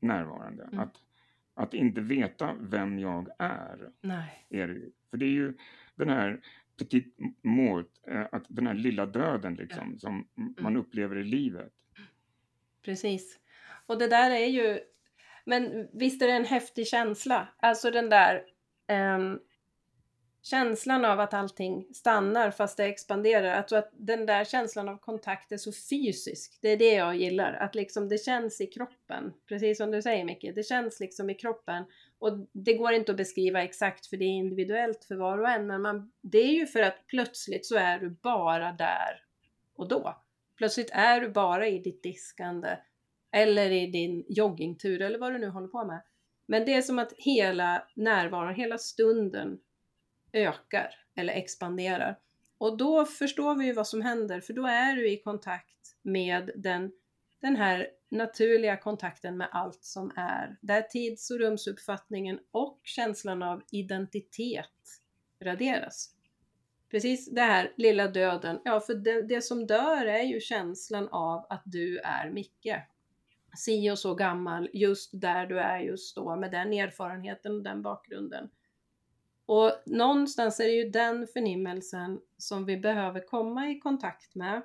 närvarande. 0.00 0.62
Mm. 0.64 0.78
Att, 0.78 0.94
att 1.54 1.74
inte 1.74 2.00
veta 2.00 2.54
vem 2.60 2.98
jag 2.98 3.28
är. 3.38 3.90
Nej. 4.00 4.46
Är 4.50 4.68
det. 4.68 4.80
För 5.10 5.16
det 5.16 5.24
är 5.26 5.30
ju 5.30 5.54
den 5.94 6.08
här 6.08 6.40
petit 6.78 7.16
mort, 7.42 7.90
eh, 8.08 8.26
att 8.32 8.44
den 8.48 8.66
här 8.66 8.74
lilla 8.74 9.06
döden 9.06 9.54
liksom, 9.54 9.98
som 9.98 10.28
Mm. 10.38 10.54
man 10.60 10.76
upplever 10.76 11.16
i 11.16 11.24
livet. 11.24 11.72
Precis. 12.84 13.40
Och 13.86 13.98
det 13.98 14.08
där 14.08 14.30
är 14.30 14.46
ju... 14.46 14.80
Men 15.44 15.88
visst 15.92 16.22
är 16.22 16.26
det 16.26 16.32
en 16.32 16.44
häftig 16.44 16.86
känsla? 16.86 17.48
Alltså 17.56 17.90
den 17.90 18.08
där 18.10 18.42
ehm, 18.86 19.38
känslan 20.44 21.04
av 21.04 21.20
att 21.20 21.34
allting 21.34 21.86
stannar 21.94 22.50
fast 22.50 22.76
det 22.76 22.84
expanderar. 22.84 23.54
Alltså 23.54 23.76
att 23.76 23.90
den 23.92 24.26
där 24.26 24.44
känslan 24.44 24.88
av 24.88 24.96
kontakt 24.96 25.52
är 25.52 25.56
så 25.56 25.72
fysisk. 25.90 26.58
Det 26.62 26.68
är 26.68 26.76
det 26.76 26.94
jag 26.94 27.16
gillar. 27.16 27.52
Att 27.52 27.74
liksom 27.74 28.08
det 28.08 28.18
känns 28.18 28.60
i 28.60 28.66
kroppen. 28.66 29.32
Precis 29.48 29.78
som 29.78 29.90
du 29.90 30.02
säger 30.02 30.24
Micke. 30.24 30.54
Det 30.54 30.62
känns 30.62 31.00
liksom 31.00 31.30
i 31.30 31.34
kroppen. 31.34 31.84
Och 32.18 32.46
det 32.52 32.74
går 32.74 32.92
inte 32.92 33.12
att 33.12 33.16
beskriva 33.16 33.62
exakt 33.62 34.06
för 34.06 34.16
det 34.16 34.24
är 34.24 34.28
individuellt 34.28 35.04
för 35.04 35.14
var 35.14 35.38
och 35.38 35.48
en. 35.48 35.66
Men 35.66 35.82
man, 35.82 36.12
det 36.20 36.38
är 36.38 36.52
ju 36.52 36.66
för 36.66 36.82
att 36.82 37.06
plötsligt 37.06 37.66
så 37.66 37.76
är 37.76 37.98
du 37.98 38.10
bara 38.10 38.72
där 38.72 39.22
och 39.76 39.88
då. 39.88 40.22
Plötsligt 40.56 40.90
är 40.92 41.20
du 41.20 41.28
bara 41.28 41.68
i 41.68 41.78
ditt 41.78 42.02
diskande 42.02 42.76
eller 43.32 43.70
i 43.70 43.86
din 43.86 44.24
joggingtur 44.28 45.02
eller 45.02 45.18
vad 45.18 45.32
du 45.32 45.38
nu 45.38 45.48
håller 45.48 45.68
på 45.68 45.84
med. 45.84 46.02
Men 46.46 46.64
det 46.64 46.74
är 46.74 46.82
som 46.82 46.98
att 46.98 47.12
hela 47.16 47.82
närvaron, 47.94 48.54
hela 48.54 48.78
stunden 48.78 49.58
ökar 50.34 50.94
eller 51.16 51.32
expanderar. 51.34 52.18
Och 52.58 52.76
då 52.76 53.04
förstår 53.04 53.54
vi 53.54 53.66
ju 53.66 53.72
vad 53.72 53.88
som 53.88 54.02
händer 54.02 54.40
för 54.40 54.52
då 54.52 54.66
är 54.66 54.96
du 54.96 55.08
i 55.10 55.22
kontakt 55.22 55.96
med 56.02 56.50
den, 56.56 56.92
den 57.40 57.56
här 57.56 57.88
naturliga 58.08 58.76
kontakten 58.76 59.36
med 59.36 59.48
allt 59.52 59.84
som 59.84 60.12
är. 60.16 60.56
Där 60.60 60.82
tids 60.82 61.30
och 61.30 61.38
rumsuppfattningen 61.38 62.38
och 62.50 62.80
känslan 62.82 63.42
av 63.42 63.62
identitet 63.70 65.00
raderas. 65.40 66.10
Precis 66.90 67.30
det 67.30 67.40
här 67.40 67.72
lilla 67.76 68.08
döden, 68.08 68.60
ja 68.64 68.80
för 68.80 68.94
det, 68.94 69.22
det 69.22 69.42
som 69.42 69.66
dör 69.66 70.06
är 70.06 70.22
ju 70.22 70.40
känslan 70.40 71.08
av 71.08 71.46
att 71.48 71.62
du 71.64 71.98
är 71.98 72.30
Micke. 72.30 72.76
Si 73.56 73.90
och 73.90 73.98
så 73.98 74.14
gammal, 74.14 74.70
just 74.72 75.10
där 75.12 75.46
du 75.46 75.60
är 75.60 75.80
just 75.80 76.16
då 76.16 76.36
med 76.36 76.50
den 76.50 76.72
erfarenheten 76.72 77.54
och 77.54 77.62
den 77.62 77.82
bakgrunden. 77.82 78.50
Och 79.46 79.72
någonstans 79.86 80.60
är 80.60 80.64
det 80.64 80.72
ju 80.72 80.90
den 80.90 81.26
förnimmelsen 81.26 82.20
som 82.38 82.64
vi 82.64 82.76
behöver 82.76 83.26
komma 83.26 83.68
i 83.68 83.78
kontakt 83.78 84.34
med 84.34 84.62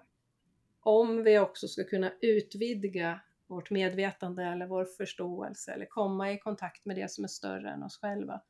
om 0.82 1.24
vi 1.24 1.40
också 1.40 1.68
ska 1.68 1.84
kunna 1.84 2.12
utvidga 2.22 3.20
vårt 3.48 3.70
medvetande 3.70 4.44
eller 4.44 4.68
vår 4.68 4.86
förståelse 4.86 5.72
eller 5.72 5.86
komma 5.86 6.32
i 6.32 6.38
kontakt 6.38 6.86
med 6.86 6.96
det 6.96 7.12
som 7.12 7.24
är 7.24 7.28
större 7.28 7.70
än 7.70 7.84
oss 7.84 7.98
själva. 7.98 8.42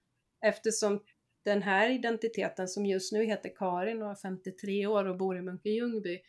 Eftersom 0.42 1.04
den 1.44 1.62
här 1.62 1.90
identiteten 1.90 2.68
som 2.68 2.86
just 2.86 3.14
nu 3.14 3.24
heter 3.26 3.52
Karin 3.56 4.02
och 4.02 4.12
är 4.12 4.16
53 4.16 4.88
år 4.88 5.06
och 5.06 5.18
bor 5.18 5.38
i 5.38 5.42
Munke-Ljungby, 5.42 6.20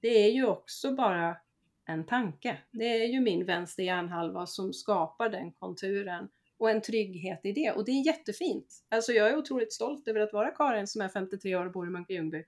det 0.00 0.08
är 0.08 0.30
ju 0.30 0.46
också 0.46 0.94
bara 0.94 1.36
en 1.84 2.06
tanke. 2.06 2.58
Det 2.70 3.02
är 3.02 3.06
ju 3.06 3.20
min 3.20 3.44
vänster 3.44 3.82
hjärnhalva 3.82 4.46
som 4.46 4.72
skapar 4.72 5.28
den 5.28 5.52
konturen 5.52 6.28
och 6.60 6.70
en 6.70 6.82
trygghet 6.82 7.40
i 7.42 7.52
det. 7.52 7.72
Och 7.72 7.84
det 7.84 7.90
är 7.90 8.06
jättefint. 8.06 8.84
Alltså 8.88 9.12
jag 9.12 9.30
är 9.30 9.36
otroligt 9.36 9.72
stolt 9.72 10.08
över 10.08 10.20
att 10.20 10.32
vara 10.32 10.50
Karin 10.50 10.86
som 10.86 11.00
är 11.02 11.08
53 11.08 11.56
år 11.56 11.66
och 11.66 11.72
bor 11.72 11.86
i 11.86 11.90
Munke-Ljungby. 11.90 12.44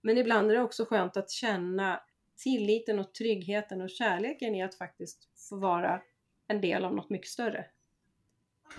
Men 0.00 0.18
ibland 0.18 0.50
är 0.50 0.54
det 0.54 0.62
också 0.62 0.84
skönt 0.84 1.16
att 1.16 1.30
känna 1.30 2.00
tilliten 2.36 2.98
och 2.98 3.14
tryggheten 3.14 3.80
och 3.80 3.90
kärleken 3.90 4.54
i 4.54 4.62
att 4.62 4.74
faktiskt 4.74 5.28
få 5.48 5.56
vara 5.56 6.02
en 6.48 6.60
del 6.60 6.84
av 6.84 6.94
något 6.94 7.10
mycket 7.10 7.28
större. 7.28 7.66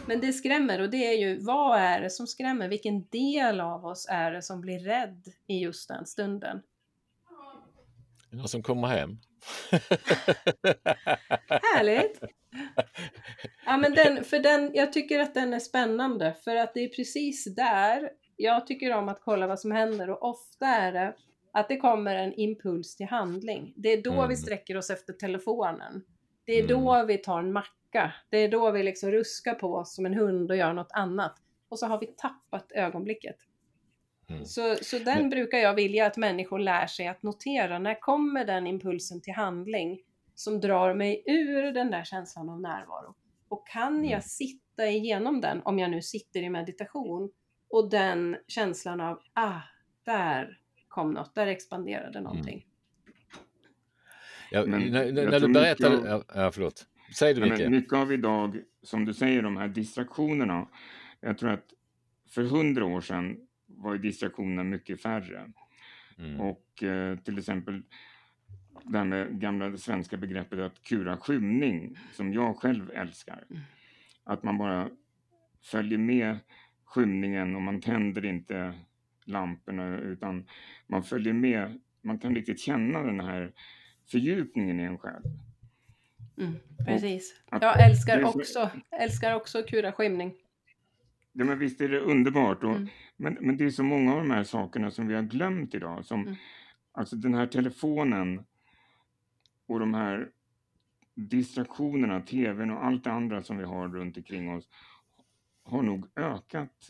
Men 0.05 0.19
det 0.21 0.33
skrämmer 0.33 0.81
och 0.81 0.89
det 0.89 1.07
är 1.07 1.17
ju, 1.17 1.39
vad 1.39 1.79
är 1.79 2.01
det 2.01 2.09
som 2.09 2.27
skrämmer? 2.27 2.67
Vilken 2.67 3.07
del 3.07 3.61
av 3.61 3.85
oss 3.85 4.07
är 4.09 4.31
det 4.31 4.41
som 4.41 4.61
blir 4.61 4.79
rädd 4.79 5.27
i 5.47 5.59
just 5.59 5.87
den 5.87 6.05
stunden? 6.05 6.61
Någon 8.29 8.47
som 8.47 8.63
kommer 8.63 8.87
hem? 8.87 9.17
Härligt! 11.47 12.23
Ja, 13.65 13.77
men 13.77 13.93
den, 13.93 14.23
för 14.23 14.39
den, 14.39 14.71
jag 14.73 14.93
tycker 14.93 15.19
att 15.19 15.33
den 15.33 15.53
är 15.53 15.59
spännande 15.59 16.35
för 16.43 16.55
att 16.55 16.73
det 16.73 16.79
är 16.79 16.89
precis 16.89 17.55
där 17.55 18.09
jag 18.35 18.67
tycker 18.67 18.93
om 18.93 19.09
att 19.09 19.21
kolla 19.21 19.47
vad 19.47 19.59
som 19.59 19.71
händer 19.71 20.09
och 20.09 20.23
ofta 20.29 20.65
är 20.65 20.91
det 20.91 21.15
att 21.53 21.67
det 21.67 21.77
kommer 21.77 22.15
en 22.15 22.33
impuls 22.33 22.95
till 22.95 23.05
handling. 23.05 23.73
Det 23.75 23.89
är 23.89 24.01
då 24.01 24.13
Mm. 24.13 24.29
vi 24.29 24.35
sträcker 24.35 24.77
oss 24.77 24.89
efter 24.89 25.13
telefonen. 25.13 26.03
Det 26.45 26.53
är 26.53 26.67
då 26.67 26.93
Mm. 26.93 27.07
vi 27.07 27.17
tar 27.17 27.39
en 27.39 27.53
macka. 27.53 28.13
Det 28.29 28.37
är 28.37 28.49
då 28.49 28.71
vi 28.71 28.83
liksom 28.83 29.11
ruskar 29.11 29.53
på 29.53 29.73
oss 29.75 29.95
som 29.95 30.05
en 30.05 30.13
hund 30.13 30.51
och 30.51 30.57
gör 30.57 30.73
något 30.73 30.91
annat. 30.91 31.35
Och 31.69 31.79
så 31.79 31.85
har 31.85 31.99
vi 31.99 32.07
tappat 32.07 32.71
ögonblicket. 32.71 33.35
Mm. 34.29 34.45
Så, 34.45 34.75
så 34.75 34.99
den 34.99 35.29
brukar 35.29 35.57
jag 35.57 35.73
vilja 35.73 36.05
att 36.05 36.17
människor 36.17 36.59
lär 36.59 36.87
sig 36.87 37.07
att 37.07 37.23
notera. 37.23 37.79
När 37.79 37.99
kommer 37.99 38.45
den 38.45 38.67
impulsen 38.67 39.21
till 39.21 39.33
handling 39.33 39.99
som 40.37 40.59
drar 40.59 40.93
mig 40.93 41.23
ur 41.27 41.71
den 41.71 41.91
där 41.91 42.03
känslan 42.03 42.49
av 42.49 42.61
närvaro? 42.61 43.15
Och 43.49 43.67
kan 43.67 43.93
Mm. 43.97 44.09
jag 44.09 44.23
sitta 44.23 44.87
igenom 44.87 45.41
den, 45.41 45.61
om 45.65 45.79
jag 45.79 45.91
nu 45.91 46.01
sitter 46.01 46.39
i 46.43 46.49
meditation, 46.49 47.31
och 47.69 47.89
den 47.89 48.37
känslan 48.47 49.01
av 49.01 49.19
ah, 49.33 49.61
där 50.05 50.59
kom 50.87 51.13
något, 51.13 51.35
där 51.35 51.47
expanderade 51.47 52.21
någonting. 52.21 52.65
Ja, 54.51 54.65
Men 54.65 54.81
när, 54.81 55.03
jag 55.03 55.13
när 55.15 55.39
du 55.39 55.47
mycket 55.47 55.53
berättade... 55.53 56.13
av- 56.15 56.23
Ja, 56.35 56.51
förlåt. 56.51 56.85
Säg 57.15 57.33
du 57.33 57.41
Micke. 57.41 57.69
mycket 57.69 57.93
av 57.93 58.11
idag, 58.13 58.61
som 58.83 59.05
du 59.05 59.13
säger, 59.13 59.41
de 59.41 59.57
här 59.57 59.67
distraktionerna. 59.67 60.67
Jag 61.21 61.37
tror 61.37 61.49
att 61.49 61.65
för 62.29 62.43
hundra 62.43 62.85
år 62.85 63.01
sedan 63.01 63.37
var 63.65 63.93
ju 63.93 63.99
distraktionerna 63.99 64.63
mycket 64.63 65.01
färre. 65.01 65.51
Mm. 66.17 66.41
Och 66.41 66.83
eh, 66.83 67.17
till 67.17 67.37
exempel 67.37 67.81
det 68.87 68.97
här 68.97 69.05
med 69.05 69.39
gamla 69.41 69.77
svenska 69.77 70.17
begreppet 70.17 70.59
att 70.59 70.83
kura 70.83 71.17
skymning, 71.17 71.97
som 72.13 72.33
jag 72.33 72.55
själv 72.57 72.91
älskar. 72.91 73.43
Mm. 73.49 73.61
Att 74.23 74.43
man 74.43 74.57
bara 74.57 74.89
följer 75.63 75.97
med 75.97 76.37
skymningen 76.85 77.55
och 77.55 77.61
man 77.61 77.81
tänder 77.81 78.25
inte 78.25 78.73
lamporna 79.25 79.97
utan 79.97 80.47
man 80.87 81.03
följer 81.03 81.33
med, 81.33 81.79
man 82.01 82.19
kan 82.19 82.35
riktigt 82.35 82.59
känna 82.59 83.03
den 83.03 83.19
här 83.19 83.51
fördjupningen 84.11 84.79
i 84.79 84.83
en 84.83 84.97
själv. 84.97 85.23
Mm, 86.37 86.53
precis. 86.85 87.41
att 87.49 87.61
Jag 87.61 87.85
älskar 87.89 88.21
så- 88.21 88.39
också, 88.39 88.69
älskar 89.01 89.35
också 89.35 89.63
kura 89.63 89.91
skymning. 89.91 90.33
Ja, 91.33 91.45
men 91.45 91.59
visst 91.59 91.81
är 91.81 91.89
det 91.89 91.99
underbart. 91.99 92.63
Och, 92.63 92.75
Mm. 92.75 92.87
men, 93.17 93.37
men 93.41 93.57
det 93.57 93.65
är 93.65 93.69
så 93.69 93.83
många 93.83 94.11
av 94.13 94.17
de 94.17 94.31
här 94.31 94.43
sakerna 94.43 94.91
som 94.91 95.07
vi 95.07 95.15
har 95.15 95.21
glömt 95.21 95.75
idag. 95.75 96.05
Som, 96.05 96.21
Mm. 96.21 96.35
Alltså 96.91 97.15
den 97.15 97.33
här 97.33 97.47
telefonen 97.47 98.43
och 99.67 99.79
de 99.79 99.93
här 99.93 100.31
distraktionerna, 101.15 102.21
tvn 102.21 102.71
och 102.71 102.85
allt 102.85 103.03
det 103.03 103.11
andra 103.11 103.43
som 103.43 103.57
vi 103.57 103.63
har 103.63 103.87
runt 103.87 104.17
omkring 104.17 104.53
oss 104.55 104.69
har 105.63 105.81
nog 105.81 106.07
ökat 106.15 106.89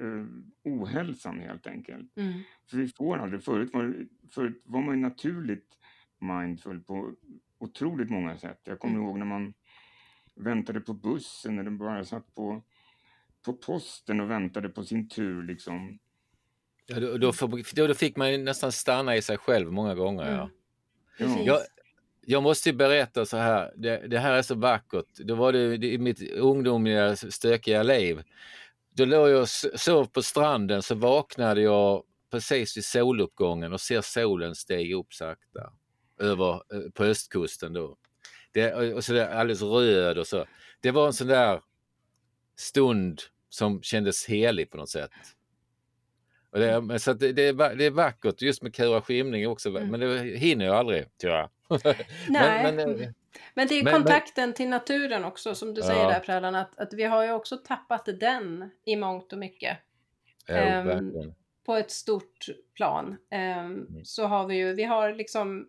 eh, 0.00 0.26
ohälsan 0.64 1.40
helt 1.40 1.66
enkelt. 1.66 2.16
Mm. 2.16 2.32
För 2.70 2.76
vi 2.76 2.88
får 2.88 3.18
aldrig, 3.18 3.42
förut 3.42 3.70
var, 3.72 4.06
förut 4.30 4.62
var 4.64 4.82
man 4.82 4.94
ju 4.94 5.00
naturligt 5.00 5.78
mindful 6.18 6.80
på 6.80 7.14
otroligt 7.58 8.10
många 8.10 8.38
sätt. 8.38 8.60
Jag 8.64 8.78
kommer 8.78 8.94
Mm. 8.94 9.06
ihåg 9.06 9.18
när 9.18 9.26
man 9.26 9.54
väntade 10.34 10.80
på 10.80 10.94
bussen 10.94 11.58
eller 11.58 11.70
bara 11.70 12.04
satt 12.04 12.34
på, 12.34 12.62
på 13.44 13.52
posten 13.52 14.20
och 14.20 14.30
väntade 14.30 14.68
på 14.68 14.84
sin 14.84 15.08
tur 15.08 15.42
liksom. 15.42 15.98
Ja, 16.86 17.00
då, 17.00 17.18
då, 17.18 17.32
då, 17.86 17.94
fick 17.94 18.16
man 18.16 18.44
nästan 18.44 18.72
stanna 18.72 19.16
i 19.16 19.22
sig 19.22 19.38
själv 19.38 19.72
många 19.72 19.94
gånger. 19.94 20.28
Mm. 20.28 20.48
Ja. 21.18 21.42
Jag, 21.44 21.60
jag 22.30 22.42
måste 22.42 22.72
berätta 22.72 23.26
så 23.26 23.36
här, 23.36 23.72
det, 23.76 24.08
det, 24.08 24.18
här 24.18 24.32
är 24.32 24.42
så 24.42 24.54
vackert. 24.54 25.06
Det 25.14 25.34
var 25.34 25.52
det, 25.52 25.86
i 25.86 25.98
mitt 25.98 26.32
ungdomliga 26.32 27.16
stökiga 27.16 27.82
liv. 27.82 28.22
Då 28.94 29.04
låg 29.04 29.28
jag 29.28 29.40
och 29.40 29.48
sov 29.48 30.04
på 30.04 30.22
stranden 30.22 30.82
så 30.82 30.94
vaknade 30.94 31.60
jag 31.60 32.02
precis 32.30 32.76
vid 32.76 32.84
soluppgången 32.84 33.72
och 33.72 33.80
ser 33.80 34.00
solen 34.00 34.54
stiga 34.54 34.96
upp 34.96 35.14
sakta 35.14 35.72
över 36.18 36.54
eh, 36.54 36.90
på 36.94 37.04
östkusten 37.04 37.72
då. 37.72 37.96
Det, 38.52 38.70
eh, 38.70 38.90
och 38.90 39.04
så 39.04 39.12
där 39.12 39.28
alldeles 39.28 39.62
röd 39.62 40.18
och 40.18 40.26
så. 40.26 40.46
Det 40.80 40.90
var 40.90 41.06
en 41.06 41.12
sån 41.12 41.26
där 41.26 41.60
stund 42.56 43.22
som 43.48 43.82
kändes 43.82 44.26
helig 44.26 44.70
på 44.70 44.76
något 44.76 44.90
sätt. 44.90 45.10
Och 46.50 46.58
det, 46.58 46.98
så 46.98 47.12
det, 47.12 47.32
det, 47.32 47.48
är, 47.48 47.74
det 47.76 47.84
är 47.84 47.90
vackert 47.90 48.42
just 48.42 48.62
med 48.62 48.74
Kura 48.74 49.00
skymning 49.00 49.48
också, 49.48 49.68
mm. 49.68 49.88
men 49.88 50.00
det 50.00 50.38
hinner 50.38 50.64
jag 50.64 50.76
aldrig 50.76 51.06
tyvärr. 51.16 51.48
Nej. 52.28 52.62
men, 52.62 52.76
men, 52.76 53.00
eh, 53.00 53.08
men, 53.54 53.68
det 53.68 53.74
är 53.74 53.84
men, 53.84 53.92
kontakten 53.92 54.48
men, 54.48 54.54
till 54.54 54.68
naturen 54.68 55.24
också 55.24 55.54
som 55.54 55.74
du 55.74 55.82
säger 55.82 56.08
där 56.08 56.20
Prallan, 56.20 56.54
att, 56.54 56.78
att 56.78 56.92
vi 56.92 57.04
har 57.04 57.24
ju 57.24 57.32
också 57.32 57.56
tappat 57.56 58.08
den 58.20 58.70
i 58.84 58.96
mångt 58.96 59.32
och 59.32 59.38
mycket. 59.38 59.78
Ja, 60.46 60.82
um, 60.82 61.34
på 61.66 61.74
ett 61.74 61.90
stort 61.90 62.46
plan. 62.74 63.06
Um, 63.06 63.38
mm. 63.38 64.04
Så 64.04 64.26
har 64.26 64.46
vi 64.46 64.56
ju, 64.56 64.74
vi 64.74 64.84
har 64.84 65.14
liksom 65.14 65.68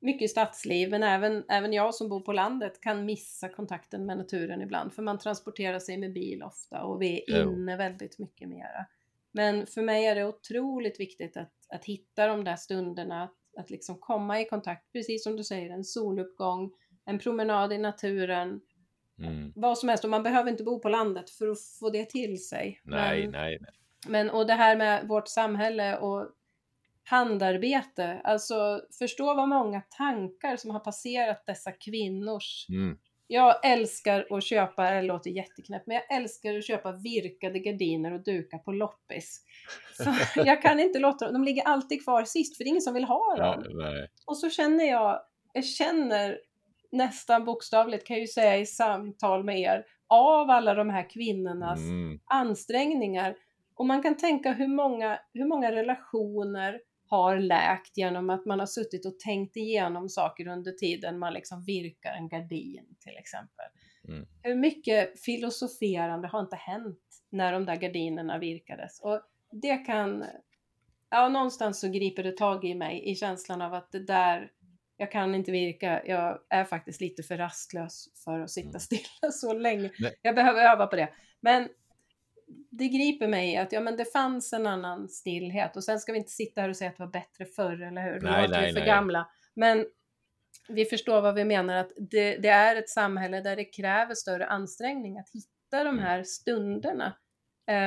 mycket 0.00 0.30
stadsliv, 0.30 0.90
men 0.90 1.02
även, 1.02 1.44
även 1.48 1.72
jag 1.72 1.94
som 1.94 2.08
bor 2.08 2.20
på 2.20 2.32
landet 2.32 2.80
kan 2.80 3.04
missa 3.04 3.48
kontakten 3.48 4.06
med 4.06 4.16
naturen 4.16 4.62
ibland, 4.62 4.92
för 4.92 5.02
man 5.02 5.18
transporterar 5.18 5.78
sig 5.78 5.96
med 5.96 6.12
bil 6.12 6.42
ofta 6.42 6.82
och 6.82 7.02
vi 7.02 7.24
är 7.26 7.42
inne 7.42 7.76
väldigt 7.76 8.18
mycket 8.18 8.48
mera. 8.48 8.86
Men 9.32 9.66
för 9.66 9.82
mig 9.82 10.06
är 10.06 10.14
det 10.14 10.24
otroligt 10.24 11.00
viktigt 11.00 11.36
att, 11.36 11.52
att 11.74 11.84
hitta 11.84 12.26
de 12.26 12.44
där 12.44 12.56
stunderna, 12.56 13.22
att, 13.22 13.34
att 13.58 13.70
liksom 13.70 13.98
komma 13.98 14.40
i 14.40 14.44
kontakt, 14.44 14.92
precis 14.92 15.24
som 15.24 15.36
du 15.36 15.44
säger, 15.44 15.70
en 15.70 15.84
soluppgång, 15.84 16.70
en 17.04 17.18
promenad 17.18 17.72
i 17.72 17.78
naturen, 17.78 18.60
mm. 19.18 19.52
vad 19.56 19.78
som 19.78 19.88
helst. 19.88 20.04
Och 20.04 20.10
man 20.10 20.22
behöver 20.22 20.50
inte 20.50 20.64
bo 20.64 20.80
på 20.80 20.88
landet 20.88 21.30
för 21.30 21.48
att 21.48 21.58
få 21.80 21.90
det 21.90 22.10
till 22.10 22.44
sig. 22.44 22.80
Nej, 22.84 23.22
men, 23.22 23.30
nej, 23.30 23.58
nej. 23.60 23.72
Men, 24.08 24.30
och 24.30 24.46
det 24.46 24.54
här 24.54 24.76
med 24.76 25.08
vårt 25.08 25.28
samhälle 25.28 25.98
och 25.98 26.30
handarbete, 27.04 28.20
alltså 28.24 28.80
förstå 28.98 29.34
vad 29.34 29.48
många 29.48 29.80
tankar 29.80 30.56
som 30.56 30.70
har 30.70 30.80
passerat 30.80 31.46
dessa 31.46 31.72
kvinnors 31.72 32.66
mm. 32.68 32.98
Jag 33.32 33.64
älskar 33.64 34.26
att 34.30 34.44
köpa, 34.44 34.90
det 34.90 35.02
låter 35.02 35.30
jätteknäppt, 35.30 35.86
men 35.86 35.94
jag 35.94 36.16
älskar 36.16 36.56
att 36.56 36.66
köpa 36.66 36.92
virkade 36.92 37.58
gardiner 37.58 38.12
och 38.12 38.24
dukar 38.24 38.58
på 38.58 38.72
loppis. 38.72 39.44
Så 39.96 40.14
jag 40.44 40.62
kan 40.62 40.80
inte 40.80 40.98
låta 40.98 41.24
dem, 41.24 41.32
de 41.32 41.44
ligger 41.44 41.62
alltid 41.62 42.04
kvar 42.04 42.24
sist 42.24 42.56
för 42.56 42.64
det 42.64 42.68
är 42.68 42.70
ingen 42.70 42.82
som 42.82 42.94
vill 42.94 43.04
ha 43.04 43.36
dem. 43.36 43.64
Ja, 43.68 44.06
och 44.26 44.38
så 44.38 44.50
känner 44.50 44.84
jag, 44.84 45.20
jag 45.52 45.64
känner 45.64 46.38
nästan 46.92 47.44
bokstavligt 47.44 48.06
kan 48.06 48.16
jag 48.16 48.20
ju 48.20 48.26
säga 48.26 48.56
i 48.56 48.66
samtal 48.66 49.44
med 49.44 49.60
er, 49.60 49.84
av 50.08 50.50
alla 50.50 50.74
de 50.74 50.90
här 50.90 51.10
kvinnornas 51.10 51.78
mm. 51.78 52.20
ansträngningar. 52.24 53.36
Och 53.74 53.86
man 53.86 54.02
kan 54.02 54.16
tänka 54.16 54.52
hur 54.52 54.68
många, 54.68 55.18
hur 55.32 55.44
många 55.44 55.72
relationer 55.72 56.80
har 57.10 57.38
läkt 57.38 57.96
genom 57.96 58.30
att 58.30 58.46
man 58.46 58.58
har 58.58 58.66
suttit 58.66 59.06
och 59.06 59.18
tänkt 59.18 59.56
igenom 59.56 60.08
saker 60.08 60.46
under 60.46 60.72
tiden 60.72 61.18
man 61.18 61.32
liksom 61.32 61.64
virkar 61.64 62.12
en 62.12 62.28
gardin 62.28 62.96
till 63.00 63.16
exempel. 63.16 63.66
Mm. 64.08 64.26
Hur 64.42 64.54
mycket 64.54 65.20
filosoferande 65.20 66.28
har 66.28 66.40
inte 66.40 66.56
hänt 66.56 66.98
när 67.30 67.52
de 67.52 67.66
där 67.66 67.76
gardinerna 67.76 68.38
virkades? 68.38 69.00
Och 69.00 69.20
det 69.50 69.76
kan, 69.76 70.24
ja 71.10 71.28
någonstans 71.28 71.80
så 71.80 71.88
griper 71.88 72.22
det 72.22 72.36
tag 72.36 72.64
i 72.64 72.74
mig 72.74 73.10
i 73.10 73.14
känslan 73.14 73.62
av 73.62 73.74
att 73.74 73.92
det 73.92 74.06
där, 74.06 74.50
jag 74.96 75.12
kan 75.12 75.34
inte 75.34 75.52
virka, 75.52 76.06
jag 76.06 76.38
är 76.48 76.64
faktiskt 76.64 77.00
lite 77.00 77.22
för 77.22 77.36
rastlös 77.36 78.08
för 78.24 78.40
att 78.40 78.50
sitta 78.50 78.68
mm. 78.68 78.80
stilla 78.80 79.30
så 79.32 79.52
länge. 79.52 79.90
Nej. 79.98 80.14
Jag 80.22 80.34
behöver 80.34 80.62
öva 80.72 80.86
på 80.86 80.96
det. 80.96 81.08
Men 81.40 81.68
det 82.70 82.88
griper 82.88 83.28
mig 83.28 83.56
att 83.56 83.72
ja, 83.72 83.80
men 83.80 83.96
det 83.96 84.12
fanns 84.12 84.52
en 84.52 84.66
annan 84.66 85.08
stillhet 85.08 85.76
och 85.76 85.84
sen 85.84 85.98
ska 85.98 86.12
vi 86.12 86.18
inte 86.18 86.30
sitta 86.30 86.60
här 86.60 86.68
och 86.68 86.76
säga 86.76 86.90
att 86.90 86.96
det 86.96 87.04
var 87.04 87.12
bättre 87.12 87.44
förr, 87.44 87.82
eller 87.82 88.02
hur? 88.02 88.20
Nej, 88.20 88.48
nej, 88.48 88.48
vi 88.48 88.68
är 88.68 88.72
för 88.72 88.80
nej. 88.80 88.86
gamla. 88.86 89.28
Men 89.54 89.86
vi 90.68 90.84
förstår 90.84 91.20
vad 91.20 91.34
vi 91.34 91.44
menar, 91.44 91.74
att 91.74 91.92
det, 92.10 92.36
det, 92.36 92.48
är 92.48 92.76
ett 92.76 92.88
samhälle 92.88 93.40
där 93.40 93.56
det 93.56 93.64
kräver 93.64 94.14
större 94.14 94.46
ansträngning 94.46 95.18
att 95.18 95.30
hitta 95.32 95.84
de 95.84 95.88
mm. 95.88 96.04
här 96.04 96.22
stunderna. 96.22 97.16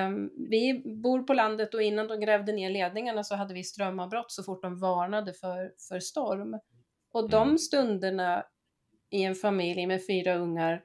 Um, 0.07 0.31
vi 0.49 0.83
bor 1.03 1.23
på 1.23 1.33
landet 1.33 1.73
och 1.73 1.81
innan 1.81 2.07
de 2.07 2.19
grävde 2.19 2.51
ner 2.51 2.69
ledningarna 2.69 3.23
så 3.23 3.35
hade 3.35 3.53
vi 3.53 3.63
strömavbrott 3.63 4.31
så 4.31 4.43
fort 4.43 4.61
de 4.61 4.79
varnade 4.79 5.33
för, 5.33 5.71
för 5.89 5.99
storm. 5.99 6.59
Och 7.13 7.29
de 7.29 7.43
mm. 7.47 7.57
stunderna 7.57 8.45
i 9.09 9.23
en 9.23 9.35
familj 9.35 9.87
med 9.87 10.05
fyra 10.07 10.35
ungar 10.35 10.83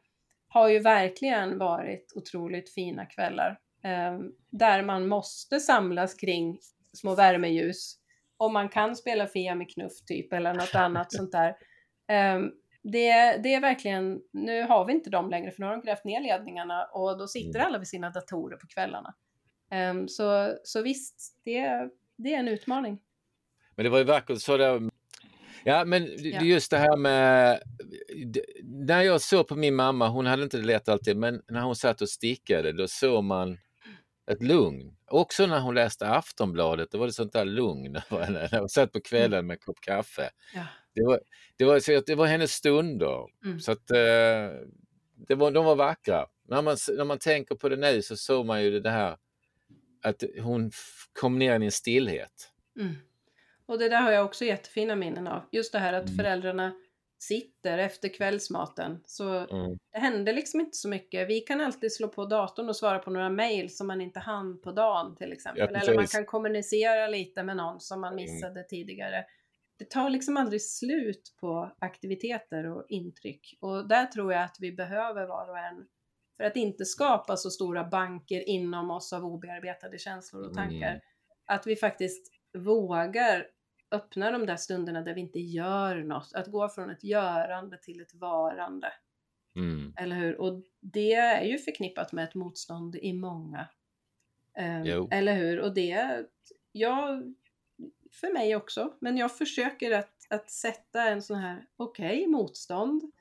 har 0.48 0.68
ju 0.68 0.78
verkligen 0.78 1.58
varit 1.58 2.12
otroligt 2.14 2.74
fina 2.74 3.06
kvällar. 3.06 3.58
Ehm, 3.82 4.32
där 4.50 4.82
man 4.82 5.08
måste 5.08 5.60
samlas 5.60 6.14
kring 6.14 6.58
små 6.92 7.14
värmeljus 7.14 7.94
och 8.36 8.52
man 8.52 8.68
kan 8.68 8.96
spela 8.96 9.26
Fia 9.26 9.54
med 9.54 9.70
knuff 9.70 10.04
typ 10.06 10.32
eller 10.32 10.54
något 10.54 10.74
annat 10.74 11.12
sånt 11.12 11.32
där. 11.32 11.56
Ehm, 12.08 12.50
det, 12.82 13.36
det 13.42 13.54
är 13.54 13.60
verkligen, 13.60 14.20
nu 14.32 14.62
har 14.62 14.84
vi 14.84 14.92
inte 14.92 15.10
dem 15.10 15.30
längre 15.30 15.50
för 15.50 15.60
nu 15.60 15.66
har 15.66 15.72
de 15.76 15.82
grävt 15.82 16.04
ner 16.04 16.20
ledningarna 16.20 16.84
och 16.84 17.18
då 17.18 17.28
sitter 17.28 17.58
mm. 17.58 17.66
alla 17.66 17.78
vid 17.78 17.88
sina 17.88 18.10
datorer 18.10 18.56
på 18.56 18.66
kvällarna. 18.66 19.14
Um, 19.90 20.08
så, 20.08 20.56
så 20.64 20.82
visst, 20.82 21.40
det, 21.44 21.90
det 22.16 22.34
är 22.34 22.38
en 22.38 22.48
utmaning. 22.48 22.98
Men 23.74 23.84
det 23.84 23.90
var 23.90 23.98
ju 23.98 24.04
vackert 24.04 24.40
så 24.40 24.56
där 24.56 24.90
Ja, 25.64 25.84
men 25.84 26.06
just 26.42 26.70
det 26.70 26.78
här 26.78 26.96
med... 26.96 27.60
När 28.62 29.02
jag 29.02 29.20
såg 29.20 29.48
på 29.48 29.56
min 29.56 29.74
mamma, 29.74 30.08
hon 30.08 30.26
hade 30.26 30.42
inte 30.42 30.56
det 30.56 30.66
lätt 30.66 30.88
alltid, 30.88 31.16
men 31.16 31.42
när 31.48 31.60
hon 31.60 31.76
satt 31.76 32.00
och 32.00 32.08
stickade 32.08 32.72
då 32.72 32.88
såg 32.88 33.24
man 33.24 33.58
ett 34.30 34.42
lugn. 34.42 34.96
Också 35.06 35.46
när 35.46 35.60
hon 35.60 35.74
läste 35.74 36.08
Aftonbladet, 36.08 36.90
då 36.90 36.98
var 36.98 37.06
det 37.06 37.12
sånt 37.12 37.32
där 37.32 37.44
lugn 37.44 37.92
när 38.10 38.58
hon 38.58 38.68
satt 38.68 38.92
på 38.92 39.00
kvällen 39.00 39.46
med 39.46 39.54
en 39.54 39.60
kopp 39.60 39.80
kaffe. 39.80 40.30
Ja. 40.54 40.64
Det, 40.94 41.04
var, 41.04 41.20
det, 41.56 41.64
var, 41.64 42.06
det 42.06 42.14
var 42.14 42.26
hennes 42.26 42.52
stunder. 42.52 43.26
Mm. 43.44 43.60
Så 43.60 43.72
att, 43.72 43.90
eh, 43.90 44.50
det 45.28 45.34
var, 45.34 45.50
de 45.50 45.64
var 45.64 45.76
vackra. 45.76 46.26
När 46.48 46.62
man, 46.62 46.76
när 46.96 47.04
man 47.04 47.18
tänker 47.18 47.54
på 47.54 47.68
det 47.68 47.76
nu 47.76 48.02
så 48.02 48.16
såg 48.16 48.46
man 48.46 48.62
ju 48.62 48.80
det 48.80 48.90
här 48.90 49.16
att 50.02 50.22
hon 50.40 50.70
kom 51.12 51.38
ner 51.38 51.60
i 51.60 51.64
en 51.64 51.72
stillhet. 51.72 52.52
Mm. 52.80 52.94
Och 53.66 53.78
det 53.78 53.88
där 53.88 54.00
har 54.00 54.12
jag 54.12 54.24
också 54.24 54.44
jättefina 54.44 54.96
minnen 54.96 55.26
av. 55.26 55.42
Just 55.52 55.72
det 55.72 55.78
här 55.78 55.92
att 55.92 56.04
mm. 56.04 56.16
föräldrarna 56.16 56.72
sitter 57.18 57.78
efter 57.78 58.08
kvällsmaten. 58.08 59.00
Så 59.06 59.38
mm. 59.38 59.78
det 59.92 59.98
händer 59.98 60.32
liksom 60.32 60.60
inte 60.60 60.76
så 60.76 60.88
mycket. 60.88 61.28
Vi 61.28 61.40
kan 61.40 61.60
alltid 61.60 61.92
slå 61.92 62.08
på 62.08 62.24
datorn 62.24 62.68
och 62.68 62.76
svara 62.76 62.98
på 62.98 63.10
några 63.10 63.30
mejl 63.30 63.70
som 63.70 63.86
man 63.86 64.00
inte 64.00 64.20
hann 64.20 64.60
på 64.60 64.72
dagen 64.72 65.16
till 65.16 65.32
exempel. 65.32 65.68
Ja, 65.72 65.80
Eller 65.80 65.94
man 65.94 66.06
kan 66.06 66.26
kommunicera 66.26 67.06
lite 67.06 67.42
med 67.42 67.56
någon 67.56 67.80
som 67.80 68.00
man 68.00 68.12
mm. 68.12 68.24
missade 68.24 68.60
mm. 68.60 68.66
tidigare. 68.68 69.24
Det 69.78 69.90
tar 69.90 70.10
liksom 70.10 70.36
aldrig 70.36 70.62
slut 70.62 71.34
på 71.40 71.72
aktiviteter 71.78 72.66
och 72.66 72.84
intryck. 72.88 73.58
Och 73.60 73.88
där 73.88 74.06
tror 74.06 74.32
jag 74.32 74.42
att 74.42 74.56
vi 74.60 74.72
behöver 74.72 75.26
var 75.26 75.50
och 75.50 75.58
en 75.58 75.86
för 76.36 76.44
att 76.44 76.56
inte 76.56 76.84
skapa 76.84 77.36
så 77.36 77.50
stora 77.50 77.84
banker 77.84 78.48
inom 78.48 78.90
oss 78.90 79.12
av 79.12 79.24
obearbetade 79.24 79.98
känslor 79.98 80.48
och 80.48 80.54
tankar. 80.54 80.90
Mm. 80.90 81.00
Att 81.46 81.66
vi 81.66 81.76
faktiskt 81.76 82.32
vågar 82.58 83.46
öppna 83.90 84.30
de 84.30 84.46
där 84.46 84.56
stunderna 84.56 85.02
där 85.02 85.14
vi 85.14 85.20
inte 85.20 85.40
gör 85.40 85.96
något. 85.96 86.34
Att 86.34 86.46
gå 86.46 86.68
från 86.68 86.90
ett 86.90 87.04
görande 87.04 87.78
till 87.78 88.00
ett 88.00 88.14
varande. 88.14 88.92
Mm. 89.56 89.94
Eller 89.96 90.16
hur? 90.16 90.40
Och 90.40 90.62
det 90.80 91.14
är 91.14 91.44
ju 91.44 91.58
förknippat 91.58 92.12
med 92.12 92.24
ett 92.24 92.34
motstånd 92.34 92.96
i 92.96 93.12
många. 93.12 93.68
Um, 94.58 95.08
eller 95.10 95.34
hur? 95.34 95.60
Och 95.60 95.74
det, 95.74 96.24
ja, 96.72 97.22
för 98.12 98.32
mig 98.32 98.56
också. 98.56 98.94
Men 99.00 99.16
jag 99.16 99.36
försöker 99.36 99.90
att, 99.92 100.26
att 100.30 100.50
sätta 100.50 101.08
en 101.08 101.22
sån 101.22 101.36
här, 101.36 101.66
okej, 101.76 102.18
okay, 102.18 102.26
motstånd. 102.26 103.12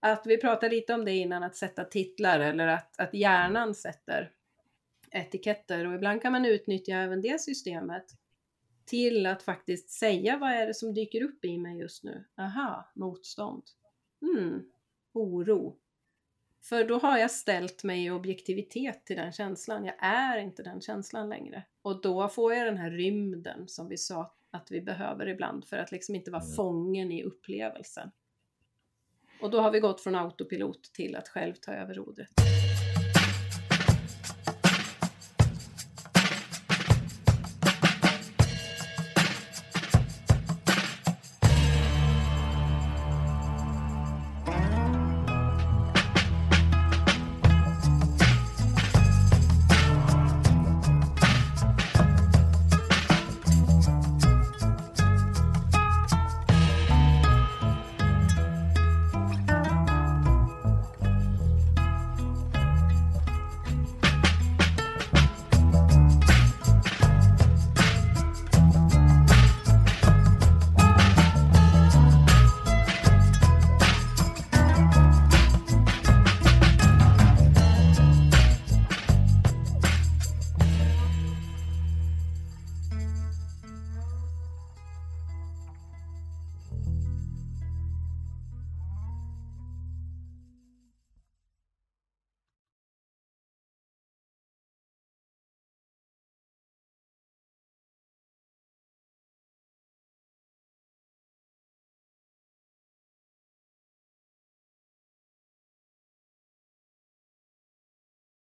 Att 0.00 0.26
vi 0.26 0.36
pratade 0.36 0.74
lite 0.74 0.94
om 0.94 1.04
det 1.04 1.12
innan, 1.12 1.42
att 1.42 1.56
sätta 1.56 1.84
titlar 1.84 2.40
eller 2.40 2.66
att, 2.66 3.00
att 3.00 3.14
hjärnan 3.14 3.74
sätter 3.74 4.30
etiketter 5.10 5.86
och 5.86 5.94
ibland 5.94 6.22
kan 6.22 6.32
man 6.32 6.44
utnyttja 6.44 6.96
även 6.96 7.20
det 7.20 7.40
systemet 7.40 8.04
till 8.90 9.26
att 9.26 9.42
faktiskt 9.42 9.90
säga 9.90 10.36
vad 10.36 10.50
är 10.50 10.66
det 10.66 10.74
som 10.74 10.94
dyker 10.94 11.22
upp 11.22 11.44
i 11.44 11.58
mig 11.58 11.78
just 11.78 12.04
nu? 12.04 12.24
Aha, 12.36 12.90
motstånd. 12.94 13.62
Mm, 14.22 14.62
oro. 15.12 15.76
För 16.62 16.84
då 16.84 16.98
har 16.98 17.18
jag 17.18 17.30
ställt 17.30 17.84
mig 17.84 18.04
i 18.04 18.10
objektivitet 18.10 19.04
till 19.04 19.16
den 19.16 19.32
känslan. 19.32 19.84
Jag 19.84 19.94
är 19.98 20.38
inte 20.38 20.62
den 20.62 20.80
känslan 20.80 21.28
längre. 21.28 21.62
Och 21.82 22.00
då 22.00 22.28
får 22.28 22.54
jag 22.54 22.66
den 22.66 22.76
här 22.76 22.90
rymden 22.90 23.68
som 23.68 23.88
vi 23.88 23.96
sa 23.96 24.34
att 24.50 24.70
vi 24.70 24.80
behöver 24.80 25.28
ibland 25.28 25.64
för 25.64 25.76
att 25.76 25.92
liksom 25.92 26.14
inte 26.14 26.30
vara 26.30 26.42
mm. 26.42 26.54
fången 26.54 27.12
i 27.12 27.22
upplevelsen. 27.22 28.10
Och 29.42 29.50
då 29.50 29.60
har 29.60 29.70
vi 29.70 29.80
gått 29.80 30.00
från 30.00 30.14
autopilot 30.14 30.82
till 30.82 31.16
att 31.16 31.28
själv 31.28 31.54
ta 31.54 31.72
över 31.72 31.94
rodret. 31.94 32.30